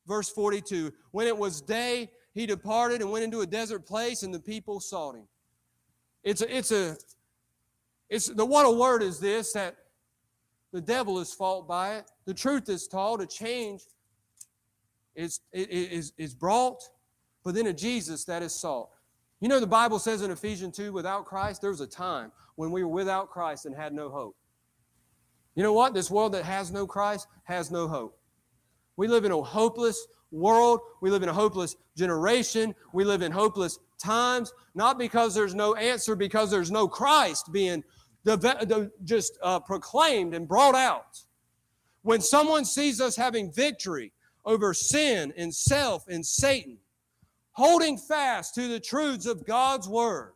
verse 0.06 0.30
42. 0.30 0.92
When 1.10 1.26
it 1.26 1.36
was 1.36 1.60
day, 1.60 2.10
he 2.32 2.46
departed 2.46 3.00
and 3.00 3.10
went 3.10 3.24
into 3.24 3.40
a 3.40 3.46
desert 3.46 3.86
place, 3.86 4.22
and 4.22 4.32
the 4.32 4.40
people 4.40 4.80
sought 4.80 5.16
him. 5.16 5.26
It's 6.24 6.40
a, 6.40 6.56
it's 6.56 6.72
a, 6.72 6.96
it's 8.08 8.26
the 8.26 8.44
what 8.44 8.66
a 8.66 8.70
word 8.70 9.02
is 9.02 9.20
this 9.20 9.52
that 9.52 9.76
the 10.72 10.80
devil 10.80 11.20
is 11.20 11.32
fault 11.32 11.68
by 11.68 11.96
it. 11.96 12.10
The 12.24 12.34
truth 12.34 12.68
is 12.68 12.88
taught, 12.88 13.20
a 13.20 13.26
change 13.26 13.82
is, 15.14 15.40
is, 15.52 16.12
is 16.18 16.34
brought, 16.34 16.82
but 17.44 17.54
then 17.54 17.68
a 17.68 17.72
Jesus 17.72 18.24
that 18.24 18.42
is 18.42 18.52
sought. 18.52 18.88
You 19.40 19.48
know, 19.48 19.60
the 19.60 19.66
Bible 19.66 19.98
says 19.98 20.22
in 20.22 20.30
Ephesians 20.30 20.76
2, 20.76 20.92
without 20.92 21.26
Christ, 21.26 21.60
there 21.60 21.70
was 21.70 21.80
a 21.80 21.86
time 21.86 22.32
when 22.56 22.70
we 22.70 22.82
were 22.82 22.90
without 22.90 23.30
Christ 23.30 23.66
and 23.66 23.74
had 23.74 23.92
no 23.92 24.08
hope. 24.08 24.36
You 25.54 25.62
know 25.62 25.72
what? 25.72 25.94
This 25.94 26.10
world 26.10 26.32
that 26.32 26.44
has 26.44 26.72
no 26.72 26.86
Christ 26.86 27.28
has 27.44 27.70
no 27.70 27.86
hope. 27.86 28.18
We 28.96 29.06
live 29.06 29.24
in 29.24 29.32
a 29.32 29.42
hopeless 29.42 30.06
world. 30.30 30.80
We 31.00 31.10
live 31.10 31.22
in 31.22 31.28
a 31.28 31.32
hopeless 31.32 31.76
generation. 31.96 32.74
We 32.92 33.04
live 33.04 33.22
in 33.22 33.32
hopeless 33.32 33.78
times, 34.04 34.52
not 34.74 34.98
because 34.98 35.34
there's 35.34 35.54
no 35.54 35.74
answer, 35.74 36.14
because 36.14 36.50
there's 36.50 36.70
no 36.70 36.86
Christ 36.86 37.52
being 37.52 37.82
just 39.04 39.38
uh, 39.42 39.60
proclaimed 39.60 40.34
and 40.34 40.48
brought 40.48 40.74
out. 40.74 41.18
When 42.02 42.20
someone 42.20 42.64
sees 42.64 43.00
us 43.00 43.16
having 43.16 43.52
victory 43.52 44.12
over 44.44 44.74
sin 44.74 45.32
and 45.36 45.54
self 45.54 46.06
and 46.08 46.24
Satan, 46.24 46.78
holding 47.52 47.96
fast 47.96 48.54
to 48.56 48.68
the 48.68 48.80
truths 48.80 49.26
of 49.26 49.46
God's 49.46 49.88
Word 49.88 50.34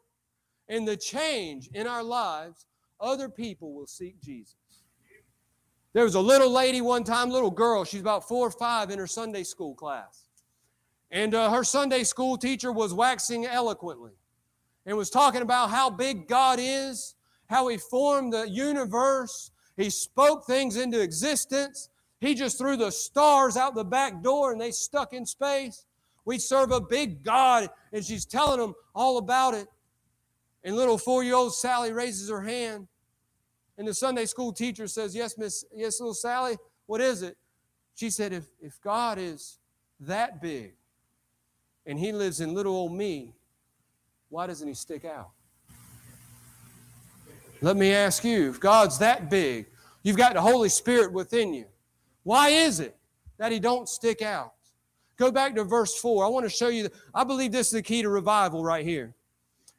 and 0.69 0.87
the 0.87 0.97
change 0.97 1.69
in 1.75 1.87
our 1.87 2.03
lives, 2.03 2.67
other 3.01 3.29
people 3.29 3.75
will 3.75 3.87
seek 3.87 4.21
Jesus. 4.23 4.57
There 5.93 6.05
was 6.05 6.15
a 6.15 6.21
little 6.21 6.51
lady 6.51 6.81
one 6.81 7.05
time, 7.05 7.31
little 7.31 7.51
girl, 7.51 7.85
she's 7.85 8.01
about 8.01 8.29
four 8.29 8.47
or 8.47 8.51
five 8.51 8.91
in 8.91 8.99
her 8.99 9.07
Sunday 9.07 9.43
school 9.43 9.75
class. 9.75 10.28
And 11.11 11.35
uh, 11.35 11.51
her 11.51 11.65
Sunday 11.65 12.05
school 12.05 12.37
teacher 12.37 12.71
was 12.71 12.93
waxing 12.93 13.47
eloquently 13.47 14.13
and 14.85 14.97
was 14.97 15.11
talking 15.11 15.43
about 15.43 15.71
how 15.71 15.91
big 15.91 16.29
God 16.29 16.59
is, 16.61 17.15
how 17.49 17.69
He 17.69 17.79
formed 17.79 18.33
the 18.33 18.49
universe, 18.49 19.51
He 19.77 19.91
spoke 19.91 20.47
things 20.47 20.77
into 20.77 21.01
existence. 21.01 21.89
He 22.21 22.35
just 22.35 22.59
threw 22.59 22.77
the 22.77 22.91
stars 22.91 23.57
out 23.57 23.75
the 23.75 23.85
back 23.85 24.23
door 24.23 24.53
and 24.53 24.61
they 24.61 24.73
stuck 24.73 25.13
in 25.13 25.25
space. 25.25 25.87
We 26.25 26.39
serve 26.39 26.73
a 26.73 26.81
big 26.81 27.23
God, 27.23 27.71
and 27.93 28.05
she's 28.05 28.27
telling 28.27 28.61
them 28.61 28.75
all 28.95 29.17
about 29.17 29.55
it. 29.55 29.67
And 30.63 30.77
little 30.77 30.99
four 30.99 31.25
year 31.25 31.37
old 31.37 31.55
Sally 31.55 31.93
raises 31.93 32.29
her 32.29 32.43
hand 32.43 32.89
and 33.79 33.87
the 33.87 33.95
Sunday 33.95 34.27
school 34.27 34.53
teacher 34.53 34.89
says, 34.89 35.15
Yes, 35.15 35.39
Miss, 35.39 35.65
yes, 35.73 36.01
little 36.01 36.13
Sally, 36.13 36.57
what 36.87 37.01
is 37.01 37.23
it? 37.23 37.37
She 37.95 38.11
said, 38.11 38.33
If, 38.33 38.47
if 38.61 38.81
God 38.83 39.19
is 39.19 39.59
that 40.01 40.43
big 40.43 40.75
and 41.89 41.99
he 41.99 42.13
lives 42.13 42.41
in 42.41 42.53
little 42.53 42.77
old 42.77 42.93
me, 42.93 43.33
why 44.29 44.47
doesn't 44.47 44.69
he 44.69 44.75
stick 44.75 45.07
out? 45.07 45.31
Let 47.63 47.79
me 47.79 47.93
ask 47.93 48.23
you, 48.23 48.51
if 48.51 48.61
God's 48.61 48.99
that 48.99 49.31
big, 49.31 49.67
you've 50.03 50.19
got 50.19 50.35
the 50.35 50.41
Holy 50.41 50.69
Spirit 50.69 51.13
within 51.13 51.55
you, 51.55 51.65
why 52.25 52.51
is 52.51 52.79
it 52.79 52.95
that 53.39 53.51
he 53.51 53.59
don't 53.59 53.89
stick 53.89 54.21
out? 54.21 54.53
Go 55.17 55.33
back 55.33 55.55
to 55.55 55.65
verse 55.65 55.99
4. 55.99 56.27
I 56.27 56.29
want 56.29 56.45
to 56.45 56.51
show 56.51 56.69
you, 56.69 56.91
I 57.15 57.25
believe 57.25 57.53
this 57.53 57.69
is 57.69 57.73
the 57.73 57.83
key 57.83 58.03
to 58.03 58.11
revival 58.11 58.63
right 58.63 58.85
here. 58.85 59.15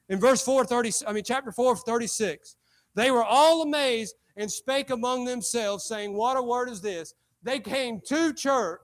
In 0.10 0.20
verse 0.20 0.43
4, 0.43 0.66
30, 0.66 0.91
I 1.07 1.14
mean, 1.14 1.24
chapter 1.24 1.51
4, 1.51 1.78
36. 1.78 2.55
They 2.95 3.12
were 3.12 3.24
all 3.24 3.62
amazed 3.62 4.16
and 4.36 4.51
spake 4.51 4.89
among 4.89 5.26
themselves, 5.26 5.86
saying, 5.86 6.14
What 6.14 6.36
a 6.38 6.41
word 6.41 6.70
is 6.70 6.82
this? 6.82 7.14
They 7.43 7.60
came 7.60 8.01
to 8.07 8.34
church 8.34 8.82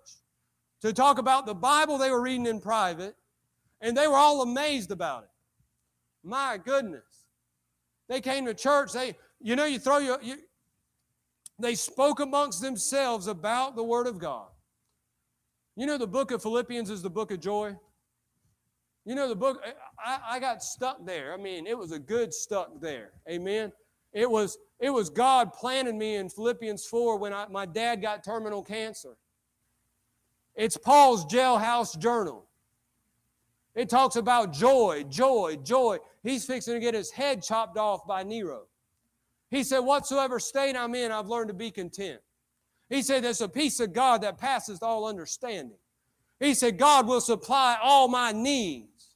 to 0.85 0.93
talk 0.93 1.17
about 1.17 1.47
the 1.47 1.55
Bible 1.55 1.97
they 1.97 2.11
were 2.11 2.21
reading 2.21 2.45
in 2.45 2.59
private, 2.59 3.15
and 3.81 3.97
they 3.97 4.07
were 4.07 4.17
all 4.17 4.43
amazed 4.43 4.91
about 4.91 5.23
it. 5.23 5.29
My 6.23 6.59
goodness. 6.63 7.25
They 8.07 8.21
came 8.21 8.45
to 8.45 8.53
church. 8.53 8.93
They, 8.93 9.15
you 9.41 9.55
know, 9.55 9.65
you 9.65 9.79
throw 9.79 9.97
your, 9.97 10.21
you, 10.21 10.37
they 11.57 11.73
spoke 11.73 12.19
amongst 12.19 12.61
themselves 12.61 13.25
about 13.25 13.75
the 13.75 13.83
Word 13.83 14.05
of 14.05 14.19
God. 14.19 14.45
You 15.75 15.87
know, 15.87 15.97
the 15.97 16.05
book 16.05 16.29
of 16.29 16.43
Philippians 16.43 16.91
is 16.91 17.01
the 17.01 17.09
book 17.09 17.31
of 17.31 17.39
joy. 17.39 17.75
You 19.05 19.15
know, 19.15 19.27
the 19.27 19.35
book, 19.35 19.63
I, 19.97 20.19
I 20.27 20.39
got 20.39 20.61
stuck 20.61 21.03
there. 21.03 21.33
I 21.33 21.37
mean, 21.37 21.65
it 21.65 21.75
was 21.75 21.93
a 21.93 21.99
good 21.99 22.31
stuck 22.31 22.79
there. 22.79 23.09
Amen. 23.27 23.71
It 24.13 24.29
was, 24.29 24.59
it 24.79 24.91
was 24.91 25.09
God 25.09 25.51
planting 25.51 25.97
me 25.97 26.17
in 26.17 26.29
Philippians 26.29 26.85
4 26.85 27.17
when 27.17 27.33
I, 27.33 27.47
my 27.47 27.65
dad 27.65 28.03
got 28.03 28.23
terminal 28.23 28.61
cancer. 28.61 29.17
It's 30.55 30.77
Paul's 30.77 31.25
jailhouse 31.25 31.97
journal. 31.99 32.45
It 33.75 33.89
talks 33.89 34.15
about 34.15 34.53
joy, 34.53 35.03
joy, 35.09 35.57
joy. 35.63 35.97
He's 36.23 36.45
fixing 36.45 36.75
to 36.75 36.79
get 36.79 36.93
his 36.93 37.11
head 37.11 37.43
chopped 37.43 37.77
off 37.77 38.07
by 38.07 38.23
Nero. 38.23 38.67
He 39.49 39.63
said, 39.63 39.79
Whatsoever 39.79 40.39
state 40.39 40.75
I'm 40.77 40.95
in, 40.95 41.11
I've 41.11 41.27
learned 41.27 41.49
to 41.49 41.53
be 41.53 41.71
content. 41.71 42.21
He 42.89 43.01
said, 43.01 43.23
There's 43.23 43.41
a 43.41 43.49
peace 43.49 43.79
of 43.81 43.91
God 43.93 44.21
that 44.21 44.37
passes 44.37 44.79
all 44.81 45.05
understanding. 45.05 45.77
He 46.39 46.53
said, 46.53 46.77
God 46.77 47.07
will 47.07 47.21
supply 47.21 47.77
all 47.81 48.07
my 48.07 48.31
needs. 48.31 49.15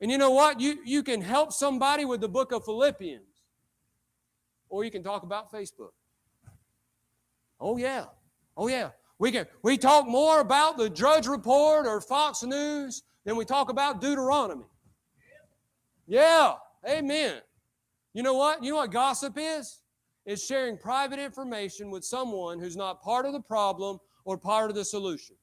And 0.00 0.10
you 0.10 0.18
know 0.18 0.30
what? 0.30 0.60
You, 0.60 0.78
you 0.84 1.02
can 1.02 1.20
help 1.20 1.52
somebody 1.52 2.04
with 2.04 2.20
the 2.20 2.28
book 2.28 2.52
of 2.52 2.64
Philippians 2.64 3.22
or 4.68 4.84
you 4.84 4.90
can 4.90 5.02
talk 5.02 5.22
about 5.22 5.52
Facebook. 5.52 5.92
Oh, 7.60 7.76
yeah. 7.76 8.06
Oh, 8.56 8.68
yeah. 8.68 8.90
We 9.22 9.30
can 9.30 9.46
we 9.62 9.78
talk 9.78 10.08
more 10.08 10.40
about 10.40 10.76
the 10.76 10.90
Drudge 10.90 11.28
Report 11.28 11.86
or 11.86 12.00
Fox 12.00 12.42
News 12.42 13.04
than 13.24 13.36
we 13.36 13.44
talk 13.44 13.70
about 13.70 14.00
Deuteronomy. 14.00 14.64
Yeah. 16.08 16.54
Amen. 16.84 17.36
You 18.14 18.24
know 18.24 18.34
what? 18.34 18.64
You 18.64 18.72
know 18.72 18.78
what 18.78 18.90
gossip 18.90 19.34
is? 19.36 19.82
It's 20.26 20.44
sharing 20.44 20.76
private 20.76 21.20
information 21.20 21.88
with 21.88 22.04
someone 22.04 22.58
who's 22.58 22.76
not 22.76 23.00
part 23.00 23.24
of 23.24 23.32
the 23.32 23.40
problem 23.40 24.00
or 24.24 24.36
part 24.36 24.70
of 24.70 24.74
the 24.74 24.84
solution. 24.84 25.36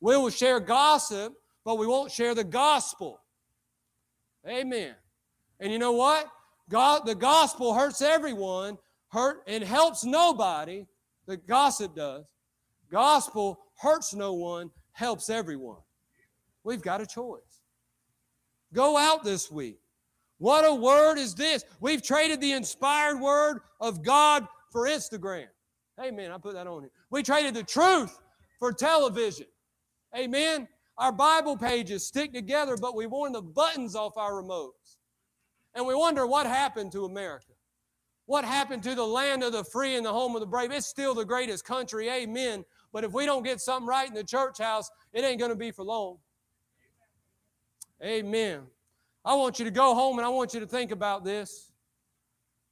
We 0.00 0.16
will 0.16 0.30
share 0.30 0.58
gossip, 0.58 1.34
but 1.64 1.78
we 1.78 1.86
won't 1.86 2.10
share 2.10 2.34
the 2.34 2.42
gospel. 2.42 3.20
Amen. 4.44 4.96
And 5.60 5.72
you 5.72 5.78
know 5.78 5.92
what? 5.92 6.26
God, 6.68 7.06
the 7.06 7.14
gospel 7.14 7.74
hurts 7.74 8.02
everyone, 8.02 8.76
hurt 9.12 9.44
and 9.46 9.62
helps 9.62 10.04
nobody. 10.04 10.84
The 11.26 11.36
gossip 11.36 11.94
does. 11.94 12.24
Gospel 12.90 13.58
hurts 13.78 14.14
no 14.14 14.34
one, 14.34 14.70
helps 14.92 15.28
everyone. 15.30 15.80
We've 16.64 16.82
got 16.82 17.00
a 17.00 17.06
choice. 17.06 17.62
Go 18.72 18.96
out 18.96 19.24
this 19.24 19.50
week. 19.50 19.78
What 20.38 20.64
a 20.64 20.74
word 20.74 21.16
is 21.18 21.34
this? 21.34 21.64
We've 21.80 22.02
traded 22.02 22.40
the 22.40 22.52
inspired 22.52 23.20
word 23.20 23.60
of 23.80 24.02
God 24.02 24.46
for 24.70 24.86
Instagram. 24.86 25.46
Amen. 26.00 26.30
I 26.30 26.38
put 26.38 26.54
that 26.54 26.66
on 26.66 26.82
here. 26.82 26.90
We 27.10 27.22
traded 27.22 27.54
the 27.54 27.62
truth 27.62 28.18
for 28.58 28.72
television. 28.72 29.46
Amen. 30.16 30.68
Our 30.98 31.12
Bible 31.12 31.56
pages 31.56 32.06
stick 32.06 32.32
together, 32.32 32.76
but 32.76 32.94
we've 32.94 33.10
worn 33.10 33.32
the 33.32 33.42
buttons 33.42 33.94
off 33.94 34.16
our 34.16 34.42
remotes. 34.42 34.96
And 35.74 35.86
we 35.86 35.94
wonder 35.94 36.26
what 36.26 36.46
happened 36.46 36.92
to 36.92 37.04
America. 37.04 37.52
What 38.26 38.44
happened 38.44 38.82
to 38.84 38.94
the 38.94 39.06
land 39.06 39.44
of 39.44 39.52
the 39.52 39.62
free 39.62 39.94
and 39.94 40.04
the 40.04 40.12
home 40.12 40.34
of 40.34 40.40
the 40.40 40.46
brave? 40.46 40.72
It's 40.72 40.86
still 40.86 41.14
the 41.14 41.24
greatest 41.24 41.64
country, 41.64 42.08
amen. 42.08 42.64
But 42.96 43.04
if 43.04 43.12
we 43.12 43.26
don't 43.26 43.42
get 43.42 43.60
something 43.60 43.86
right 43.86 44.08
in 44.08 44.14
the 44.14 44.24
church 44.24 44.56
house, 44.56 44.90
it 45.12 45.22
ain't 45.22 45.38
going 45.38 45.50
to 45.50 45.54
be 45.54 45.70
for 45.70 45.84
long. 45.84 46.16
Amen. 48.02 48.62
I 49.22 49.34
want 49.34 49.58
you 49.58 49.66
to 49.66 49.70
go 49.70 49.94
home 49.94 50.16
and 50.16 50.24
I 50.24 50.30
want 50.30 50.54
you 50.54 50.60
to 50.60 50.66
think 50.66 50.92
about 50.92 51.22
this. 51.22 51.72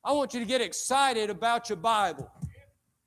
I 0.02 0.12
want 0.12 0.32
you 0.32 0.40
to 0.40 0.46
get 0.46 0.62
excited 0.62 1.28
about 1.28 1.68
your 1.68 1.76
Bible. 1.76 2.32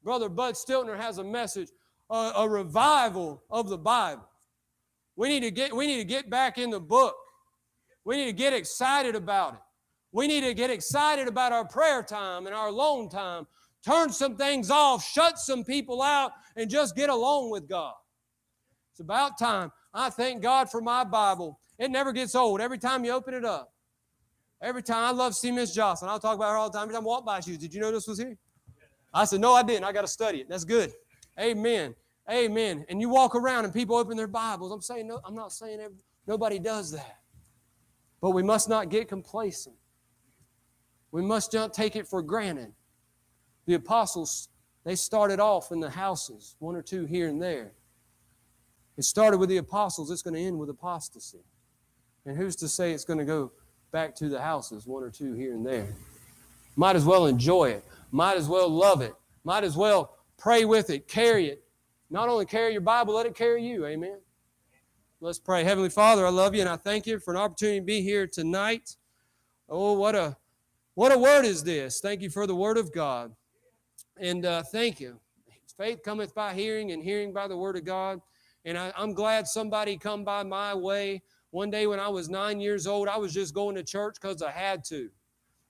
Brother 0.03 0.29
Bud 0.29 0.53
Stiltner 0.53 0.95
has 0.95 1.17
a 1.17 1.23
message, 1.23 1.69
a, 2.11 2.33
a 2.35 2.47
revival 2.47 3.41
of 3.49 3.67
the 3.67 3.79
Bible. 3.79 4.29
We 5.15 5.27
need 5.27 5.41
to 5.41 5.49
get 5.49 5.75
we 5.75 5.87
need 5.87 5.97
to 5.97 6.05
get 6.05 6.29
back 6.29 6.59
in 6.59 6.69
the 6.69 6.79
book. 6.79 7.15
We 8.05 8.17
need 8.17 8.25
to 8.25 8.31
get 8.31 8.53
excited 8.53 9.15
about 9.15 9.55
it. 9.55 9.59
We 10.11 10.27
need 10.27 10.41
to 10.41 10.53
get 10.53 10.69
excited 10.69 11.27
about 11.27 11.51
our 11.51 11.65
prayer 11.65 12.03
time 12.03 12.45
and 12.45 12.55
our 12.55 12.67
alone 12.67 13.09
time. 13.09 13.47
Turn 13.87 14.11
some 14.11 14.35
things 14.35 14.69
off, 14.69 15.01
shut 15.01 15.39
some 15.39 15.63
people 15.63 16.01
out, 16.01 16.33
and 16.57 16.69
just 16.69 16.93
get 16.93 17.09
along 17.09 17.51
with 17.51 17.69
God. 17.69 17.93
It's 18.91 18.99
about 18.99 19.39
time. 19.39 19.71
I 19.93 20.09
thank 20.09 20.41
God 20.41 20.69
for 20.69 20.81
my 20.81 21.05
Bible. 21.05 21.57
It 21.79 21.89
never 21.89 22.11
gets 22.11 22.35
old. 22.35 22.59
Every 22.59 22.79
time 22.79 23.05
you 23.05 23.11
open 23.11 23.33
it 23.33 23.45
up, 23.45 23.71
every 24.61 24.83
time 24.83 25.05
I 25.05 25.11
love 25.11 25.31
to 25.31 25.35
see 25.35 25.51
Miss 25.53 25.73
Johnson. 25.73 26.09
I'll 26.09 26.19
talk 26.19 26.35
about 26.35 26.51
her 26.51 26.57
all 26.57 26.69
the 26.69 26.77
time. 26.77 26.83
Every 26.83 26.95
time 26.95 27.03
I 27.03 27.07
walk 27.07 27.25
by, 27.25 27.39
she 27.39 27.55
Did 27.55 27.73
you 27.73 27.79
know 27.79 27.93
this 27.93 28.07
was 28.07 28.19
here? 28.19 28.37
I 29.13 29.23
said, 29.23 29.39
No, 29.39 29.53
I 29.53 29.63
didn't. 29.63 29.85
I 29.85 29.93
got 29.93 30.01
to 30.01 30.07
study 30.07 30.39
it. 30.39 30.49
That's 30.49 30.65
good. 30.65 30.91
Amen. 31.39 31.95
Amen. 32.29 32.85
And 32.89 32.99
you 32.99 33.07
walk 33.07 33.35
around 33.35 33.63
and 33.63 33.73
people 33.73 33.95
open 33.95 34.17
their 34.17 34.27
Bibles. 34.27 34.73
I'm 34.73 34.81
saying 34.81 35.07
no, 35.07 35.21
I'm 35.23 35.33
not 35.35 35.53
saying 35.53 35.79
every, 35.79 35.95
nobody 36.27 36.59
does 36.59 36.91
that. 36.91 37.19
But 38.19 38.31
we 38.31 38.43
must 38.43 38.67
not 38.67 38.89
get 38.89 39.07
complacent. 39.07 39.77
We 41.11 41.21
must 41.21 41.53
not 41.53 41.73
take 41.73 41.95
it 41.95 42.05
for 42.05 42.21
granted. 42.21 42.73
The 43.67 43.75
apostles, 43.75 44.49
they 44.83 44.95
started 44.95 45.39
off 45.39 45.71
in 45.71 45.79
the 45.79 45.89
houses, 45.89 46.55
one 46.59 46.75
or 46.75 46.81
two 46.81 47.05
here 47.05 47.27
and 47.27 47.41
there. 47.41 47.73
It 48.97 49.03
started 49.03 49.37
with 49.37 49.49
the 49.49 49.57
apostles, 49.57 50.09
it's 50.09 50.23
going 50.23 50.33
to 50.33 50.41
end 50.41 50.57
with 50.57 50.69
apostasy. 50.69 51.43
And 52.25 52.35
who's 52.35 52.55
to 52.57 52.67
say 52.67 52.93
it's 52.93 53.05
going 53.05 53.19
to 53.19 53.25
go 53.25 53.51
back 53.91 54.15
to 54.15 54.29
the 54.29 54.41
houses, 54.41 54.87
one 54.87 55.03
or 55.03 55.11
two 55.11 55.33
here 55.33 55.53
and 55.53 55.65
there? 55.65 55.93
Might 56.75 56.95
as 56.95 57.05
well 57.05 57.27
enjoy 57.27 57.69
it. 57.69 57.85
Might 58.11 58.37
as 58.37 58.47
well 58.47 58.69
love 58.69 59.01
it. 59.01 59.13
Might 59.43 59.63
as 59.63 59.77
well 59.77 60.17
pray 60.37 60.65
with 60.65 60.89
it, 60.89 61.07
carry 61.07 61.47
it. 61.47 61.63
Not 62.09 62.29
only 62.29 62.45
carry 62.45 62.71
your 62.71 62.81
Bible, 62.81 63.15
let 63.15 63.25
it 63.25 63.35
carry 63.35 63.63
you. 63.63 63.85
Amen. 63.85 64.17
Let's 65.19 65.39
pray. 65.39 65.63
Heavenly 65.63 65.89
Father, 65.89 66.25
I 66.25 66.29
love 66.29 66.55
you 66.55 66.61
and 66.61 66.69
I 66.69 66.75
thank 66.75 67.07
you 67.07 67.19
for 67.19 67.31
an 67.31 67.37
opportunity 67.37 67.79
to 67.79 67.85
be 67.85 68.01
here 68.01 68.27
tonight. 68.27 68.95
Oh, 69.67 69.93
what 69.93 70.15
a 70.15 70.37
what 70.93 71.11
a 71.11 71.17
word 71.17 71.45
is 71.45 71.63
this. 71.63 71.99
Thank 71.99 72.21
you 72.21 72.29
for 72.29 72.47
the 72.47 72.55
word 72.55 72.77
of 72.77 72.93
God. 72.93 73.35
And 74.19 74.45
uh, 74.45 74.63
thank 74.63 74.99
you. 74.99 75.19
Faith 75.77 76.01
cometh 76.03 76.33
by 76.33 76.55
hearing, 76.55 76.91
and 76.91 77.03
hearing 77.03 77.31
by 77.31 77.47
the 77.47 77.55
word 77.55 77.77
of 77.77 77.85
God. 77.85 78.19
And 78.65 78.77
I, 78.77 78.91
I'm 78.97 79.13
glad 79.13 79.47
somebody 79.47 79.95
come 79.97 80.23
by 80.23 80.43
my 80.43 80.73
way. 80.73 81.21
One 81.51 81.69
day 81.69 81.85
when 81.85 81.99
I 81.99 82.09
was 82.09 82.29
nine 82.29 82.59
years 82.59 82.87
old, 82.87 83.07
I 83.07 83.17
was 83.17 83.33
just 83.33 83.53
going 83.53 83.75
to 83.75 83.83
church 83.83 84.17
because 84.19 84.41
I 84.41 84.51
had 84.51 84.83
to. 84.85 85.09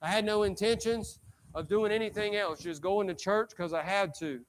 I 0.02 0.08
had 0.08 0.24
no 0.24 0.44
intentions 0.44 1.20
of 1.54 1.68
doing 1.68 1.92
anything 1.92 2.36
else, 2.36 2.62
just 2.62 2.82
going 2.82 3.08
to 3.08 3.14
church 3.14 3.50
because 3.50 3.74
I 3.74 3.84
had 3.84 4.14
to. 4.20 4.40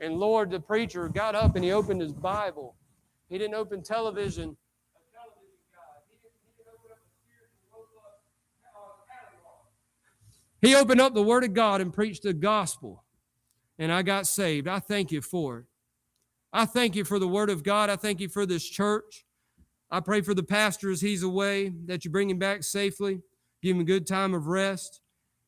And 0.00 0.14
Lord, 0.14 0.50
the 0.50 0.60
preacher 0.60 1.08
got 1.08 1.34
up 1.34 1.56
and 1.56 1.64
he 1.64 1.72
opened 1.72 2.00
his 2.00 2.12
Bible. 2.12 2.76
He 3.28 3.38
didn't 3.38 3.54
open 3.54 3.82
television. 3.82 4.56
He 10.60 10.74
opened 10.74 11.00
up 11.00 11.14
the 11.14 11.22
Word 11.22 11.44
of 11.44 11.54
God 11.54 11.80
and 11.80 11.92
preached 11.92 12.22
the 12.22 12.32
gospel, 12.32 13.04
and 13.78 13.92
I 13.92 14.02
got 14.02 14.26
saved. 14.26 14.68
I 14.68 14.78
thank 14.78 15.12
you 15.12 15.20
for 15.20 15.58
it. 15.58 15.64
I 16.52 16.64
thank 16.64 16.96
you 16.96 17.04
for 17.04 17.18
the 17.18 17.28
Word 17.28 17.50
of 17.50 17.62
God. 17.62 17.90
I 17.90 17.96
thank 17.96 18.20
you 18.20 18.28
for 18.28 18.46
this 18.46 18.68
church. 18.68 19.24
I 19.90 20.00
pray 20.00 20.20
for 20.20 20.34
the 20.34 20.42
pastor 20.42 20.90
as 20.90 21.00
he's 21.00 21.22
away, 21.22 21.72
that 21.84 22.04
you 22.04 22.10
bring 22.10 22.30
him 22.30 22.38
back 22.38 22.64
safely, 22.64 23.20
give 23.62 23.76
him 23.76 23.82
a 23.82 23.84
good 23.84 24.06
time 24.06 24.34
of 24.34 24.46
rest. 24.46 25.00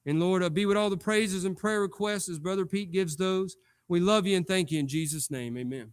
And 0.07 0.21
Lord, 0.21 0.43
uh, 0.43 0.51
be 0.51 0.65
with 0.65 0.77
all 0.77 0.91
the 0.91 0.97
praises 0.97 1.45
and 1.45 1.57
prayer 1.57 1.81
requests 1.81 2.29
as 2.29 2.39
Brother 2.39 2.65
Pete 2.65 2.93
gives 2.93 3.17
those. 3.17 3.57
We 3.89 4.01
love 4.01 4.27
you 4.27 4.37
and 4.37 4.47
thank 4.47 4.71
you 4.71 4.79
in 4.79 4.87
Jesus' 4.89 5.31
name. 5.31 5.57
Amen. 5.57 5.93